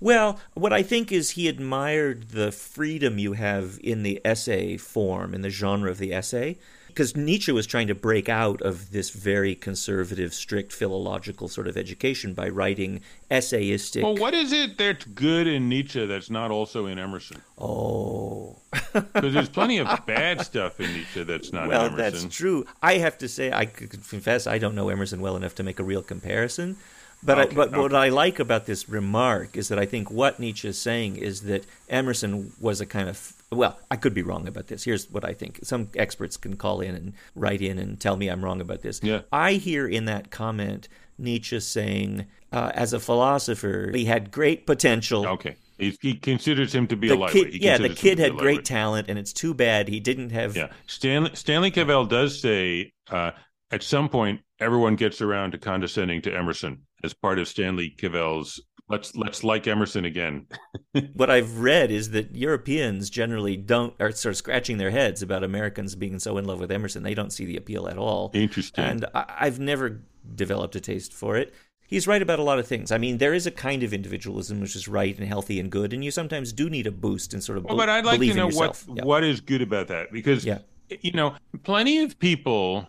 Well, 0.00 0.40
what 0.54 0.72
I 0.72 0.82
think 0.82 1.12
is 1.12 1.30
he 1.30 1.48
admired 1.48 2.30
the 2.30 2.52
freedom 2.52 3.18
you 3.18 3.34
have 3.34 3.78
in 3.82 4.02
the 4.02 4.20
essay 4.24 4.76
form, 4.76 5.34
in 5.34 5.42
the 5.42 5.50
genre 5.50 5.90
of 5.90 5.98
the 5.98 6.12
essay. 6.12 6.58
Because 6.90 7.14
Nietzsche 7.16 7.52
was 7.52 7.68
trying 7.68 7.86
to 7.86 7.94
break 7.94 8.28
out 8.28 8.60
of 8.62 8.90
this 8.90 9.10
very 9.10 9.54
conservative, 9.54 10.34
strict 10.34 10.72
philological 10.72 11.46
sort 11.46 11.68
of 11.68 11.76
education 11.76 12.34
by 12.34 12.48
writing 12.48 13.00
essayistic. 13.30 14.02
Well, 14.02 14.16
what 14.16 14.34
is 14.34 14.52
it 14.52 14.76
that's 14.76 15.04
good 15.04 15.46
in 15.46 15.68
Nietzsche 15.68 16.04
that's 16.04 16.30
not 16.30 16.50
also 16.50 16.86
in 16.86 16.98
Emerson? 16.98 17.40
Oh. 17.58 18.56
Because 18.92 19.34
there's 19.34 19.48
plenty 19.48 19.78
of 19.78 19.86
bad 20.04 20.40
stuff 20.40 20.80
in 20.80 20.92
Nietzsche 20.92 21.22
that's 21.22 21.52
not 21.52 21.68
well, 21.68 21.86
Emerson. 21.86 21.96
that's 21.96 22.36
true. 22.36 22.66
I 22.82 22.94
have 22.94 23.16
to 23.18 23.28
say, 23.28 23.52
I 23.52 23.66
confess, 23.66 24.48
I 24.48 24.58
don't 24.58 24.74
know 24.74 24.88
Emerson 24.88 25.20
well 25.20 25.36
enough 25.36 25.54
to 25.56 25.62
make 25.62 25.78
a 25.78 25.84
real 25.84 26.02
comparison. 26.02 26.76
But 27.22 27.38
I, 27.38 27.42
Okay, 27.44 27.54
but 27.56 27.76
what. 27.76 27.94
I 27.94 28.08
like 28.08 28.38
about 28.38 28.66
this 28.66 28.88
remark 28.88 29.56
is 29.56 29.68
that 29.68 29.78
I 29.78 29.86
think 29.86 30.10
what 30.10 30.40
Nietzsche 30.40 30.68
is 30.68 30.80
saying 30.80 31.16
is 31.16 31.42
that 31.42 31.64
Emerson 31.88 32.52
was 32.60 32.80
a 32.80 32.86
kind 32.86 33.08
of 33.08 33.34
well, 33.52 33.78
I 33.90 33.96
could 33.96 34.14
be 34.14 34.22
wrong 34.22 34.46
about 34.46 34.68
this. 34.68 34.84
Here's 34.84 35.10
what 35.10 35.24
I 35.24 35.34
think. 35.34 35.60
Some 35.64 35.88
experts 35.96 36.36
can 36.36 36.56
call 36.56 36.80
in 36.80 36.94
and 36.94 37.12
write 37.34 37.60
in 37.60 37.78
and 37.78 37.98
tell 37.98 38.16
me 38.16 38.28
I'm 38.28 38.44
wrong 38.44 38.60
about 38.60 38.82
this. 38.82 39.00
Yeah. 39.02 39.22
I 39.32 39.54
hear 39.54 39.88
in 39.88 40.04
that 40.04 40.30
comment 40.30 40.88
Nietzsche 41.18 41.58
saying, 41.58 42.26
uh, 42.52 42.70
as 42.74 42.92
a 42.92 43.00
philosopher, 43.00 43.90
he 43.92 44.04
had 44.04 44.30
great 44.30 44.66
potential. 44.66 45.26
Okay. 45.26 45.56
He, 45.78 45.96
he 46.00 46.14
considers 46.14 46.74
him 46.74 46.86
to 46.88 46.96
be 46.96 47.08
a 47.08 47.16
lightweight. 47.16 47.52
kid, 47.52 47.62
yeah, 47.62 47.78
the 47.78 47.88
kid 47.88 48.18
had 48.18 48.36
great 48.36 48.64
talent, 48.64 49.08
and 49.08 49.18
it's 49.18 49.32
too 49.32 49.54
bad 49.54 49.88
he 49.88 49.98
didn't 49.98 50.30
have. 50.30 50.54
Yeah. 50.54 50.68
Stanley, 50.86 51.30
Stanley 51.34 51.70
Cavell 51.70 52.04
does 52.04 52.38
say 52.38 52.92
uh, 53.10 53.32
at 53.70 53.82
some 53.82 54.08
point 54.08 54.42
everyone 54.60 54.94
gets 54.94 55.22
around 55.22 55.52
to 55.52 55.58
condescending 55.58 56.20
to 56.22 56.36
Emerson 56.36 56.82
as 57.02 57.14
part 57.14 57.38
of 57.38 57.48
Stanley 57.48 57.90
Cavell's 57.96 58.60
let's 58.90 59.16
let's 59.16 59.42
like 59.42 59.66
Emerson 59.66 60.04
again. 60.04 60.46
what 61.14 61.30
I've 61.30 61.58
read 61.58 61.90
is 61.90 62.10
that 62.10 62.34
Europeans 62.34 63.08
generally 63.08 63.56
don't 63.56 63.94
are 64.00 64.10
sort 64.12 64.32
of 64.32 64.36
scratching 64.36 64.76
their 64.76 64.90
heads 64.90 65.22
about 65.22 65.44
Americans 65.44 65.94
being 65.94 66.18
so 66.18 66.36
in 66.36 66.44
love 66.44 66.60
with 66.60 66.70
Emerson. 66.70 67.02
They 67.02 67.14
don't 67.14 67.32
see 67.32 67.46
the 67.46 67.56
appeal 67.56 67.88
at 67.88 67.96
all. 67.96 68.30
Interesting. 68.34 68.84
And 68.84 69.06
I, 69.14 69.24
I've 69.40 69.60
never 69.60 70.02
developed 70.34 70.76
a 70.76 70.80
taste 70.80 71.12
for 71.14 71.36
it. 71.36 71.54
He's 71.86 72.06
right 72.06 72.22
about 72.22 72.38
a 72.38 72.44
lot 72.44 72.60
of 72.60 72.68
things. 72.68 72.92
I 72.92 72.98
mean, 72.98 73.18
there 73.18 73.34
is 73.34 73.46
a 73.46 73.50
kind 73.50 73.82
of 73.82 73.92
individualism 73.92 74.60
which 74.60 74.76
is 74.76 74.86
right 74.86 75.16
and 75.18 75.26
healthy 75.26 75.58
and 75.58 75.70
good, 75.70 75.92
and 75.92 76.04
you 76.04 76.12
sometimes 76.12 76.52
do 76.52 76.70
need 76.70 76.86
a 76.86 76.92
boost 76.92 77.32
and 77.32 77.42
sort 77.42 77.58
of 77.58 77.64
Well, 77.64 77.76
but 77.76 77.88
I'd 77.88 78.04
like 78.04 78.20
to 78.20 78.34
know 78.34 78.48
what. 78.48 78.82
Yeah. 78.94 79.04
what 79.04 79.24
is 79.24 79.40
good 79.40 79.62
about 79.62 79.88
that 79.88 80.12
because 80.12 80.44
Yeah. 80.44 80.58
you 81.00 81.12
know, 81.12 81.34
plenty 81.64 81.98
of 81.98 82.18
people 82.18 82.88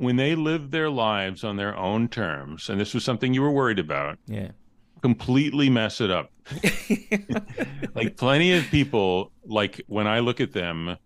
when 0.00 0.16
they 0.16 0.34
live 0.34 0.70
their 0.70 0.90
lives 0.90 1.44
on 1.44 1.56
their 1.56 1.76
own 1.76 2.08
terms, 2.08 2.68
and 2.68 2.80
this 2.80 2.94
was 2.94 3.04
something 3.04 3.34
you 3.34 3.42
were 3.42 3.50
worried 3.50 3.78
about, 3.78 4.18
Yeah. 4.26 4.50
completely 5.02 5.68
mess 5.70 6.00
it 6.00 6.10
up. 6.10 6.30
like 7.94 8.16
plenty 8.16 8.52
of 8.52 8.64
people, 8.70 9.32
like 9.46 9.80
when 9.86 10.06
I 10.06 10.20
look 10.20 10.40
at 10.40 10.52
them, 10.52 10.96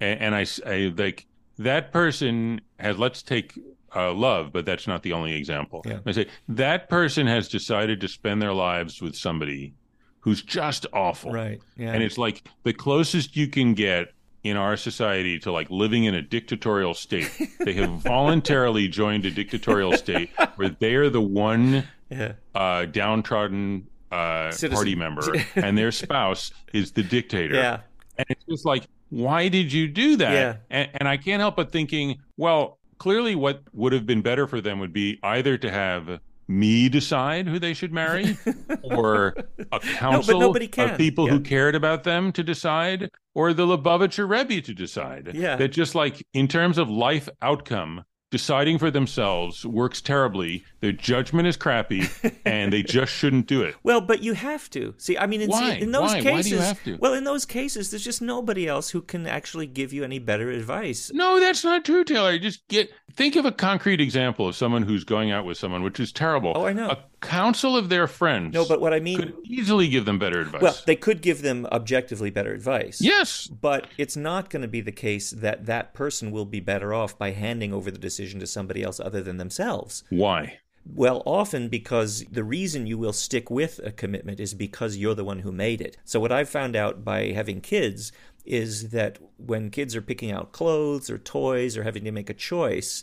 and, 0.00 0.20
and 0.20 0.34
I, 0.34 0.46
I- 0.66 0.92
like 0.96 1.26
that 1.58 1.92
person 1.92 2.60
has. 2.78 2.98
Let's 2.98 3.22
take 3.22 3.58
uh, 3.94 4.12
love, 4.12 4.52
but 4.52 4.66
that's 4.66 4.86
not 4.86 5.02
the 5.02 5.12
only 5.12 5.34
example. 5.34 5.82
Yeah. 5.86 6.00
I 6.04 6.12
say 6.12 6.26
that 6.48 6.88
person 6.88 7.26
has 7.26 7.48
decided 7.48 8.00
to 8.00 8.08
spend 8.08 8.42
their 8.42 8.52
lives 8.52 9.00
with 9.00 9.14
somebody 9.16 9.74
who's 10.20 10.42
just 10.42 10.86
awful, 10.92 11.30
Right. 11.32 11.60
Yeah. 11.76 11.92
and 11.92 12.02
it's 12.02 12.18
like 12.18 12.48
the 12.64 12.72
closest 12.72 13.36
you 13.36 13.46
can 13.46 13.74
get 13.74 14.08
in 14.44 14.58
our 14.58 14.76
society 14.76 15.38
to 15.40 15.50
like 15.50 15.68
living 15.70 16.04
in 16.04 16.14
a 16.14 16.22
dictatorial 16.22 16.94
state. 16.94 17.30
they 17.60 17.72
have 17.72 17.90
voluntarily 18.02 18.86
joined 18.86 19.24
a 19.24 19.30
dictatorial 19.30 19.96
state 19.96 20.30
where 20.56 20.68
they 20.68 20.94
are 20.94 21.08
the 21.08 21.20
one 21.20 21.84
yeah. 22.10 22.32
uh, 22.54 22.84
downtrodden 22.84 23.86
uh, 24.12 24.52
party 24.70 24.94
member, 24.94 25.34
and 25.56 25.76
their 25.76 25.90
spouse 25.90 26.52
is 26.72 26.92
the 26.92 27.02
dictator. 27.02 27.54
Yeah. 27.54 27.80
And 28.16 28.26
it's 28.28 28.44
just 28.44 28.64
like, 28.64 28.84
why 29.08 29.48
did 29.48 29.72
you 29.72 29.88
do 29.88 30.16
that? 30.16 30.32
Yeah. 30.32 30.56
And, 30.70 30.90
and 30.94 31.08
I 31.08 31.16
can't 31.16 31.40
help 31.40 31.56
but 31.56 31.72
thinking, 31.72 32.18
well, 32.36 32.78
clearly 32.98 33.34
what 33.34 33.62
would 33.72 33.92
have 33.92 34.06
been 34.06 34.22
better 34.22 34.46
for 34.46 34.60
them 34.60 34.78
would 34.78 34.92
be 34.92 35.18
either 35.22 35.58
to 35.58 35.70
have 35.70 36.20
me 36.48 36.88
decide 36.88 37.46
who 37.48 37.58
they 37.58 37.72
should 37.74 37.92
marry 37.92 38.36
or 38.82 39.34
a 39.72 39.80
council 39.80 40.52
can. 40.54 40.90
of 40.90 40.98
people 40.98 41.26
Yeah. 41.26 41.32
who 41.34 41.40
cared 41.40 41.74
about 41.74 42.04
them 42.04 42.32
to 42.32 42.42
decide 42.42 43.10
or 43.34 43.52
the 43.52 43.66
Lubavitcher 43.66 44.28
Rebbe 44.28 44.60
to 44.62 44.74
decide. 44.74 45.30
Yeah. 45.34 45.56
That 45.56 45.68
just 45.68 45.94
like 45.94 46.26
in 46.34 46.46
terms 46.48 46.78
of 46.78 46.88
life 46.90 47.28
outcome, 47.42 48.04
deciding 48.34 48.78
for 48.78 48.90
themselves 48.90 49.64
works 49.64 50.00
terribly. 50.00 50.64
Their 50.80 50.90
judgment 50.90 51.46
is 51.46 51.56
crappy 51.56 52.02
and 52.44 52.72
they 52.72 52.82
just 52.82 53.12
shouldn't 53.12 53.46
do 53.46 53.62
it. 53.62 53.76
Well, 53.84 54.00
but 54.00 54.24
you 54.24 54.32
have 54.32 54.68
to. 54.70 54.92
See, 54.98 55.16
I 55.16 55.28
mean, 55.28 55.40
in, 55.40 55.50
Why? 55.50 55.74
in 55.74 55.92
those 55.92 56.10
Why? 56.10 56.20
cases, 56.20 56.32
Why 56.34 56.42
do 56.42 56.48
you 56.48 56.58
have 56.58 56.82
to? 56.82 56.96
well, 56.96 57.14
in 57.14 57.22
those 57.22 57.44
cases, 57.44 57.92
there's 57.92 58.02
just 58.02 58.20
nobody 58.20 58.66
else 58.66 58.90
who 58.90 59.02
can 59.02 59.28
actually 59.28 59.68
give 59.68 59.92
you 59.92 60.02
any 60.02 60.18
better 60.18 60.50
advice. 60.50 61.12
No, 61.14 61.38
that's 61.38 61.62
not 61.62 61.84
true, 61.84 62.02
Taylor. 62.02 62.36
Just 62.40 62.66
get 62.66 62.90
think 63.12 63.36
of 63.36 63.44
a 63.44 63.52
concrete 63.52 64.00
example 64.00 64.48
of 64.48 64.56
someone 64.56 64.82
who's 64.82 65.04
going 65.04 65.30
out 65.30 65.44
with 65.44 65.56
someone, 65.56 65.84
which 65.84 66.00
is 66.00 66.10
terrible. 66.10 66.54
Oh, 66.56 66.66
I 66.66 66.72
know. 66.72 66.90
A 66.90 66.98
council 67.24 67.76
of 67.76 67.88
their 67.88 68.06
friends 68.06 68.54
No, 68.54 68.64
but 68.64 68.80
what 68.80 68.92
I 68.94 69.00
mean, 69.00 69.18
could 69.18 69.34
easily 69.44 69.88
give 69.88 70.04
them 70.04 70.18
better 70.18 70.40
advice. 70.40 70.62
well, 70.62 70.76
they 70.86 70.96
could 70.96 71.20
give 71.22 71.42
them 71.42 71.66
objectively 71.72 72.30
better 72.30 72.52
advice. 72.52 73.00
yes. 73.00 73.46
But 73.48 73.86
it's 73.98 74.16
not 74.16 74.50
going 74.50 74.62
to 74.62 74.68
be 74.68 74.80
the 74.80 74.92
case 74.92 75.30
that 75.30 75.66
that 75.66 75.94
person 75.94 76.30
will 76.30 76.44
be 76.44 76.60
better 76.60 76.92
off 76.94 77.18
by 77.18 77.30
handing 77.32 77.72
over 77.72 77.90
the 77.90 77.98
decision 77.98 78.40
to 78.40 78.46
somebody 78.46 78.82
else 78.82 79.00
other 79.00 79.22
than 79.22 79.36
themselves. 79.38 80.04
Why? 80.10 80.58
Well, 80.86 81.22
often 81.24 81.68
because 81.70 82.24
the 82.30 82.44
reason 82.44 82.86
you 82.86 82.98
will 82.98 83.14
stick 83.14 83.50
with 83.50 83.80
a 83.82 83.90
commitment 83.90 84.38
is 84.38 84.52
because 84.52 84.98
you're 84.98 85.14
the 85.14 85.24
one 85.24 85.38
who 85.38 85.50
made 85.50 85.80
it. 85.80 85.96
So, 86.04 86.20
what 86.20 86.30
I've 86.30 86.50
found 86.50 86.76
out 86.76 87.02
by 87.04 87.28
having 87.32 87.62
kids 87.62 88.12
is 88.44 88.90
that 88.90 89.18
when 89.38 89.70
kids 89.70 89.96
are 89.96 90.02
picking 90.02 90.30
out 90.30 90.52
clothes 90.52 91.08
or 91.08 91.16
toys 91.16 91.78
or 91.78 91.84
having 91.84 92.04
to 92.04 92.12
make 92.12 92.28
a 92.28 92.34
choice, 92.34 93.02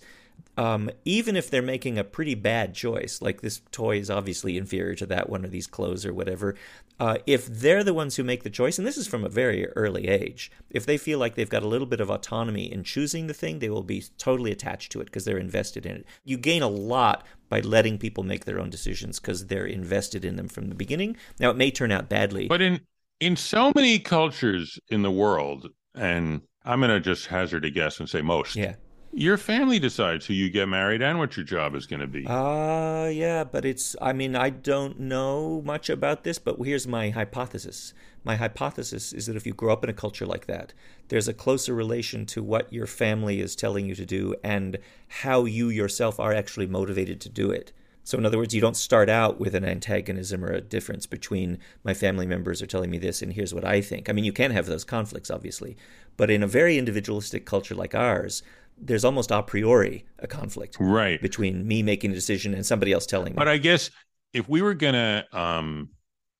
um, 0.57 0.89
even 1.05 1.35
if 1.35 1.49
they're 1.49 1.61
making 1.61 1.97
a 1.97 2.03
pretty 2.03 2.35
bad 2.35 2.73
choice, 2.73 3.21
like 3.21 3.41
this 3.41 3.61
toy 3.71 3.97
is 3.97 4.09
obviously 4.09 4.57
inferior 4.57 4.95
to 4.95 5.05
that 5.07 5.29
one 5.29 5.45
or 5.45 5.47
these 5.47 5.67
clothes 5.67 6.05
or 6.05 6.13
whatever, 6.13 6.55
uh, 6.99 7.17
if 7.25 7.47
they're 7.47 7.83
the 7.83 7.93
ones 7.93 8.15
who 8.15 8.23
make 8.23 8.43
the 8.43 8.49
choice, 8.49 8.77
and 8.77 8.87
this 8.87 8.97
is 8.97 9.07
from 9.07 9.23
a 9.23 9.29
very 9.29 9.67
early 9.69 10.07
age, 10.07 10.51
if 10.69 10.85
they 10.85 10.97
feel 10.97 11.17
like 11.17 11.35
they've 11.35 11.49
got 11.49 11.63
a 11.63 11.67
little 11.67 11.87
bit 11.87 11.99
of 11.99 12.09
autonomy 12.09 12.71
in 12.71 12.83
choosing 12.83 13.27
the 13.27 13.33
thing, 13.33 13.59
they 13.59 13.69
will 13.69 13.83
be 13.83 14.03
totally 14.17 14.51
attached 14.51 14.91
to 14.91 15.01
it 15.01 15.05
because 15.05 15.25
they're 15.25 15.37
invested 15.37 15.85
in 15.85 15.97
it. 15.97 16.05
You 16.23 16.37
gain 16.37 16.61
a 16.61 16.67
lot 16.67 17.25
by 17.49 17.61
letting 17.61 17.97
people 17.97 18.23
make 18.23 18.45
their 18.45 18.59
own 18.59 18.69
decisions 18.69 19.19
because 19.19 19.47
they're 19.47 19.65
invested 19.65 20.23
in 20.23 20.35
them 20.35 20.47
from 20.47 20.69
the 20.69 20.75
beginning. 20.75 21.17
Now, 21.39 21.49
it 21.49 21.57
may 21.57 21.71
turn 21.71 21.91
out 21.91 22.07
badly. 22.07 22.47
But 22.47 22.61
in 22.61 22.81
in 23.19 23.35
so 23.35 23.71
many 23.75 23.99
cultures 23.99 24.79
in 24.89 25.03
the 25.03 25.11
world, 25.11 25.69
and 25.95 26.41
I'm 26.65 26.79
going 26.79 26.89
to 26.89 26.99
just 26.99 27.27
hazard 27.27 27.65
a 27.65 27.69
guess 27.69 27.99
and 27.99 28.09
say 28.09 28.21
most. 28.21 28.55
yeah. 28.55 28.75
Your 29.13 29.37
family 29.37 29.77
decides 29.77 30.25
who 30.25 30.33
you 30.33 30.49
get 30.49 30.69
married 30.69 31.01
and 31.01 31.19
what 31.19 31.35
your 31.35 31.45
job 31.45 31.75
is 31.75 31.85
going 31.85 31.99
to 31.99 32.07
be. 32.07 32.25
Uh, 32.25 33.07
yeah, 33.07 33.43
but 33.43 33.65
it's, 33.65 33.95
I 34.01 34.13
mean, 34.13 34.37
I 34.37 34.49
don't 34.49 34.99
know 35.01 35.61
much 35.65 35.89
about 35.89 36.23
this, 36.23 36.39
but 36.39 36.57
here's 36.63 36.87
my 36.87 37.09
hypothesis. 37.09 37.93
My 38.23 38.37
hypothesis 38.37 39.11
is 39.11 39.25
that 39.25 39.35
if 39.35 39.45
you 39.45 39.53
grow 39.53 39.73
up 39.73 39.83
in 39.83 39.89
a 39.89 39.93
culture 39.93 40.25
like 40.25 40.45
that, 40.45 40.73
there's 41.09 41.27
a 41.27 41.33
closer 41.33 41.73
relation 41.73 42.25
to 42.27 42.41
what 42.41 42.71
your 42.71 42.87
family 42.87 43.41
is 43.41 43.55
telling 43.55 43.85
you 43.85 43.95
to 43.95 44.05
do 44.05 44.35
and 44.43 44.77
how 45.07 45.43
you 45.43 45.67
yourself 45.67 46.17
are 46.19 46.33
actually 46.33 46.67
motivated 46.67 47.19
to 47.21 47.29
do 47.29 47.51
it. 47.51 47.73
So, 48.03 48.17
in 48.17 48.25
other 48.25 48.37
words, 48.37 48.55
you 48.55 48.61
don't 48.61 48.75
start 48.75 49.09
out 49.09 49.39
with 49.39 49.53
an 49.53 49.63
antagonism 49.63 50.43
or 50.43 50.51
a 50.51 50.61
difference 50.61 51.05
between 51.05 51.59
my 51.83 51.93
family 51.93 52.25
members 52.25 52.61
are 52.61 52.67
telling 52.67 52.89
me 52.89 52.97
this 52.97 53.21
and 53.21 53.33
here's 53.33 53.53
what 53.53 53.65
I 53.65 53.81
think. 53.81 54.09
I 54.09 54.13
mean, 54.13 54.25
you 54.25 54.33
can 54.33 54.51
have 54.51 54.65
those 54.65 54.83
conflicts, 54.83 55.29
obviously, 55.29 55.77
but 56.17 56.31
in 56.31 56.41
a 56.41 56.47
very 56.47 56.77
individualistic 56.77 57.45
culture 57.45 57.75
like 57.75 57.93
ours, 57.93 58.41
there's 58.81 59.05
almost 59.05 59.31
a 59.31 59.41
priori 59.43 60.05
a 60.19 60.27
conflict 60.27 60.77
right. 60.79 61.21
between 61.21 61.67
me 61.67 61.83
making 61.83 62.11
a 62.11 62.15
decision 62.15 62.53
and 62.53 62.65
somebody 62.65 62.91
else 62.91 63.05
telling 63.05 63.33
me. 63.33 63.37
But 63.37 63.47
I 63.47 63.57
guess 63.57 63.89
if 64.33 64.49
we 64.49 64.61
were 64.61 64.73
going 64.73 64.93
to 64.93 65.25
um, 65.31 65.89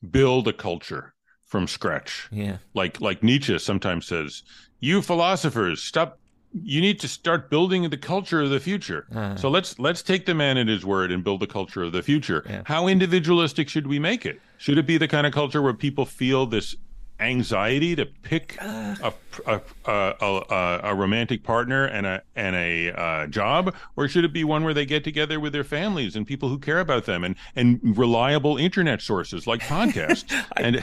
build 0.09 0.47
a 0.47 0.53
culture 0.53 1.13
from 1.45 1.67
scratch, 1.67 2.27
yeah, 2.31 2.57
like 2.73 2.99
like 3.01 3.23
Nietzsche 3.23 3.57
sometimes 3.59 4.07
says, 4.07 4.43
you 4.79 5.01
philosophers, 5.01 5.83
stop. 5.83 6.17
You 6.53 6.81
need 6.81 6.99
to 6.99 7.07
start 7.07 7.49
building 7.49 7.89
the 7.89 7.97
culture 7.97 8.41
of 8.41 8.49
the 8.49 8.59
future. 8.59 9.07
Ah. 9.15 9.35
so 9.35 9.47
let's 9.49 9.79
let's 9.79 10.01
take 10.01 10.25
the 10.25 10.33
man 10.33 10.57
at 10.57 10.67
his 10.67 10.85
word 10.85 11.09
and 11.09 11.23
build 11.23 11.39
the 11.39 11.47
culture 11.47 11.81
of 11.81 11.93
the 11.93 12.03
future. 12.03 12.43
Yeah. 12.45 12.63
How 12.65 12.87
individualistic 12.87 13.69
should 13.69 13.87
we 13.87 13.99
make 13.99 14.25
it? 14.25 14.41
Should 14.57 14.77
it 14.77 14.85
be 14.85 14.97
the 14.97 15.07
kind 15.07 15.25
of 15.25 15.31
culture 15.31 15.61
where 15.61 15.73
people 15.73 16.05
feel 16.05 16.45
this 16.45 16.75
anxiety 17.21 17.95
to 17.95 18.05
pick 18.05 18.57
a, 18.61 19.13
a, 19.45 19.61
a, 19.85 20.15
a, 20.21 20.79
a 20.83 20.95
romantic 20.95 21.43
partner 21.43 21.85
and 21.85 22.05
a 22.05 22.21
and 22.35 22.55
a 22.55 22.91
uh, 22.91 23.27
job, 23.27 23.73
or 23.95 24.07
should 24.07 24.25
it 24.25 24.33
be 24.33 24.43
one 24.43 24.63
where 24.63 24.73
they 24.73 24.85
get 24.85 25.03
together 25.03 25.39
with 25.39 25.53
their 25.53 25.63
families 25.63 26.15
and 26.15 26.25
people 26.27 26.49
who 26.49 26.57
care 26.59 26.79
about 26.79 27.05
them 27.05 27.23
and 27.23 27.35
and 27.55 27.79
reliable 27.97 28.57
internet 28.57 29.01
sources 29.01 29.47
like 29.47 29.61
podcasts 29.75 30.25
and 30.57 30.77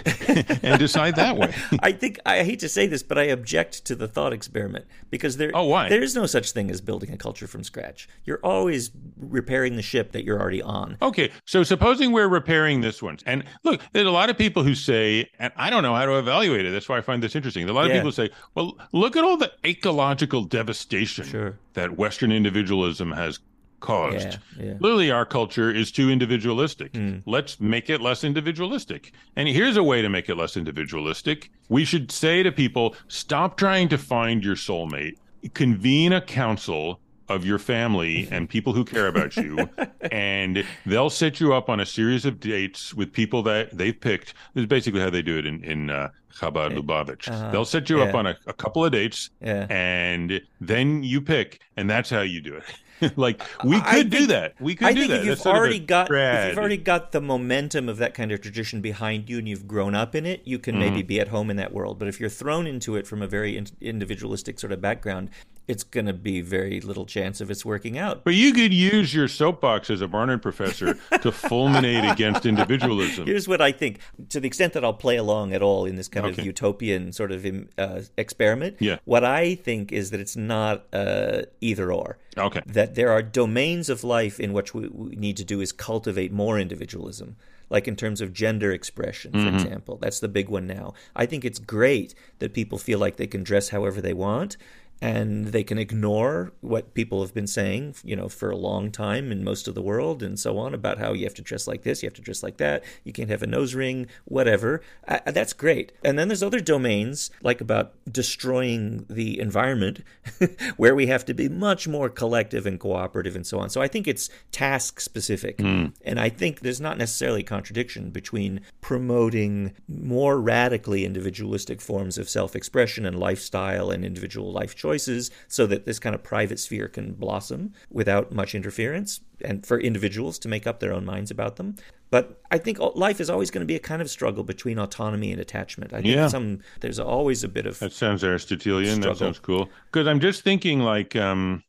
and 0.64 0.78
decide 0.78 1.16
that 1.16 1.36
way? 1.36 1.54
I 1.80 1.92
think 1.92 2.18
I 2.24 2.44
hate 2.44 2.60
to 2.60 2.68
say 2.68 2.86
this, 2.86 3.02
but 3.02 3.18
I 3.18 3.24
object 3.24 3.84
to 3.86 3.94
the 3.94 4.08
thought 4.08 4.32
experiment 4.32 4.86
because 5.10 5.36
there 5.36 5.50
Oh, 5.54 5.64
why? 5.64 5.88
there 5.88 6.02
is 6.02 6.14
no 6.14 6.26
such 6.26 6.52
thing 6.52 6.70
as 6.70 6.80
building 6.80 7.12
a 7.12 7.16
culture 7.16 7.46
from 7.46 7.64
scratch. 7.64 8.08
You're 8.24 8.40
always 8.42 8.90
repairing 9.18 9.76
the 9.76 9.82
ship 9.82 10.12
that 10.12 10.24
you're 10.24 10.40
already 10.40 10.62
on. 10.62 10.96
Okay, 11.02 11.30
so 11.44 11.62
supposing 11.62 12.12
we're 12.12 12.28
repairing 12.28 12.80
this 12.80 13.02
one, 13.02 13.18
and 13.26 13.44
look, 13.64 13.80
there's 13.92 14.06
a 14.06 14.10
lot 14.10 14.30
of 14.30 14.38
people 14.38 14.62
who 14.62 14.74
say, 14.74 15.28
and 15.38 15.52
I 15.56 15.70
don't 15.70 15.82
know 15.82 15.94
how 15.94 16.06
to 16.06 16.12
evaluate 16.28 16.64
it. 16.66 16.70
That's 16.70 16.88
why 16.88 16.98
I 16.98 17.00
find 17.00 17.22
this 17.22 17.34
interesting. 17.34 17.68
A 17.68 17.72
lot 17.72 17.84
of 17.86 17.90
Yeah. 17.90 17.96
people 17.98 18.12
say, 18.12 18.30
well, 18.54 18.76
look 18.92 19.16
at 19.16 19.24
all 19.24 19.36
the 19.36 19.50
ecological 19.66 20.44
devastation 20.44 21.24
Sure. 21.24 21.58
that 21.74 21.96
Western 21.96 22.30
individualism 22.32 23.12
has 23.12 23.38
caused. 23.80 24.38
Yeah, 24.58 24.64
yeah. 24.64 24.74
Clearly, 24.78 25.10
our 25.10 25.24
culture 25.24 25.70
is 25.70 25.90
too 25.92 26.10
individualistic. 26.10 26.94
Hmm. 26.96 27.18
Let's 27.26 27.60
make 27.60 27.88
it 27.88 28.00
less 28.00 28.24
individualistic. 28.24 29.12
And 29.36 29.48
here's 29.48 29.76
a 29.76 29.82
way 29.82 30.02
to 30.02 30.08
make 30.08 30.28
it 30.28 30.34
less 30.36 30.56
individualistic. 30.56 31.50
We 31.68 31.84
should 31.84 32.10
say 32.10 32.42
to 32.42 32.50
people, 32.52 32.94
stop 33.08 33.56
trying 33.56 33.88
to 33.90 33.98
find 33.98 34.44
your 34.44 34.56
soulmate, 34.56 35.14
convene 35.54 36.12
a 36.12 36.20
council 36.20 37.00
of 37.28 37.44
your 37.44 37.58
family 37.58 38.28
and 38.30 38.48
people 38.48 38.72
who 38.72 38.84
care 38.84 39.06
about 39.06 39.36
you, 39.36 39.68
and 40.12 40.64
they'll 40.86 41.10
set 41.10 41.40
you 41.40 41.52
up 41.54 41.68
on 41.68 41.80
a 41.80 41.86
series 41.86 42.24
of 42.24 42.40
dates 42.40 42.94
with 42.94 43.12
people 43.12 43.42
that 43.44 43.76
they've 43.76 43.98
picked. 44.00 44.34
This 44.54 44.62
is 44.62 44.66
basically 44.66 45.00
how 45.00 45.10
they 45.10 45.22
do 45.22 45.38
it 45.38 45.46
in, 45.46 45.62
in 45.62 45.90
uh, 45.90 46.08
Chabad 46.34 46.76
Lubavitch. 46.76 47.28
Uh-huh. 47.30 47.50
They'll 47.50 47.64
set 47.64 47.90
you 47.90 48.00
up 48.02 48.14
on 48.14 48.26
a, 48.26 48.36
a 48.46 48.52
couple 48.52 48.84
of 48.84 48.92
dates, 48.92 49.30
Yeah. 49.40 49.66
and 49.68 50.40
then 50.60 51.02
you 51.02 51.20
pick, 51.20 51.60
and 51.76 51.88
that's 51.88 52.10
how 52.10 52.20
you 52.22 52.40
do 52.40 52.54
it. 52.56 52.64
like 53.16 53.40
we 53.62 53.80
could 53.80 54.10
do 54.10 54.26
that. 54.26 54.54
We 54.60 54.74
could 54.74 54.88
I 54.88 54.92
do 54.92 54.98
think 55.02 55.10
that. 55.10 55.20
if 55.20 55.26
you've 55.26 55.46
a 55.46 55.48
already 55.50 55.78
got 55.78 56.10
if 56.10 56.48
you've 56.48 56.58
already 56.58 56.76
got 56.76 57.12
the 57.12 57.20
momentum 57.20 57.88
of 57.88 57.98
that 57.98 58.12
kind 58.12 58.32
of 58.32 58.40
tradition 58.40 58.80
behind 58.80 59.30
you 59.30 59.38
and 59.38 59.48
you've 59.48 59.68
grown 59.68 59.94
up 59.94 60.16
in 60.16 60.26
it, 60.26 60.42
you 60.44 60.58
can 60.58 60.74
Mm-hmm. 60.74 60.80
maybe 60.80 61.02
be 61.02 61.20
at 61.20 61.28
home 61.28 61.48
in 61.48 61.56
that 61.58 61.72
world. 61.72 62.00
But 62.00 62.08
if 62.08 62.18
you're 62.18 62.28
thrown 62.28 62.66
into 62.66 62.96
it 62.96 63.06
from 63.06 63.22
a 63.22 63.28
very 63.28 63.56
in- 63.56 63.68
individualistic 63.80 64.58
sort 64.58 64.72
of 64.72 64.80
background, 64.80 65.30
it's 65.68 65.84
going 65.84 66.06
to 66.06 66.12
be 66.14 66.40
very 66.40 66.80
little 66.80 67.04
chance 67.06 67.40
of 67.40 67.50
it's 67.50 67.64
working 67.64 67.98
out. 67.98 68.24
But 68.24 68.34
you 68.34 68.52
could 68.52 68.72
use 68.74 69.14
your 69.14 69.28
soapbox 69.28 69.90
as 69.90 70.00
a 70.00 70.08
Barnard 70.08 70.42
professor 70.42 70.94
to 70.94 71.30
fulminate 71.30 72.10
against 72.10 72.46
individualism. 72.46 73.26
Here's 73.26 73.46
what 73.46 73.60
I 73.60 73.70
think. 73.72 74.00
To 74.30 74.40
the 74.40 74.46
extent 74.48 74.72
that 74.72 74.84
I'll 74.84 74.94
play 74.94 75.16
along 75.16 75.52
at 75.52 75.62
all 75.62 75.84
in 75.84 75.96
this 75.96 76.08
kind 76.08 76.26
of 76.26 76.38
utopian 76.44 77.12
sort 77.12 77.30
of 77.32 77.44
um, 77.44 77.68
uh, 77.78 78.00
experiment, 78.16 78.76
Yeah. 78.80 78.98
what 79.04 79.24
I 79.24 79.54
think 79.54 79.92
is 79.92 80.10
that 80.10 80.20
it's 80.20 80.36
not 80.36 80.86
uh, 80.92 81.42
either 81.60 81.92
or. 81.92 82.18
Okay. 82.36 82.62
That 82.66 82.94
there 82.94 83.10
are 83.10 83.22
domains 83.22 83.88
of 83.88 84.02
life 84.04 84.40
in 84.40 84.52
which 84.52 84.74
we, 84.74 84.88
we 84.88 85.16
need 85.16 85.36
to 85.36 85.44
do 85.44 85.60
is 85.60 85.70
cultivate 85.72 86.32
more 86.32 86.58
individualism. 86.58 87.36
Like 87.70 87.86
in 87.86 87.96
terms 87.96 88.22
of 88.22 88.32
gender 88.32 88.72
expression, 88.72 89.32
for 89.32 89.38
Mm-hmm. 89.38 89.56
example. 89.56 89.98
That's 90.00 90.20
the 90.20 90.28
big 90.28 90.48
one 90.48 90.66
now. 90.66 90.94
I 91.14 91.26
think 91.26 91.44
it's 91.44 91.58
great 91.58 92.14
that 92.38 92.54
people 92.54 92.78
feel 92.78 92.98
like 92.98 93.16
they 93.16 93.26
can 93.26 93.42
dress 93.42 93.68
however 93.68 94.00
they 94.00 94.14
want. 94.14 94.56
And 95.00 95.48
they 95.48 95.62
can 95.62 95.78
ignore 95.78 96.52
what 96.60 96.94
people 96.94 97.20
have 97.20 97.32
been 97.32 97.46
saying, 97.46 97.94
you 98.02 98.16
know, 98.16 98.28
for 98.28 98.50
a 98.50 98.56
long 98.56 98.90
time 98.90 99.30
in 99.30 99.44
most 99.44 99.68
of 99.68 99.74
the 99.74 99.82
world 99.82 100.22
and 100.22 100.38
so 100.38 100.58
on 100.58 100.74
about 100.74 100.98
how 100.98 101.12
you 101.12 101.24
have 101.24 101.34
to 101.34 101.42
dress 101.42 101.68
like 101.68 101.82
this, 101.82 102.02
you 102.02 102.06
have 102.06 102.14
to 102.14 102.22
dress 102.22 102.42
like 102.42 102.56
that, 102.56 102.82
you 103.04 103.12
can't 103.12 103.30
have 103.30 103.42
a 103.42 103.46
nose 103.46 103.74
ring, 103.74 104.06
whatever. 104.24 104.82
Uh, 105.06 105.18
that's 105.26 105.52
great. 105.52 105.92
And 106.02 106.18
then 106.18 106.28
there's 106.28 106.42
other 106.42 106.60
domains 106.60 107.30
like 107.42 107.60
about 107.60 107.94
destroying 108.10 109.06
the 109.08 109.38
environment 109.38 110.02
where 110.76 110.94
we 110.94 111.06
have 111.06 111.24
to 111.26 111.34
be 111.34 111.48
much 111.48 111.86
more 111.86 112.08
collective 112.08 112.66
and 112.66 112.80
cooperative 112.80 113.36
and 113.36 113.46
so 113.46 113.60
on. 113.60 113.70
So 113.70 113.80
I 113.80 113.88
think 113.88 114.08
it's 114.08 114.28
task 114.50 114.98
specific. 114.98 115.58
Mm. 115.58 115.92
And 116.04 116.18
I 116.18 116.28
think 116.28 116.60
there's 116.60 116.80
not 116.80 116.98
necessarily 116.98 117.40
a 117.40 117.44
contradiction 117.44 118.10
between 118.10 118.62
promoting 118.80 119.74
more 119.86 120.40
radically 120.40 121.04
individualistic 121.04 121.80
forms 121.80 122.18
of 122.18 122.28
self-expression 122.28 123.06
and 123.06 123.18
lifestyle 123.18 123.90
and 123.90 124.04
individual 124.04 124.52
life 124.52 124.74
choice 124.74 124.87
choices 124.88 125.30
so 125.48 125.66
that 125.66 125.84
this 125.84 125.98
kind 125.98 126.14
of 126.14 126.22
private 126.22 126.58
sphere 126.58 126.88
can 126.88 127.12
blossom 127.12 127.72
without 127.90 128.32
much 128.32 128.54
interference 128.54 129.20
and 129.44 129.64
for 129.66 129.78
individuals 129.78 130.38
to 130.40 130.48
make 130.48 130.66
up 130.66 130.80
their 130.80 130.92
own 130.92 131.04
minds 131.04 131.30
about 131.30 131.56
them. 131.56 131.76
But 132.10 132.40
I 132.50 132.58
think 132.58 132.78
life 132.94 133.20
is 133.20 133.28
always 133.28 133.50
going 133.50 133.60
to 133.60 133.66
be 133.66 133.76
a 133.76 133.80
kind 133.80 134.00
of 134.00 134.08
struggle 134.08 134.42
between 134.42 134.78
autonomy 134.78 135.30
and 135.30 135.40
attachment. 135.40 135.92
I 135.92 136.00
think 136.00 136.14
yeah. 136.14 136.28
some 136.28 136.60
there's 136.80 136.98
always 136.98 137.44
a 137.44 137.48
bit 137.48 137.66
of 137.66 137.78
that 137.80 137.92
sounds 137.92 138.24
Aristotelian. 138.24 138.96
Struggle. 138.96 139.12
That 139.12 139.18
sounds 139.18 139.38
cool. 139.38 139.68
Because 139.92 140.06
I'm 140.06 140.20
just 140.20 140.42
thinking 140.42 140.80
like 140.80 141.14
um 141.16 141.62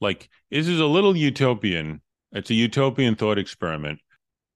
like 0.00 0.30
this 0.50 0.68
is 0.68 0.80
a 0.80 0.86
little 0.86 1.14
utopian. 1.14 2.00
It's 2.32 2.50
a 2.50 2.54
utopian 2.54 3.14
thought 3.14 3.38
experiment. 3.38 4.00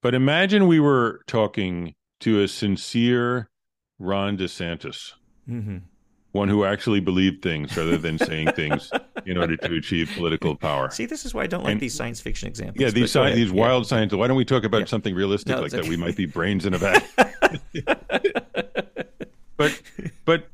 But 0.03 0.15
imagine 0.15 0.67
we 0.67 0.81
were 0.81 1.21
talking 1.27 1.95
to 2.21 2.43
a 2.43 2.49
sincere 2.49 3.51
Ron 3.99 4.39
DeSantis. 4.39 5.13
Mm-hmm 5.49 5.79
one 6.33 6.49
who 6.49 6.65
actually 6.65 7.01
believed 7.01 7.43
things 7.43 7.77
rather 7.77 7.97
than 7.97 8.19
saying 8.19 8.53
things 8.53 8.91
in 9.25 9.39
order 9.39 9.57
to 9.57 9.75
achieve 9.75 10.11
political 10.15 10.55
power. 10.55 10.91
See, 10.91 11.07
this 11.07 11.25
is 11.25 11.33
why 11.33 11.45
I 11.45 11.47
don't 11.47 11.65
like 11.65 11.73
and, 11.73 11.81
these 11.81 11.95
science 11.95 12.21
fiction 12.21 12.49
examples. 12.49 12.81
Yeah, 12.81 12.91
these 12.91 13.11
sci- 13.11 13.35
these 13.35 13.51
wild 13.51 13.87
science. 13.87 14.13
Why 14.13 14.27
don't 14.27 14.37
we 14.37 14.45
talk 14.45 14.65
about 14.65 14.81
yeah. 14.81 14.87
something 14.87 15.15
realistic 15.15 15.57
no, 15.57 15.63
like 15.63 15.73
that? 15.73 15.87
We 15.87 15.97
might 15.97 16.17
be 16.17 16.27
brains 16.27 16.67
in 16.67 16.75
a 16.75 16.79
vat. 16.79 17.05
but 19.57 19.83
but 20.25 20.49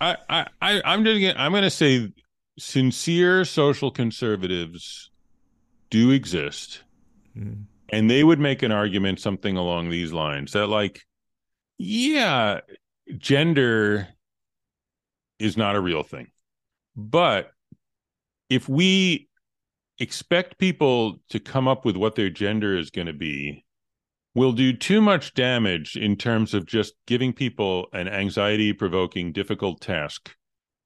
I 0.00 0.16
I 0.60 0.82
I'm 0.84 1.04
doing 1.04 1.22
it. 1.22 1.36
I'm 1.38 1.52
going 1.52 1.62
to 1.62 1.70
say 1.70 2.12
sincere 2.58 3.44
social 3.44 3.90
conservatives 3.90 5.10
do 5.90 6.10
exist, 6.10 6.82
mm. 7.38 7.64
and 7.90 8.10
they 8.10 8.24
would 8.24 8.40
make 8.40 8.62
an 8.62 8.72
argument 8.72 9.20
something 9.20 9.56
along 9.56 9.90
these 9.90 10.12
lines 10.12 10.52
that 10.52 10.66
like, 10.66 11.02
yeah, 11.78 12.60
gender 13.18 14.08
is 15.44 15.56
not 15.56 15.76
a 15.76 15.80
real 15.80 16.02
thing. 16.02 16.28
But 16.96 17.50
if 18.48 18.68
we 18.68 19.28
expect 19.98 20.58
people 20.58 21.20
to 21.28 21.38
come 21.38 21.68
up 21.68 21.84
with 21.84 21.96
what 21.96 22.14
their 22.14 22.30
gender 22.30 22.76
is 22.76 22.90
going 22.90 23.06
to 23.06 23.12
be, 23.12 23.64
we'll 24.34 24.52
do 24.52 24.72
too 24.72 25.00
much 25.00 25.34
damage 25.34 25.96
in 25.96 26.16
terms 26.16 26.54
of 26.54 26.66
just 26.66 26.94
giving 27.06 27.32
people 27.32 27.86
an 27.92 28.08
anxiety 28.08 28.72
provoking, 28.72 29.32
difficult 29.32 29.80
task 29.80 30.34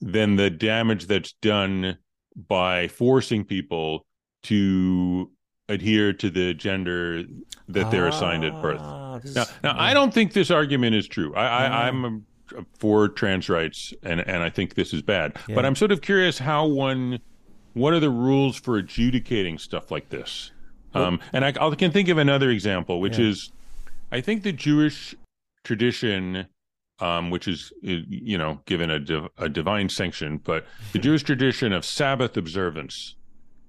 than 0.00 0.36
the 0.36 0.50
damage 0.50 1.06
that's 1.06 1.32
done 1.34 1.96
by 2.36 2.88
forcing 2.88 3.44
people 3.44 4.06
to 4.42 5.30
adhere 5.68 6.12
to 6.12 6.30
the 6.30 6.54
gender 6.54 7.22
that 7.68 7.90
they're 7.90 8.06
assigned 8.06 8.44
at 8.44 8.60
birth. 8.62 8.80
Ah, 8.80 9.20
now, 9.34 9.44
now 9.62 9.74
I 9.78 9.92
don't 9.92 10.14
think 10.14 10.32
this 10.32 10.50
argument 10.50 10.94
is 10.96 11.06
true. 11.06 11.34
I, 11.34 11.46
I, 11.46 11.88
I'm 11.88 12.24
for 12.78 13.08
trans 13.08 13.48
rights, 13.48 13.92
and 14.02 14.20
and 14.20 14.42
I 14.42 14.50
think 14.50 14.74
this 14.74 14.92
is 14.92 15.02
bad. 15.02 15.36
Yeah. 15.48 15.54
But 15.54 15.64
I'm 15.64 15.76
sort 15.76 15.92
of 15.92 16.00
curious 16.00 16.38
how 16.38 16.66
one, 16.66 17.20
what 17.74 17.92
are 17.92 18.00
the 18.00 18.10
rules 18.10 18.56
for 18.56 18.76
adjudicating 18.76 19.58
stuff 19.58 19.90
like 19.90 20.08
this? 20.08 20.50
Um, 20.94 21.20
and 21.32 21.44
I, 21.44 21.52
I, 21.60 21.74
can 21.74 21.90
think 21.90 22.08
of 22.08 22.18
another 22.18 22.50
example, 22.50 23.00
which 23.00 23.18
yeah. 23.18 23.26
is, 23.26 23.52
I 24.10 24.20
think 24.20 24.42
the 24.42 24.52
Jewish 24.52 25.14
tradition, 25.62 26.46
um, 26.98 27.30
which 27.30 27.46
is 27.46 27.72
you 27.82 28.38
know 28.38 28.60
given 28.66 28.90
a 28.90 28.98
div, 28.98 29.28
a 29.38 29.48
divine 29.48 29.88
sanction, 29.88 30.38
but 30.38 30.66
the 30.92 30.98
Jewish 30.98 31.22
tradition 31.24 31.72
of 31.72 31.84
Sabbath 31.84 32.36
observance 32.36 33.16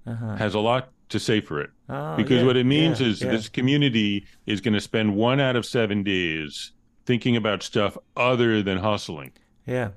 uh-huh. 0.06 0.36
has 0.36 0.54
a 0.54 0.60
lot 0.60 0.90
to 1.10 1.18
say 1.20 1.40
for 1.40 1.60
it. 1.60 1.70
Oh, 1.88 2.16
because 2.16 2.40
yeah, 2.40 2.46
what 2.46 2.56
it 2.56 2.64
means 2.64 3.00
is 3.00 3.20
this 3.20 3.48
community 3.48 4.24
is 4.46 4.60
going 4.60 4.74
to 4.74 4.80
spend 4.80 5.14
one 5.14 5.40
out 5.40 5.56
of 5.56 5.66
seven 5.66 6.02
days 6.02 6.72
thinking 7.06 7.36
about 7.36 7.62
stuff 7.62 7.96
other 8.16 8.62
than 8.62 8.78
hustling. 8.78 9.32
Yeah. 9.66 9.90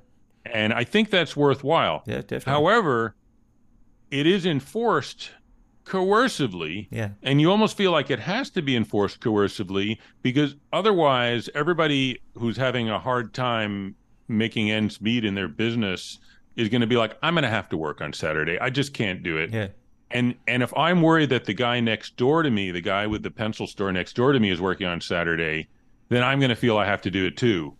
And 0.45 0.73
I 0.73 0.83
think 0.83 1.09
that's 1.09 1.35
worthwhile. 1.35 2.03
Yeah, 2.05 2.21
definitely. 2.21 2.51
However, 2.51 3.15
it 4.11 4.27
is 4.27 4.45
enforced 4.45 5.31
coercively. 5.85 6.87
Yeah. 6.91 7.09
And 7.21 7.41
you 7.41 7.51
almost 7.51 7.75
feel 7.77 7.91
like 7.91 8.09
it 8.09 8.19
has 8.19 8.49
to 8.51 8.61
be 8.61 8.75
enforced 8.75 9.19
coercively 9.19 9.97
because 10.21 10.55
otherwise 10.71 11.49
everybody 11.55 12.21
who's 12.37 12.57
having 12.57 12.89
a 12.89 12.99
hard 12.99 13.33
time 13.33 13.95
making 14.27 14.71
ends 14.71 15.01
meet 15.01 15.25
in 15.25 15.35
their 15.35 15.47
business 15.47 16.19
is 16.55 16.69
going 16.69 16.81
to 16.81 16.87
be 16.87 16.95
like 16.95 17.17
I'm 17.21 17.33
going 17.33 17.43
to 17.43 17.49
have 17.49 17.69
to 17.69 17.77
work 17.77 18.01
on 18.01 18.13
Saturday. 18.13 18.59
I 18.59 18.69
just 18.69 18.93
can't 18.93 19.23
do 19.23 19.37
it. 19.37 19.51
Yeah. 19.51 19.67
And 20.11 20.35
and 20.47 20.61
if 20.61 20.75
I'm 20.77 21.01
worried 21.01 21.29
that 21.29 21.45
the 21.45 21.53
guy 21.53 21.79
next 21.79 22.17
door 22.17 22.43
to 22.43 22.49
me, 22.49 22.71
the 22.71 22.81
guy 22.81 23.07
with 23.07 23.23
the 23.23 23.31
pencil 23.31 23.67
store 23.67 23.91
next 23.91 24.15
door 24.15 24.31
to 24.31 24.39
me 24.39 24.51
is 24.51 24.61
working 24.61 24.85
on 24.85 25.01
Saturday, 25.01 25.67
then 26.09 26.23
I'm 26.23 26.39
going 26.39 26.49
to 26.49 26.55
feel 26.55 26.77
I 26.77 26.85
have 26.85 27.01
to 27.03 27.11
do 27.11 27.25
it 27.25 27.37
too. 27.37 27.75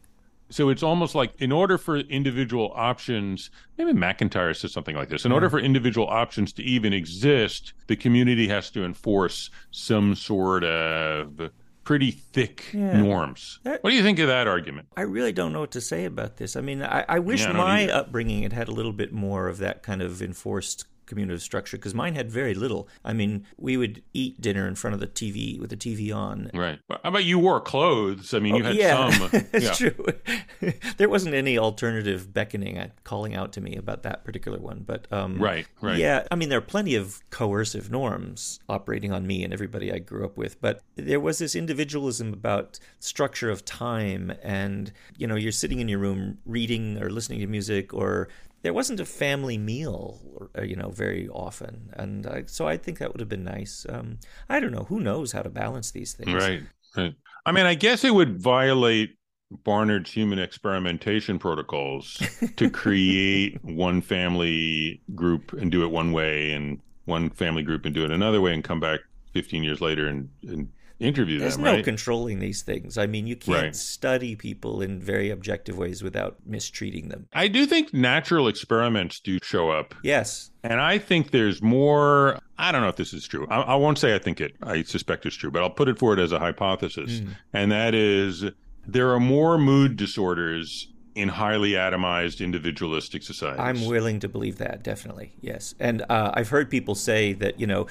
So 0.49 0.69
it's 0.69 0.83
almost 0.83 1.15
like 1.15 1.33
in 1.39 1.51
order 1.51 1.79
for 1.79 1.97
individual 1.97 2.71
options, 2.75 3.49
maybe 3.77 3.91
MacIntyre 3.93 4.53
says 4.53 4.71
something 4.71 4.95
like 4.95 5.09
this. 5.09 5.25
In 5.25 5.31
yeah. 5.31 5.35
order 5.35 5.49
for 5.49 5.59
individual 5.59 6.07
options 6.07 6.53
to 6.53 6.63
even 6.63 6.93
exist, 6.93 7.73
the 7.87 7.95
community 7.95 8.47
has 8.49 8.69
to 8.71 8.85
enforce 8.85 9.49
some 9.71 10.13
sort 10.13 10.63
of 10.63 11.49
pretty 11.83 12.11
thick 12.11 12.69
yeah. 12.71 13.01
norms. 13.01 13.59
That, 13.63 13.83
what 13.83 13.89
do 13.89 13.95
you 13.95 14.03
think 14.03 14.19
of 14.19 14.27
that 14.27 14.47
argument? 14.47 14.87
I 14.95 15.01
really 15.01 15.31
don't 15.31 15.53
know 15.53 15.61
what 15.61 15.71
to 15.71 15.81
say 15.81 16.05
about 16.05 16.37
this. 16.37 16.55
I 16.55 16.61
mean, 16.61 16.83
I, 16.83 17.03
I 17.09 17.19
wish 17.19 17.41
yeah, 17.41 17.53
my 17.53 17.87
upbringing 17.89 18.43
had 18.43 18.53
had 18.53 18.67
a 18.67 18.71
little 18.71 18.93
bit 18.93 19.11
more 19.11 19.47
of 19.47 19.57
that 19.57 19.81
kind 19.83 20.01
of 20.01 20.21
enforced 20.21 20.85
communal 21.13 21.37
structure 21.37 21.77
because 21.77 21.93
mine 21.93 22.15
had 22.15 22.31
very 22.31 22.55
little. 22.55 22.87
I 23.05 23.13
mean, 23.13 23.45
we 23.57 23.77
would 23.77 24.01
eat 24.13 24.41
dinner 24.41 24.67
in 24.67 24.73
front 24.73 24.95
of 24.95 24.99
the 24.99 25.07
TV 25.07 25.59
with 25.59 25.69
the 25.69 25.77
TV 25.77 26.15
on. 26.15 26.49
Right. 26.53 26.79
How 26.89 26.97
about 27.03 27.23
you 27.23 27.37
wore 27.37 27.61
clothes? 27.61 28.33
I 28.33 28.39
mean, 28.39 28.55
you 28.55 28.63
oh, 28.63 28.67
had 28.67 28.75
yeah, 28.75 29.09
some. 29.11 29.29
It's 29.53 29.79
yeah. 29.79 29.91
true. 29.91 30.73
there 30.97 31.09
wasn't 31.09 31.35
any 31.35 31.57
alternative 31.57 32.33
beckoning 32.33 32.77
at 32.77 33.03
calling 33.03 33.35
out 33.35 33.53
to 33.53 33.61
me 33.61 33.75
about 33.75 34.01
that 34.03 34.23
particular 34.23 34.57
one. 34.57 34.83
But 34.85 35.07
um, 35.11 35.39
right, 35.39 35.67
right. 35.81 35.97
Yeah, 35.97 36.25
I 36.31 36.35
mean, 36.35 36.49
there 36.49 36.57
are 36.57 36.61
plenty 36.61 36.95
of 36.95 37.21
coercive 37.29 37.91
norms 37.91 38.59
operating 38.67 39.11
on 39.11 39.27
me 39.27 39.43
and 39.43 39.53
everybody 39.53 39.93
I 39.93 39.99
grew 39.99 40.25
up 40.25 40.35
with. 40.35 40.59
But 40.59 40.81
there 40.95 41.19
was 41.19 41.37
this 41.37 41.55
individualism 41.55 42.33
about 42.33 42.79
structure 42.99 43.51
of 43.51 43.63
time, 43.65 44.33
and 44.41 44.91
you 45.17 45.27
know, 45.27 45.35
you're 45.35 45.51
sitting 45.51 45.79
in 45.79 45.87
your 45.87 45.99
room 45.99 46.39
reading 46.45 47.01
or 47.01 47.11
listening 47.11 47.39
to 47.39 47.47
music 47.47 47.93
or 47.93 48.29
there 48.63 48.73
wasn't 48.73 48.99
a 48.99 49.05
family 49.05 49.57
meal, 49.57 50.49
uh, 50.57 50.63
you 50.63 50.75
know, 50.75 50.89
very 50.89 51.29
often, 51.29 51.91
and 51.93 52.25
uh, 52.25 52.41
so 52.45 52.67
I 52.67 52.77
think 52.77 52.97
that 52.97 53.11
would 53.11 53.19
have 53.19 53.29
been 53.29 53.43
nice. 53.43 53.85
Um, 53.87 54.19
I 54.49 54.59
don't 54.59 54.71
know. 54.71 54.85
Who 54.85 54.99
knows 54.99 55.33
how 55.33 55.41
to 55.41 55.49
balance 55.49 55.91
these 55.91 56.13
things? 56.13 56.33
Right. 56.33 56.63
Right. 56.95 57.13
I 57.45 57.51
mean, 57.51 57.65
I 57.65 57.73
guess 57.73 58.03
it 58.03 58.13
would 58.13 58.41
violate 58.41 59.17
Barnard's 59.63 60.11
human 60.11 60.39
experimentation 60.39 61.39
protocols 61.39 62.21
to 62.55 62.69
create 62.69 63.63
one 63.63 64.01
family 64.01 65.01
group 65.13 65.53
and 65.53 65.71
do 65.71 65.83
it 65.83 65.91
one 65.91 66.11
way, 66.11 66.53
and 66.53 66.79
one 67.05 67.29
family 67.29 67.63
group 67.63 67.85
and 67.85 67.93
do 67.93 68.05
it 68.05 68.11
another 68.11 68.41
way, 68.41 68.53
and 68.53 68.63
come 68.63 68.79
back 68.79 69.01
15 69.33 69.63
years 69.63 69.81
later 69.81 70.07
and, 70.07 70.29
and 70.43 70.69
interview 70.99 71.39
There's 71.39 71.55
them. 71.55 71.63
There's 71.63 71.73
no 71.73 71.77
right? 71.77 71.85
controlling 71.85 72.39
these 72.39 72.61
things. 72.61 72.97
I 72.97 73.07
mean, 73.07 73.27
you 73.27 73.35
can't 73.35 73.63
right. 73.63 73.75
study 73.75 74.35
people 74.35 74.81
in 74.81 74.99
very 74.99 75.29
objective 75.29 75.77
ways 75.77 76.03
without 76.03 76.37
mistreating 76.45 77.09
them. 77.09 77.27
I 77.33 77.47
do 77.47 77.65
think 77.65 77.93
natural 77.93 78.47
experiments 78.47 79.19
do 79.19 79.39
show 79.43 79.69
up. 79.69 79.95
Yes. 80.03 80.51
And 80.63 80.79
I 80.79 80.97
think 80.97 81.31
there's 81.31 81.61
more. 81.61 82.39
I 82.57 82.71
don't 82.71 82.81
know 82.81 82.87
if 82.87 82.95
this 82.95 83.13
is 83.13 83.27
true. 83.27 83.47
I, 83.49 83.61
I 83.61 83.75
won't 83.75 83.97
say 83.97 84.15
I 84.15 84.19
think 84.19 84.39
it. 84.39 84.55
I 84.61 84.83
suspect 84.83 85.25
it's 85.25 85.35
true, 85.35 85.51
but 85.51 85.61
I'll 85.61 85.69
put 85.69 85.87
it 85.89 85.99
forward 85.99 86.19
as 86.19 86.31
a 86.31 86.39
hypothesis. 86.39 87.19
Mm. 87.19 87.35
And 87.51 87.71
that 87.71 87.93
is 87.93 88.45
there 88.85 89.11
are 89.11 89.19
more 89.19 89.57
mood 89.57 89.97
disorders 89.97 90.87
in 91.15 91.29
highly 91.29 91.71
atomized 91.71 92.43
individualistic 92.43 93.21
societies. 93.21 93.59
I'm 93.59 93.85
willing 93.85 94.19
to 94.21 94.27
believe 94.27 94.57
that, 94.57 94.83
definitely. 94.83 95.33
Yes. 95.41 95.75
And 95.79 96.03
uh, 96.09 96.31
I've 96.33 96.49
heard 96.49 96.69
people 96.69 96.95
say 96.95 97.33
that, 97.33 97.59
you 97.59 97.67
know, 97.67 97.87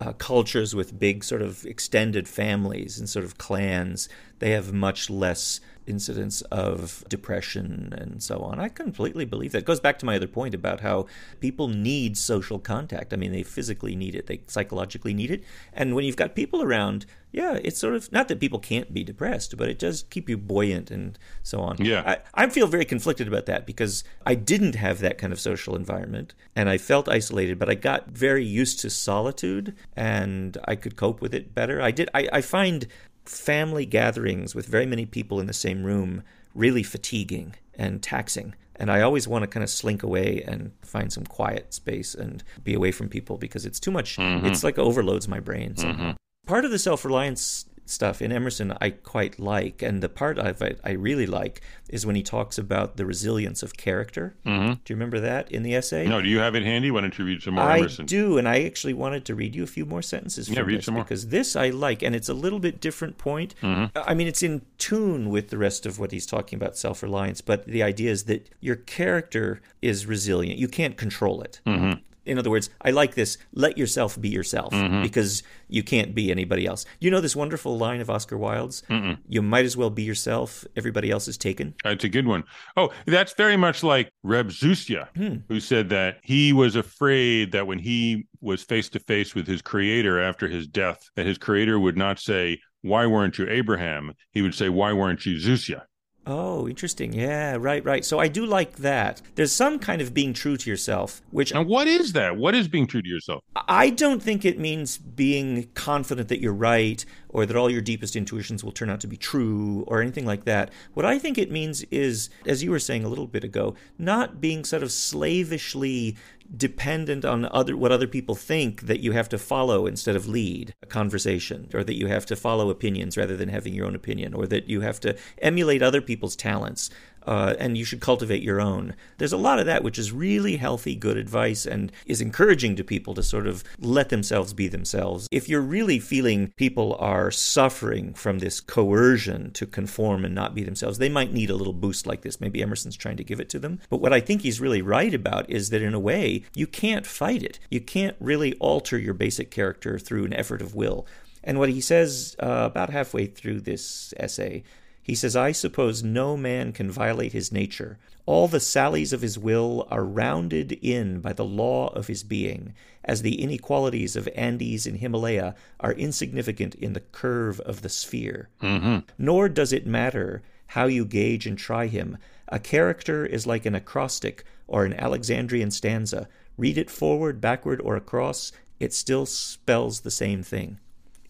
uh, 0.00 0.12
cultures 0.14 0.74
with 0.74 0.98
big 0.98 1.24
sort 1.24 1.42
of 1.42 1.64
extended 1.66 2.28
families 2.28 2.98
and 2.98 3.08
sort 3.08 3.24
of 3.24 3.38
clans, 3.38 4.08
they 4.38 4.50
have 4.50 4.72
much 4.72 5.08
less 5.08 5.60
incidents 5.86 6.40
of 6.42 7.04
depression 7.08 7.94
and 7.96 8.22
so 8.22 8.38
on. 8.38 8.58
I 8.58 8.68
completely 8.68 9.24
believe 9.24 9.52
that. 9.52 9.58
It 9.58 9.64
goes 9.64 9.80
back 9.80 9.98
to 10.00 10.06
my 10.06 10.16
other 10.16 10.26
point 10.26 10.54
about 10.54 10.80
how 10.80 11.06
people 11.40 11.68
need 11.68 12.16
social 12.16 12.58
contact. 12.58 13.12
I 13.12 13.16
mean, 13.16 13.32
they 13.32 13.42
physically 13.42 13.94
need 13.96 14.14
it, 14.14 14.26
they 14.26 14.42
psychologically 14.46 15.14
need 15.14 15.30
it. 15.30 15.44
And 15.72 15.94
when 15.94 16.04
you've 16.04 16.16
got 16.16 16.34
people 16.34 16.62
around, 16.62 17.06
yeah, 17.32 17.58
it's 17.64 17.80
sort 17.80 17.94
of 17.94 18.12
not 18.12 18.28
that 18.28 18.38
people 18.38 18.60
can't 18.60 18.94
be 18.94 19.02
depressed, 19.02 19.56
but 19.56 19.68
it 19.68 19.78
does 19.78 20.04
keep 20.08 20.28
you 20.28 20.36
buoyant 20.36 20.90
and 20.90 21.18
so 21.42 21.60
on. 21.60 21.76
Yeah. 21.80 22.02
I, 22.34 22.44
I 22.44 22.48
feel 22.48 22.68
very 22.68 22.84
conflicted 22.84 23.26
about 23.26 23.46
that 23.46 23.66
because 23.66 24.04
I 24.24 24.36
didn't 24.36 24.76
have 24.76 25.00
that 25.00 25.18
kind 25.18 25.32
of 25.32 25.40
social 25.40 25.74
environment 25.74 26.34
and 26.54 26.68
I 26.68 26.78
felt 26.78 27.08
isolated, 27.08 27.58
but 27.58 27.68
I 27.68 27.74
got 27.74 28.10
very 28.10 28.44
used 28.44 28.78
to 28.80 28.90
solitude 28.90 29.74
and 29.96 30.56
I 30.64 30.76
could 30.76 30.94
cope 30.94 31.20
with 31.20 31.34
it 31.34 31.54
better. 31.54 31.82
I 31.82 31.90
did 31.90 32.08
I, 32.14 32.28
I 32.32 32.40
find 32.40 32.86
family 33.24 33.86
gatherings 33.86 34.54
with 34.54 34.66
very 34.66 34.86
many 34.86 35.06
people 35.06 35.40
in 35.40 35.46
the 35.46 35.52
same 35.52 35.84
room 35.84 36.22
really 36.54 36.82
fatiguing 36.82 37.54
and 37.74 38.02
taxing. 38.02 38.54
And 38.76 38.90
I 38.90 39.02
always 39.02 39.28
want 39.28 39.42
to 39.42 39.46
kind 39.46 39.62
of 39.62 39.70
slink 39.70 40.02
away 40.02 40.42
and 40.46 40.72
find 40.82 41.12
some 41.12 41.24
quiet 41.24 41.72
space 41.72 42.14
and 42.14 42.42
be 42.62 42.74
away 42.74 42.90
from 42.90 43.08
people 43.08 43.38
because 43.38 43.64
it's 43.64 43.78
too 43.78 43.90
much. 43.90 44.16
Mm-hmm. 44.16 44.46
It's 44.46 44.64
like 44.64 44.78
overloads 44.78 45.28
my 45.28 45.40
brain 45.40 45.76
somehow. 45.76 46.16
Part 46.46 46.64
of 46.64 46.70
the 46.70 46.78
self 46.78 47.04
reliance 47.04 47.66
stuff 47.86 48.22
in 48.22 48.32
Emerson 48.32 48.74
I 48.80 48.90
quite 48.90 49.38
like, 49.38 49.82
and 49.82 50.02
the 50.02 50.08
part 50.08 50.38
it 50.38 50.80
I 50.84 50.90
really 50.92 51.26
like 51.26 51.60
is 51.88 52.06
when 52.06 52.16
he 52.16 52.22
talks 52.22 52.56
about 52.58 52.96
the 52.96 53.04
resilience 53.04 53.62
of 53.62 53.76
character. 53.76 54.34
Mm-hmm. 54.46 54.72
Do 54.84 54.92
you 54.92 54.96
remember 54.96 55.20
that 55.20 55.50
in 55.52 55.62
the 55.62 55.74
essay? 55.74 56.06
No, 56.06 56.22
do 56.22 56.28
you 56.28 56.38
have 56.38 56.54
it 56.54 56.62
handy? 56.62 56.90
Why 56.90 57.02
don't 57.02 57.16
you 57.18 57.24
read 57.24 57.42
some 57.42 57.54
more 57.54 57.64
I 57.64 57.78
Emerson? 57.78 58.06
do, 58.06 58.38
and 58.38 58.48
I 58.48 58.62
actually 58.64 58.94
wanted 58.94 59.24
to 59.26 59.34
read 59.34 59.54
you 59.54 59.62
a 59.62 59.66
few 59.66 59.84
more 59.84 60.02
sentences 60.02 60.48
Yeah, 60.48 60.60
from 60.60 60.66
read 60.66 60.84
some 60.84 60.94
more. 60.94 61.04
because 61.04 61.28
this 61.28 61.56
I 61.56 61.70
like, 61.70 62.02
and 62.02 62.14
it's 62.16 62.28
a 62.28 62.34
little 62.34 62.58
bit 62.58 62.80
different 62.80 63.18
point. 63.18 63.54
Mm-hmm. 63.62 63.96
I 64.06 64.14
mean, 64.14 64.26
it's 64.28 64.42
in 64.42 64.62
tune 64.78 65.28
with 65.28 65.50
the 65.50 65.58
rest 65.58 65.84
of 65.86 65.98
what 65.98 66.10
he's 66.10 66.26
talking 66.26 66.56
about 66.56 66.76
self-reliance, 66.76 67.40
but 67.42 67.66
the 67.66 67.82
idea 67.82 68.10
is 68.10 68.24
that 68.24 68.48
your 68.60 68.76
character 68.76 69.60
is 69.82 70.06
resilient. 70.06 70.58
You 70.58 70.68
can't 70.68 70.96
control 70.96 71.42
it. 71.42 71.60
Mm-hmm. 71.66 72.00
In 72.26 72.38
other 72.38 72.50
words, 72.50 72.70
I 72.82 72.90
like 72.90 73.14
this. 73.14 73.38
Let 73.52 73.76
yourself 73.78 74.20
be 74.20 74.28
yourself 74.28 74.72
Mm-hmm. 74.72 75.02
because 75.02 75.42
you 75.68 75.82
can't 75.82 76.14
be 76.14 76.30
anybody 76.30 76.66
else. 76.66 76.86
You 77.00 77.10
know 77.10 77.20
this 77.20 77.36
wonderful 77.36 77.76
line 77.78 78.00
of 78.00 78.08
Oscar 78.10 78.36
Wilde's? 78.38 78.82
You 79.28 79.42
might 79.42 79.64
as 79.64 79.76
well 79.76 79.90
be 79.90 80.02
yourself. 80.02 80.64
Everybody 80.76 81.10
else 81.10 81.28
is 81.28 81.36
taken. 81.38 81.74
That's 81.84 82.04
a 82.04 82.08
good 82.08 82.26
one. 82.26 82.44
Oh, 82.76 82.90
that's 83.06 83.34
very 83.34 83.56
much 83.56 83.82
like 83.82 84.10
Reb 84.22 84.48
Zusya, 84.50 85.08
Hmm. 85.16 85.36
who 85.48 85.60
said 85.60 85.88
that 85.90 86.18
he 86.22 86.52
was 86.52 86.76
afraid 86.76 87.52
that 87.52 87.66
when 87.66 87.78
he 87.78 88.26
was 88.40 88.62
face 88.62 88.88
to 88.90 88.98
face 89.00 89.34
with 89.34 89.46
his 89.46 89.62
creator 89.62 90.20
after 90.20 90.48
his 90.48 90.66
death, 90.66 91.08
that 91.16 91.26
his 91.26 91.38
creator 91.38 91.78
would 91.78 91.96
not 91.96 92.18
say, 92.18 92.60
Why 92.82 93.06
weren't 93.06 93.38
you 93.38 93.48
Abraham? 93.48 94.12
He 94.32 94.42
would 94.42 94.54
say, 94.54 94.68
Why 94.68 94.92
weren't 94.92 95.24
you 95.26 95.36
Zusya? 95.36 95.82
Oh, 96.26 96.66
interesting. 96.66 97.12
Yeah, 97.12 97.56
right, 97.60 97.84
right. 97.84 98.02
So 98.04 98.18
I 98.18 98.28
do 98.28 98.46
like 98.46 98.76
that. 98.76 99.20
There's 99.34 99.52
some 99.52 99.78
kind 99.78 100.00
of 100.00 100.14
being 100.14 100.32
true 100.32 100.56
to 100.56 100.70
yourself, 100.70 101.20
which 101.30 101.52
And 101.52 101.66
what 101.66 101.86
is 101.86 102.14
that? 102.14 102.36
What 102.38 102.54
is 102.54 102.66
being 102.66 102.86
true 102.86 103.02
to 103.02 103.08
yourself? 103.08 103.44
I 103.68 103.90
don't 103.90 104.22
think 104.22 104.44
it 104.44 104.58
means 104.58 104.96
being 104.96 105.68
confident 105.74 106.28
that 106.28 106.40
you're 106.40 106.54
right 106.54 107.04
or 107.28 107.44
that 107.44 107.56
all 107.56 107.68
your 107.68 107.82
deepest 107.82 108.16
intuitions 108.16 108.64
will 108.64 108.72
turn 108.72 108.88
out 108.88 109.00
to 109.00 109.06
be 109.06 109.16
true 109.18 109.84
or 109.86 110.00
anything 110.00 110.24
like 110.24 110.44
that. 110.44 110.72
What 110.94 111.04
I 111.04 111.18
think 111.18 111.36
it 111.36 111.50
means 111.50 111.82
is, 111.90 112.30
as 112.46 112.62
you 112.62 112.70
were 112.70 112.78
saying 112.78 113.04
a 113.04 113.08
little 113.08 113.26
bit 113.26 113.44
ago, 113.44 113.74
not 113.98 114.40
being 114.40 114.64
sort 114.64 114.82
of 114.82 114.92
slavishly 114.92 116.16
dependent 116.56 117.24
on 117.24 117.46
other 117.46 117.76
what 117.76 117.90
other 117.90 118.06
people 118.06 118.34
think 118.34 118.82
that 118.82 119.00
you 119.00 119.12
have 119.12 119.28
to 119.28 119.38
follow 119.38 119.86
instead 119.86 120.14
of 120.14 120.28
lead 120.28 120.74
a 120.82 120.86
conversation 120.86 121.68
or 121.72 121.82
that 121.82 121.96
you 121.96 122.06
have 122.06 122.26
to 122.26 122.36
follow 122.36 122.70
opinions 122.70 123.16
rather 123.16 123.36
than 123.36 123.48
having 123.48 123.74
your 123.74 123.86
own 123.86 123.94
opinion 123.94 124.34
or 124.34 124.46
that 124.46 124.68
you 124.68 124.82
have 124.82 125.00
to 125.00 125.16
emulate 125.38 125.82
other 125.82 126.02
people's 126.02 126.36
talents 126.36 126.90
uh, 127.26 127.54
and 127.58 127.76
you 127.78 127.84
should 127.84 128.00
cultivate 128.00 128.42
your 128.42 128.60
own. 128.60 128.94
There's 129.18 129.32
a 129.32 129.38
lot 129.38 129.58
of 129.58 129.66
that 129.66 129.82
which 129.82 129.98
is 129.98 130.12
really 130.12 130.56
healthy, 130.56 130.94
good 130.94 131.16
advice 131.16 131.66
and 131.66 131.90
is 132.06 132.20
encouraging 132.20 132.76
to 132.76 132.84
people 132.84 133.14
to 133.14 133.22
sort 133.22 133.46
of 133.46 133.64
let 133.78 134.08
themselves 134.08 134.52
be 134.52 134.68
themselves. 134.68 135.28
If 135.30 135.48
you're 135.48 135.60
really 135.60 135.98
feeling 135.98 136.52
people 136.56 136.96
are 136.98 137.30
suffering 137.30 138.14
from 138.14 138.38
this 138.38 138.60
coercion 138.60 139.50
to 139.52 139.66
conform 139.66 140.24
and 140.24 140.34
not 140.34 140.54
be 140.54 140.62
themselves, 140.62 140.98
they 140.98 141.08
might 141.08 141.32
need 141.32 141.50
a 141.50 141.56
little 141.56 141.72
boost 141.72 142.06
like 142.06 142.22
this. 142.22 142.40
Maybe 142.40 142.62
Emerson's 142.62 142.96
trying 142.96 143.16
to 143.16 143.24
give 143.24 143.40
it 143.40 143.48
to 143.50 143.58
them. 143.58 143.80
But 143.88 144.00
what 144.00 144.12
I 144.12 144.20
think 144.20 144.42
he's 144.42 144.60
really 144.60 144.82
right 144.82 145.14
about 145.14 145.48
is 145.48 145.70
that 145.70 145.82
in 145.82 145.94
a 145.94 146.00
way, 146.00 146.44
you 146.54 146.66
can't 146.66 147.06
fight 147.06 147.42
it. 147.42 147.58
You 147.70 147.80
can't 147.80 148.16
really 148.20 148.54
alter 148.54 148.98
your 148.98 149.14
basic 149.14 149.50
character 149.50 149.98
through 149.98 150.24
an 150.24 150.34
effort 150.34 150.62
of 150.62 150.74
will. 150.74 151.06
And 151.42 151.58
what 151.58 151.68
he 151.68 151.80
says 151.80 152.34
uh, 152.40 152.62
about 152.64 152.90
halfway 152.90 153.26
through 153.26 153.60
this 153.60 154.14
essay 154.16 154.64
he 155.04 155.14
says, 155.14 155.36
I 155.36 155.52
suppose 155.52 156.02
no 156.02 156.34
man 156.34 156.72
can 156.72 156.90
violate 156.90 157.34
his 157.34 157.52
nature. 157.52 157.98
All 158.24 158.48
the 158.48 158.58
sallies 158.58 159.12
of 159.12 159.20
his 159.20 159.38
will 159.38 159.86
are 159.90 160.02
rounded 160.02 160.72
in 160.80 161.20
by 161.20 161.34
the 161.34 161.44
law 161.44 161.88
of 161.88 162.06
his 162.06 162.22
being, 162.22 162.72
as 163.04 163.20
the 163.20 163.42
inequalities 163.42 164.16
of 164.16 164.30
Andes 164.34 164.86
and 164.86 164.96
Himalaya 164.96 165.54
are 165.78 165.92
insignificant 165.92 166.74
in 166.76 166.94
the 166.94 167.00
curve 167.00 167.60
of 167.60 167.82
the 167.82 167.90
sphere. 167.90 168.48
Mm-hmm. 168.62 169.00
Nor 169.18 169.50
does 169.50 169.74
it 169.74 169.86
matter 169.86 170.42
how 170.68 170.86
you 170.86 171.04
gauge 171.04 171.46
and 171.46 171.58
try 171.58 171.86
him. 171.86 172.16
A 172.48 172.58
character 172.58 173.26
is 173.26 173.46
like 173.46 173.66
an 173.66 173.74
acrostic 173.74 174.42
or 174.66 174.86
an 174.86 174.94
Alexandrian 174.94 175.70
stanza. 175.70 176.28
Read 176.56 176.78
it 176.78 176.88
forward, 176.88 177.42
backward, 177.42 177.82
or 177.82 177.94
across, 177.94 178.52
it 178.80 178.94
still 178.94 179.26
spells 179.26 180.00
the 180.00 180.10
same 180.10 180.42
thing. 180.42 180.78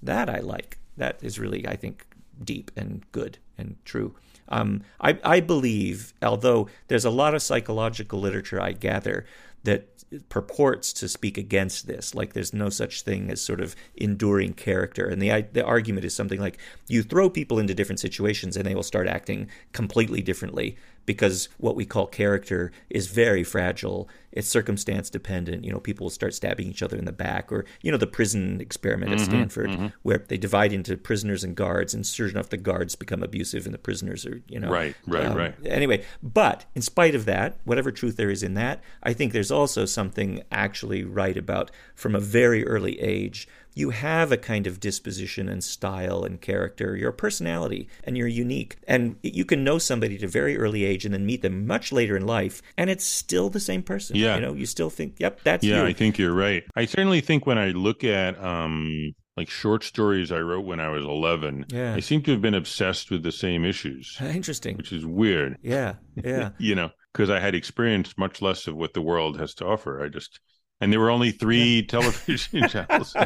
That 0.00 0.30
I 0.30 0.38
like. 0.38 0.78
That 0.96 1.18
is 1.22 1.40
really, 1.40 1.66
I 1.66 1.74
think, 1.74 2.06
deep 2.44 2.70
and 2.76 3.04
good 3.10 3.38
and 3.58 3.76
true. 3.84 4.14
Um, 4.48 4.82
I, 5.00 5.18
I 5.24 5.40
believe, 5.40 6.12
although 6.22 6.68
there's 6.88 7.04
a 7.04 7.10
lot 7.10 7.34
of 7.34 7.42
psychological 7.42 8.20
literature 8.20 8.60
I 8.60 8.72
gather 8.72 9.24
that 9.64 9.88
purports 10.28 10.92
to 10.92 11.08
speak 11.08 11.38
against 11.38 11.86
this, 11.86 12.14
like 12.14 12.34
there's 12.34 12.52
no 12.52 12.68
such 12.68 13.02
thing 13.02 13.30
as 13.30 13.40
sort 13.40 13.60
of 13.60 13.74
enduring 13.96 14.52
character, 14.52 15.06
and 15.06 15.20
the 15.20 15.46
the 15.52 15.64
argument 15.64 16.04
is 16.04 16.14
something 16.14 16.40
like 16.40 16.58
you 16.88 17.02
throw 17.02 17.30
people 17.30 17.58
into 17.58 17.74
different 17.74 18.00
situations 18.00 18.56
and 18.56 18.66
they 18.66 18.74
will 18.74 18.82
start 18.82 19.08
acting 19.08 19.48
completely 19.72 20.20
differently 20.20 20.76
because 21.06 21.48
what 21.58 21.76
we 21.76 21.84
call 21.84 22.06
character 22.06 22.72
is 22.90 23.08
very 23.08 23.44
fragile. 23.44 24.08
It's 24.32 24.48
circumstance 24.48 25.10
dependent. 25.10 25.64
You 25.64 25.72
know, 25.72 25.78
people 25.78 26.06
will 26.06 26.10
start 26.10 26.34
stabbing 26.34 26.66
each 26.68 26.82
other 26.82 26.96
in 26.96 27.04
the 27.04 27.12
back, 27.12 27.52
or 27.52 27.64
you 27.82 27.92
know, 27.92 27.96
the 27.98 28.06
prison 28.06 28.60
experiment 28.60 29.12
at 29.12 29.20
Stanford, 29.20 29.92
where 30.02 30.18
they 30.18 30.36
divide 30.36 30.72
into 30.72 30.96
prisoners 30.96 31.44
and 31.44 31.54
guards, 31.54 31.94
and 31.94 32.04
sure 32.04 32.28
enough, 32.28 32.48
the 32.48 32.56
guards 32.56 32.96
become 32.96 33.22
abusive 33.22 33.64
and 33.64 33.72
the 33.74 33.78
prisoners 33.78 34.26
are, 34.26 34.42
you 34.48 34.58
know, 34.58 34.70
Right, 34.70 34.96
right, 35.06 35.26
um, 35.26 35.36
right. 35.36 35.54
Anyway, 35.64 36.04
but 36.22 36.64
in 36.74 36.82
spite 36.82 37.14
of 37.14 37.26
that, 37.26 37.58
whatever 37.64 37.92
truth 37.92 38.16
there 38.16 38.30
is 38.30 38.42
in 38.42 38.54
that, 38.54 38.82
I 39.02 39.12
think 39.12 39.32
there's 39.32 39.52
also 39.52 39.84
something 39.84 40.42
actually 40.50 41.04
right 41.04 41.36
about 41.36 41.70
from 41.94 42.14
a 42.16 42.20
very 42.20 42.66
early 42.66 42.98
age. 43.00 43.46
You 43.74 43.90
have 43.90 44.32
a 44.32 44.36
kind 44.36 44.66
of 44.66 44.80
disposition 44.80 45.48
and 45.48 45.62
style 45.62 46.24
and 46.24 46.40
character, 46.40 46.96
your 46.96 47.12
personality, 47.12 47.88
and 48.04 48.16
you're 48.16 48.28
unique. 48.28 48.76
And 48.86 49.16
you 49.22 49.44
can 49.44 49.64
know 49.64 49.78
somebody 49.78 50.16
at 50.16 50.22
a 50.22 50.28
very 50.28 50.56
early 50.56 50.84
age 50.84 51.04
and 51.04 51.12
then 51.12 51.26
meet 51.26 51.42
them 51.42 51.66
much 51.66 51.92
later 51.92 52.16
in 52.16 52.26
life, 52.26 52.62
and 52.76 52.88
it's 52.90 53.04
still 53.04 53.50
the 53.50 53.60
same 53.60 53.82
person. 53.82 54.16
Yeah. 54.16 54.36
You 54.36 54.40
know, 54.42 54.54
you 54.54 54.66
still 54.66 54.90
think, 54.90 55.16
yep, 55.18 55.40
that's 55.44 55.64
Yeah, 55.64 55.82
you. 55.82 55.88
I 55.88 55.92
think 55.92 56.18
you're 56.18 56.34
right. 56.34 56.62
I 56.76 56.84
certainly 56.86 57.20
think 57.20 57.46
when 57.46 57.58
I 57.58 57.68
look 57.70 58.04
at 58.04 58.42
um 58.42 59.12
like 59.36 59.50
short 59.50 59.82
stories 59.82 60.30
I 60.30 60.38
wrote 60.38 60.64
when 60.64 60.78
I 60.78 60.88
was 60.90 61.04
11, 61.04 61.66
Yeah. 61.70 61.94
I 61.96 62.00
seem 62.00 62.22
to 62.22 62.30
have 62.30 62.40
been 62.40 62.54
obsessed 62.54 63.10
with 63.10 63.24
the 63.24 63.32
same 63.32 63.64
issues, 63.64 64.16
Interesting. 64.20 64.76
which 64.76 64.92
is 64.92 65.04
weird, 65.04 65.58
Yeah, 65.60 65.94
yeah. 66.14 66.50
you 66.58 66.76
know, 66.76 66.90
because 67.12 67.30
I 67.30 67.40
had 67.40 67.54
experienced 67.56 68.16
much 68.16 68.40
less 68.40 68.68
of 68.68 68.76
what 68.76 68.94
the 68.94 69.02
world 69.02 69.40
has 69.40 69.52
to 69.54 69.66
offer. 69.66 70.04
I 70.04 70.08
just 70.08 70.38
and 70.80 70.92
there 70.92 71.00
were 71.00 71.10
only 71.10 71.30
3 71.30 71.82
television 71.88 72.68
channels. 72.68 73.16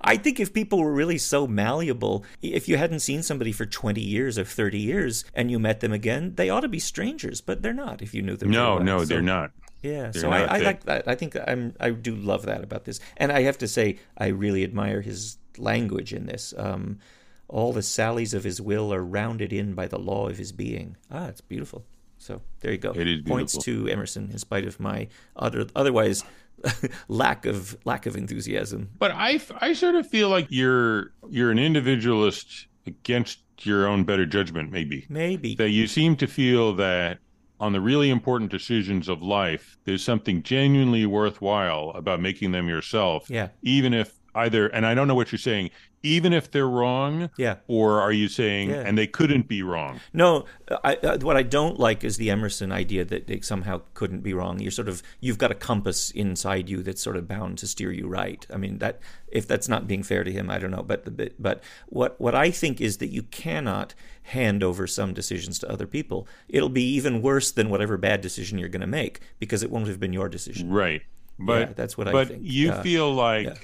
I 0.00 0.16
think 0.16 0.40
if 0.40 0.52
people 0.52 0.78
were 0.80 0.92
really 0.92 1.18
so 1.18 1.46
malleable, 1.46 2.24
if 2.42 2.68
you 2.68 2.76
hadn't 2.76 3.00
seen 3.00 3.22
somebody 3.22 3.52
for 3.52 3.66
20 3.66 4.00
years 4.00 4.38
or 4.38 4.44
30 4.44 4.78
years 4.78 5.24
and 5.34 5.50
you 5.50 5.58
met 5.58 5.80
them 5.80 5.92
again, 5.92 6.34
they 6.36 6.50
ought 6.50 6.60
to 6.60 6.68
be 6.68 6.78
strangers, 6.78 7.40
but 7.40 7.62
they're 7.62 7.72
not 7.72 8.02
if 8.02 8.14
you 8.14 8.22
knew 8.22 8.36
them. 8.36 8.50
No, 8.50 8.76
well. 8.76 8.84
no, 8.84 8.98
So- 9.00 9.04
they're 9.06 9.22
not. 9.22 9.52
Yeah, 9.82 10.10
They're 10.10 10.22
so 10.22 10.30
not. 10.30 10.50
I, 10.50 10.56
I 10.56 10.58
like 10.62 10.84
that. 10.84 11.06
I 11.06 11.14
think 11.14 11.36
I'm 11.46 11.74
I 11.78 11.90
do 11.90 12.16
love 12.16 12.46
that 12.46 12.64
about 12.64 12.86
this, 12.86 12.98
and 13.18 13.30
I 13.30 13.42
have 13.42 13.58
to 13.58 13.68
say 13.68 13.98
I 14.18 14.28
really 14.28 14.64
admire 14.64 15.00
his 15.00 15.36
language 15.58 16.12
in 16.12 16.26
this. 16.26 16.52
Um, 16.56 16.98
all 17.46 17.72
the 17.72 17.82
sallies 17.82 18.34
of 18.34 18.42
his 18.42 18.60
will 18.60 18.92
are 18.92 19.04
rounded 19.04 19.52
in 19.52 19.74
by 19.74 19.86
the 19.86 19.98
law 19.98 20.28
of 20.28 20.38
his 20.38 20.50
being. 20.50 20.96
Ah, 21.12 21.26
it's 21.28 21.42
beautiful. 21.42 21.84
So 22.18 22.40
there 22.60 22.72
you 22.72 22.78
go. 22.78 22.90
It 22.92 23.06
is 23.06 23.16
beautiful. 23.16 23.36
Points 23.36 23.58
to 23.58 23.86
Emerson, 23.88 24.30
in 24.32 24.38
spite 24.38 24.64
of 24.66 24.80
my 24.80 25.06
other, 25.36 25.66
otherwise 25.76 26.24
lack 27.08 27.46
of 27.46 27.76
lack 27.84 28.06
of 28.06 28.16
enthusiasm. 28.16 28.90
But 28.98 29.12
I, 29.12 29.40
I 29.58 29.72
sort 29.72 29.94
of 29.94 30.06
feel 30.08 30.28
like 30.28 30.46
you're 30.50 31.12
you're 31.28 31.50
an 31.50 31.58
individualist 31.58 32.66
against 32.86 33.40
your 33.62 33.86
own 33.86 34.04
better 34.04 34.26
judgment, 34.26 34.70
maybe. 34.70 35.06
Maybe. 35.08 35.54
That 35.54 35.70
you 35.70 35.86
seem 35.86 36.16
to 36.16 36.26
feel 36.26 36.74
that 36.74 37.18
on 37.58 37.72
the 37.72 37.80
really 37.80 38.10
important 38.10 38.50
decisions 38.50 39.08
of 39.08 39.22
life, 39.22 39.78
there's 39.84 40.04
something 40.04 40.42
genuinely 40.42 41.06
worthwhile 41.06 41.90
about 41.94 42.20
making 42.20 42.52
them 42.52 42.68
yourself. 42.68 43.30
Yeah. 43.30 43.48
Even 43.62 43.94
if 43.94 44.12
either, 44.34 44.68
and 44.68 44.84
I 44.84 44.94
don't 44.94 45.08
know 45.08 45.14
what 45.14 45.32
you're 45.32 45.38
saying, 45.38 45.70
even 46.06 46.32
if 46.32 46.50
they're 46.50 46.68
wrong, 46.68 47.30
Yeah. 47.36 47.56
or 47.66 48.00
are 48.00 48.12
you 48.12 48.28
saying, 48.28 48.70
Yeah. 48.70 48.82
and 48.86 48.96
they 48.96 49.06
couldn't 49.06 49.48
be 49.48 49.62
wrong? 49.62 50.00
No, 50.12 50.44
I, 50.84 50.94
uh, 50.96 51.18
what 51.18 51.36
I 51.36 51.42
don't 51.42 51.78
like 51.78 52.04
is 52.04 52.16
the 52.16 52.30
Emerson 52.30 52.72
idea 52.72 53.04
that 53.04 53.26
they 53.26 53.40
somehow 53.40 53.82
couldn't 53.94 54.20
be 54.22 54.32
wrong. 54.34 54.60
You're 54.60 54.70
sort 54.70 54.88
of 54.88 55.02
you've 55.20 55.38
got 55.38 55.50
a 55.50 55.54
compass 55.54 56.10
inside 56.12 56.68
you 56.68 56.82
that's 56.82 57.02
sort 57.02 57.16
of 57.16 57.26
bound 57.28 57.58
to 57.58 57.66
steer 57.66 57.92
you 57.92 58.06
right. 58.06 58.46
I 58.52 58.56
mean 58.56 58.78
that 58.78 59.00
if 59.28 59.46
that's 59.46 59.68
not 59.68 59.86
being 59.88 60.02
fair 60.02 60.22
to 60.24 60.32
him, 60.32 60.48
I 60.50 60.58
don't 60.58 60.70
know. 60.70 60.82
But 60.82 61.04
the, 61.16 61.30
but 61.38 61.62
what 61.88 62.20
what 62.20 62.34
I 62.34 62.50
think 62.50 62.80
is 62.80 62.98
that 62.98 63.08
you 63.08 63.22
cannot 63.24 63.94
hand 64.22 64.62
over 64.64 64.86
some 64.86 65.12
decisions 65.14 65.58
to 65.60 65.70
other 65.70 65.86
people. 65.86 66.26
It'll 66.48 66.68
be 66.68 66.82
even 66.94 67.22
worse 67.22 67.50
than 67.52 67.68
whatever 67.70 67.96
bad 67.96 68.20
decision 68.20 68.58
you're 68.58 68.68
going 68.68 68.80
to 68.80 68.86
make 68.86 69.20
because 69.38 69.62
it 69.62 69.70
won't 69.70 69.86
have 69.88 70.00
been 70.00 70.12
your 70.12 70.28
decision. 70.28 70.70
Right. 70.70 71.02
But 71.38 71.60
Yeah, 71.60 71.72
that's 71.76 71.96
what 71.98 72.08
I 72.08 72.12
but 72.12 72.28
think. 72.28 72.40
you 72.44 72.68
Yeah. 72.68 72.82
feel 72.82 73.14
like 73.14 73.46
Yeah. 73.46 73.54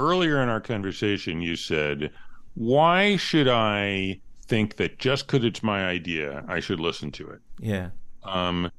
Earlier 0.00 0.42
in 0.42 0.48
our 0.48 0.60
conversation 0.60 1.42
you 1.42 1.56
said, 1.56 2.10
"Why 2.54 3.16
should 3.16 3.48
I 3.48 4.20
think 4.46 4.76
that 4.76 4.98
just 4.98 5.26
because 5.26 5.44
it's 5.44 5.62
my 5.62 5.86
idea, 5.86 6.44
I 6.48 6.60
should 6.60 6.80
listen 6.80 7.10
to 7.12 7.28
it?" 7.30 7.40
Yeah. 7.60 7.90
Um. 8.24 8.70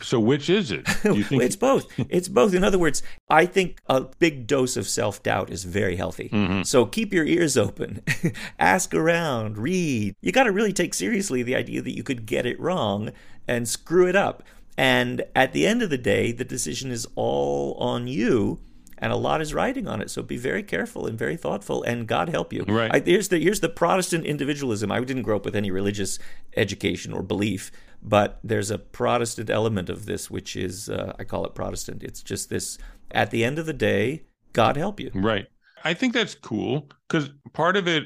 So 0.00 0.20
which 0.20 0.48
is 0.48 0.70
it? 0.70 0.86
Do 1.02 1.16
you 1.16 1.24
think 1.28 1.42
it's 1.42 1.56
both. 1.56 1.86
It's 2.08 2.28
both. 2.28 2.54
In 2.54 2.62
other 2.62 2.78
words, 2.78 3.02
I 3.28 3.46
think 3.46 3.80
a 3.88 4.02
big 4.02 4.46
dose 4.46 4.76
of 4.76 4.86
self 4.88 5.22
doubt 5.22 5.50
is 5.50 5.64
very 5.64 5.96
healthy. 5.96 6.28
Mm-hmm. 6.32 6.62
So 6.62 6.86
keep 6.86 7.12
your 7.12 7.24
ears 7.24 7.56
open, 7.56 8.00
ask 8.58 8.94
around, 8.94 9.58
read. 9.58 10.14
You 10.20 10.30
got 10.30 10.44
to 10.44 10.52
really 10.52 10.72
take 10.72 10.94
seriously 10.94 11.42
the 11.42 11.56
idea 11.56 11.82
that 11.82 11.96
you 11.96 12.04
could 12.04 12.26
get 12.26 12.46
it 12.46 12.60
wrong 12.60 13.10
and 13.48 13.68
screw 13.68 14.06
it 14.06 14.16
up. 14.16 14.44
And 14.78 15.24
at 15.34 15.52
the 15.52 15.66
end 15.66 15.82
of 15.82 15.90
the 15.90 15.98
day, 15.98 16.32
the 16.32 16.44
decision 16.44 16.90
is 16.90 17.06
all 17.14 17.74
on 17.74 18.06
you. 18.06 18.60
And 19.02 19.12
a 19.12 19.16
lot 19.16 19.42
is 19.42 19.52
riding 19.52 19.88
on 19.88 20.00
it, 20.00 20.10
so 20.10 20.22
be 20.22 20.36
very 20.36 20.62
careful 20.62 21.06
and 21.06 21.18
very 21.18 21.36
thoughtful. 21.36 21.82
And 21.82 22.06
God 22.06 22.28
help 22.28 22.52
you. 22.52 22.64
Right. 22.68 22.94
I, 22.94 23.00
here's 23.00 23.28
the 23.30 23.38
here's 23.40 23.58
the 23.58 23.68
Protestant 23.68 24.24
individualism. 24.24 24.92
I 24.92 25.00
didn't 25.00 25.24
grow 25.24 25.36
up 25.36 25.44
with 25.44 25.56
any 25.56 25.72
religious 25.72 26.20
education 26.56 27.12
or 27.12 27.22
belief, 27.24 27.72
but 28.00 28.38
there's 28.44 28.70
a 28.70 28.78
Protestant 28.78 29.50
element 29.50 29.90
of 29.90 30.06
this, 30.06 30.30
which 30.30 30.54
is 30.54 30.88
uh, 30.88 31.14
I 31.18 31.24
call 31.24 31.44
it 31.44 31.52
Protestant. 31.52 32.04
It's 32.04 32.22
just 32.22 32.48
this: 32.48 32.78
at 33.10 33.32
the 33.32 33.44
end 33.44 33.58
of 33.58 33.66
the 33.66 33.72
day, 33.72 34.22
God 34.52 34.76
help 34.76 35.00
you. 35.00 35.10
Right. 35.12 35.46
I 35.82 35.94
think 35.94 36.12
that's 36.14 36.36
cool 36.36 36.88
because 37.08 37.28
part 37.52 37.76
of 37.76 37.88
it 37.88 38.04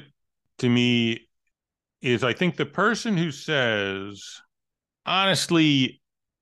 to 0.57 0.67
me 0.67 1.27
is 2.01 2.23
I 2.23 2.33
think 2.33 2.55
the 2.55 2.65
person 2.65 3.17
who 3.17 3.29
says, 3.29 4.41
honestly, 5.05 6.01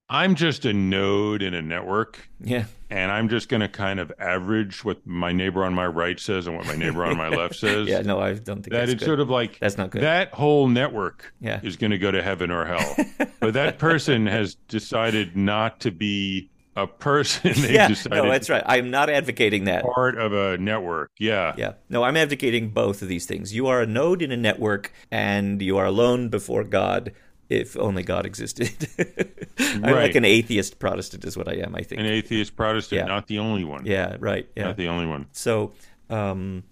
I'm 0.10 0.36
just 0.36 0.66
a 0.66 0.74
node 0.74 1.41
in 1.41 1.53
a 1.56 1.62
network 1.64 2.30
Yeah, 2.39 2.66
and 2.91 3.12
I'm 3.12 3.28
just 3.28 3.49
going 3.49 3.62
to 3.62 3.68
kind 3.68 3.99
of 3.99 4.12
average 4.20 4.86
what 4.86 5.06
my 5.08 5.32
neighbor 5.32 5.64
on 5.66 5.74
my 5.74 5.88
right 5.88 6.20
says 6.20 6.45
and 6.45 6.56
what 6.56 6.68
my 6.68 6.76
neighbor 6.76 7.03
on 7.06 7.18
my 7.18 7.30
left 7.30 7.56
says. 7.60 7.88
yeah. 7.88 8.01
No, 8.01 8.20
I 8.20 8.34
don't 8.34 8.58
think 8.62 8.66
that 8.66 8.72
that's 8.82 8.91
it's 8.91 8.99
good. 8.99 9.06
sort 9.08 9.20
of 9.20 9.30
like 9.32 9.58
That's 9.60 9.78
not 9.80 9.89
good. 9.89 10.03
that 10.03 10.32
whole 10.32 10.68
network 10.68 11.34
Yeah. 11.41 11.60
is 11.64 11.76
going 11.76 11.89
to 11.91 11.97
go 11.97 12.12
to 12.12 12.22
heaven 12.22 12.51
or 12.51 12.66
hell. 12.66 12.95
but 13.39 13.56
that 13.56 13.80
person 13.80 14.28
has 14.28 14.53
decided 14.68 15.36
not 15.36 15.80
to 15.80 15.91
be 15.91 16.51
a 16.76 16.86
person. 16.86 17.53
They've 17.56 17.72
yeah, 17.72 17.88
decided 17.88 18.22
no, 18.24 18.30
that's 18.30 18.49
right. 18.49 18.62
I'm 18.66 18.91
not 18.91 19.10
advocating 19.10 19.64
that. 19.64 19.86
part 19.86 20.18
of 20.20 20.34
a 20.34 20.58
network. 20.60 21.10
Yeah. 21.18 21.56
Yeah. 21.58 21.74
No, 21.89 22.03
I'm 22.03 22.18
advocating 22.18 22.70
both 22.70 23.01
of 23.01 23.08
these 23.08 23.26
things. 23.26 23.56
You 23.56 23.66
are 23.68 23.82
a 23.82 23.88
node 23.88 24.22
in 24.22 24.32
a 24.32 24.38
network, 24.38 24.91
and 25.10 25.62
you 25.62 25.78
are 25.78 25.86
alone 25.86 26.30
before 26.30 26.64
God 26.64 27.14
if 27.50 27.78
only 27.78 28.04
God 28.04 28.26
existed. 28.26 28.70
I'm 29.60 29.82
like 29.82 30.16
an 30.16 30.26
atheist 30.26 30.80
Protestant, 30.80 31.26
is 31.26 31.38
what 31.38 31.48
I 31.48 31.54
am, 31.56 31.76
I 31.76 31.82
think. 31.82 32.00
An 32.02 32.08
atheist 32.08 32.56
Protestant, 32.56 33.00
Yeah. 33.00 33.06
not 33.06 33.28
the 33.28 33.39
only 33.39 33.64
one. 33.64 33.86
yeah, 33.86 34.18
right. 34.20 34.48
Yeah. 34.56 34.66
Not 34.66 34.78
the 34.78 34.88
only 34.88 35.06
one. 35.06 35.28
So, 35.32 35.74
um, 36.10 36.64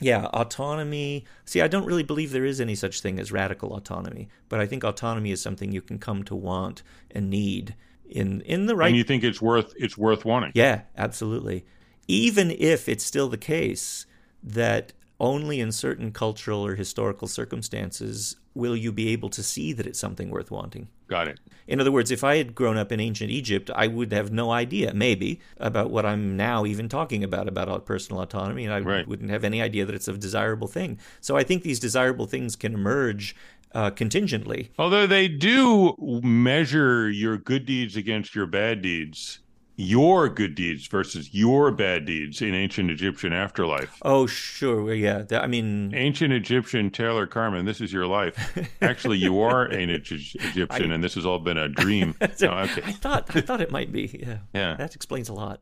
yeah, 0.00 0.26
autonomy. 0.26 1.24
See, 1.46 1.60
I 1.62 1.68
don't 1.68 1.86
really 1.86 2.02
believe 2.02 2.30
there 2.30 2.44
is 2.44 2.60
any 2.60 2.74
such 2.74 3.00
thing 3.00 3.18
as 3.18 3.32
radical 3.32 3.74
autonomy, 3.74 4.28
but 4.48 4.60
I 4.60 4.66
think 4.66 4.84
autonomy 4.84 5.30
is 5.32 5.40
something 5.40 5.72
you 5.72 5.80
can 5.82 5.98
come 5.98 6.22
to 6.24 6.34
want 6.34 6.82
and 7.10 7.30
need 7.30 7.74
in 8.08 8.42
in 8.42 8.66
the 8.66 8.76
right. 8.76 8.88
And 8.88 8.96
you 8.96 9.04
think 9.04 9.24
it's 9.24 9.40
worth 9.40 9.72
it's 9.76 9.96
worth 9.96 10.24
wanting. 10.24 10.52
yeah, 10.54 10.82
absolutely. 10.98 11.64
Even 12.08 12.50
if 12.52 12.88
it's 12.88 13.04
still 13.04 13.28
the 13.28 13.38
case 13.38 14.06
that 14.42 14.92
only 15.18 15.60
in 15.60 15.72
certain 15.72 16.12
cultural 16.12 16.64
or 16.64 16.74
historical 16.76 17.26
circumstances 17.26 18.36
will 18.56 18.74
you 18.76 18.90
be 18.90 19.08
able 19.08 19.28
to 19.28 19.42
see 19.42 19.72
that 19.74 19.86
it's 19.86 19.98
something 19.98 20.30
worth 20.30 20.50
wanting. 20.50 20.88
Got 21.08 21.28
it. 21.28 21.38
In 21.68 21.80
other 21.80 21.92
words, 21.92 22.10
if 22.10 22.24
I 22.24 22.36
had 22.36 22.54
grown 22.54 22.76
up 22.76 22.90
in 22.90 23.00
ancient 23.00 23.30
Egypt, 23.30 23.70
I 23.74 23.86
would 23.86 24.12
have 24.12 24.32
no 24.32 24.50
idea, 24.50 24.94
maybe, 24.94 25.40
about 25.58 25.90
what 25.90 26.06
I'm 26.06 26.36
now 26.36 26.64
even 26.64 26.88
talking 26.88 27.22
about, 27.22 27.46
about 27.48 27.84
personal 27.84 28.22
autonomy, 28.22 28.64
and 28.64 28.72
I 28.72 28.80
Right. 28.80 29.06
wouldn't 29.06 29.30
have 29.30 29.44
any 29.44 29.60
idea 29.60 29.84
that 29.84 29.94
it's 29.94 30.08
a 30.08 30.16
desirable 30.16 30.68
thing. 30.68 30.98
So 31.20 31.36
I 31.36 31.42
think 31.42 31.62
these 31.62 31.78
desirable 31.80 32.26
things 32.26 32.56
can 32.56 32.74
emerge 32.74 33.36
uh, 33.74 33.90
contingently. 33.90 34.70
Although 34.78 35.06
they 35.06 35.28
do 35.28 35.94
measure 36.22 37.10
your 37.10 37.36
good 37.36 37.66
deeds 37.66 37.94
against 37.94 38.34
your 38.34 38.46
bad 38.46 38.80
deeds, 38.80 39.40
your 39.78 40.28
good 40.28 40.54
deeds 40.54 40.86
versus 40.86 41.34
your 41.34 41.70
bad 41.70 42.06
deeds 42.06 42.40
in 42.40 42.54
ancient 42.54 42.90
Egyptian 42.90 43.32
afterlife. 43.32 43.98
Oh, 44.02 44.26
sure, 44.26 44.92
yeah. 44.94 45.22
Th- 45.22 45.40
I 45.40 45.46
mean, 45.46 45.94
Ancient 45.94 46.32
Egyptian 46.32 46.90
Taylor 46.90 47.26
Carman, 47.26 47.66
this 47.66 47.80
is 47.82 47.92
your 47.92 48.06
life. 48.06 48.58
Actually, 48.80 49.18
you 49.18 49.40
are 49.40 49.70
ancient 49.72 50.20
Egy- 50.20 50.36
Egyptian, 50.40 50.90
and 50.92 51.04
this 51.04 51.14
has 51.14 51.26
all 51.26 51.38
been 51.38 51.58
a 51.58 51.68
dream. 51.68 52.14
So, 52.36 52.48
Oh, 52.48 52.54
I 52.54 52.66
thought 52.66 53.34
I 53.36 53.40
thought 53.40 53.60
it 53.60 53.70
might 53.70 53.92
be. 53.92 54.18
Yeah. 54.26 54.38
Yeah. 54.54 54.76
That 54.76 54.94
explains 54.94 55.28
a 55.28 55.34
lot. 55.34 55.60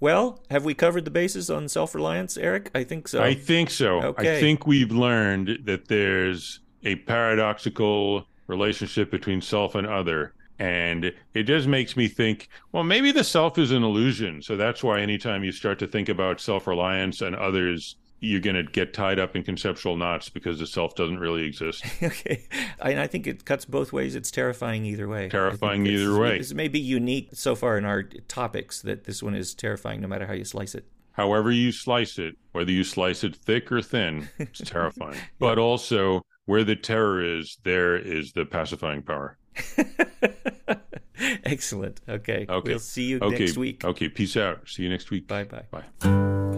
Well, 0.00 0.42
have 0.50 0.64
we 0.64 0.74
covered 0.74 1.04
the 1.04 1.10
bases 1.12 1.48
on 1.48 1.68
self-reliance, 1.68 2.36
Eric? 2.36 2.70
I 2.74 2.82
think 2.82 3.06
so. 3.06 3.22
I 3.22 3.34
think 3.34 3.70
so. 3.70 4.02
Okay. 4.02 4.36
I 4.36 4.40
think 4.40 4.66
we've 4.66 4.90
learned 4.90 5.60
that 5.64 5.86
there's 5.88 6.58
a 6.82 6.96
paradoxical 6.96 8.26
relationship 8.48 9.10
between 9.10 9.40
self 9.40 9.74
and 9.76 9.86
other. 9.86 10.32
And 10.62 11.12
it 11.34 11.42
just 11.42 11.66
makes 11.66 11.96
me 11.96 12.06
think, 12.06 12.48
well, 12.70 12.84
maybe 12.84 13.10
the 13.10 13.24
self 13.24 13.58
is 13.58 13.72
an 13.72 13.82
illusion. 13.82 14.42
So 14.42 14.56
that's 14.56 14.84
why 14.84 15.00
anytime 15.00 15.42
you 15.42 15.50
start 15.50 15.80
to 15.80 15.88
think 15.88 16.08
about 16.08 16.40
self 16.40 16.68
reliance 16.68 17.20
and 17.20 17.34
others, 17.34 17.96
you're 18.20 18.40
going 18.40 18.54
to 18.54 18.62
get 18.62 18.94
tied 18.94 19.18
up 19.18 19.34
in 19.34 19.42
conceptual 19.42 19.96
knots 19.96 20.28
because 20.28 20.60
the 20.60 20.66
self 20.68 20.94
doesn't 20.94 21.18
really 21.18 21.44
exist. 21.44 21.84
okay. 22.02 22.46
And 22.78 23.00
I 23.00 23.08
think 23.08 23.26
it 23.26 23.44
cuts 23.44 23.64
both 23.64 23.92
ways. 23.92 24.14
It's 24.14 24.30
terrifying 24.30 24.86
either 24.86 25.08
way. 25.08 25.28
Terrifying 25.28 25.84
either 25.84 26.16
way. 26.16 26.38
This 26.38 26.54
may 26.54 26.68
be 26.68 26.78
unique 26.78 27.30
so 27.32 27.56
far 27.56 27.76
in 27.76 27.84
our 27.84 28.04
topics 28.28 28.82
that 28.82 29.02
this 29.02 29.20
one 29.20 29.34
is 29.34 29.54
terrifying 29.54 30.00
no 30.00 30.06
matter 30.06 30.26
how 30.26 30.34
you 30.34 30.44
slice 30.44 30.76
it. 30.76 30.84
However, 31.10 31.50
you 31.50 31.72
slice 31.72 32.20
it, 32.20 32.36
whether 32.52 32.70
you 32.70 32.84
slice 32.84 33.24
it 33.24 33.34
thick 33.34 33.72
or 33.72 33.82
thin, 33.82 34.28
it's 34.38 34.60
terrifying. 34.64 35.18
But 35.40 35.58
also, 35.58 36.22
where 36.46 36.62
the 36.62 36.76
terror 36.76 37.20
is, 37.20 37.58
there 37.64 37.96
is 37.96 38.32
the 38.32 38.46
pacifying 38.46 39.02
power. 39.02 39.38
Excellent. 41.44 42.00
Okay. 42.08 42.46
Okay. 42.48 42.70
We'll 42.70 42.78
see 42.78 43.04
you 43.04 43.18
Okay. 43.20 43.38
next 43.38 43.56
week. 43.56 43.84
Okay. 43.84 44.08
Peace 44.08 44.36
out. 44.36 44.68
See 44.68 44.82
you 44.82 44.88
next 44.88 45.10
week. 45.10 45.26
Bye 45.28 45.44
bye 45.44 45.64
bye. 45.70 46.51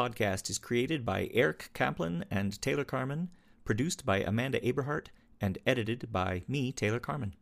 Podcast 0.00 0.48
is 0.48 0.56
created 0.56 1.04
by 1.04 1.28
Eric 1.34 1.68
Kaplan 1.74 2.24
and 2.30 2.58
Taylor 2.62 2.84
Carman, 2.84 3.28
produced 3.66 4.06
by 4.06 4.20
Amanda 4.20 4.58
Aberhart, 4.60 5.08
and 5.42 5.58
edited 5.66 6.10
by 6.10 6.42
me, 6.48 6.72
Taylor 6.72 6.98
Carman. 6.98 7.34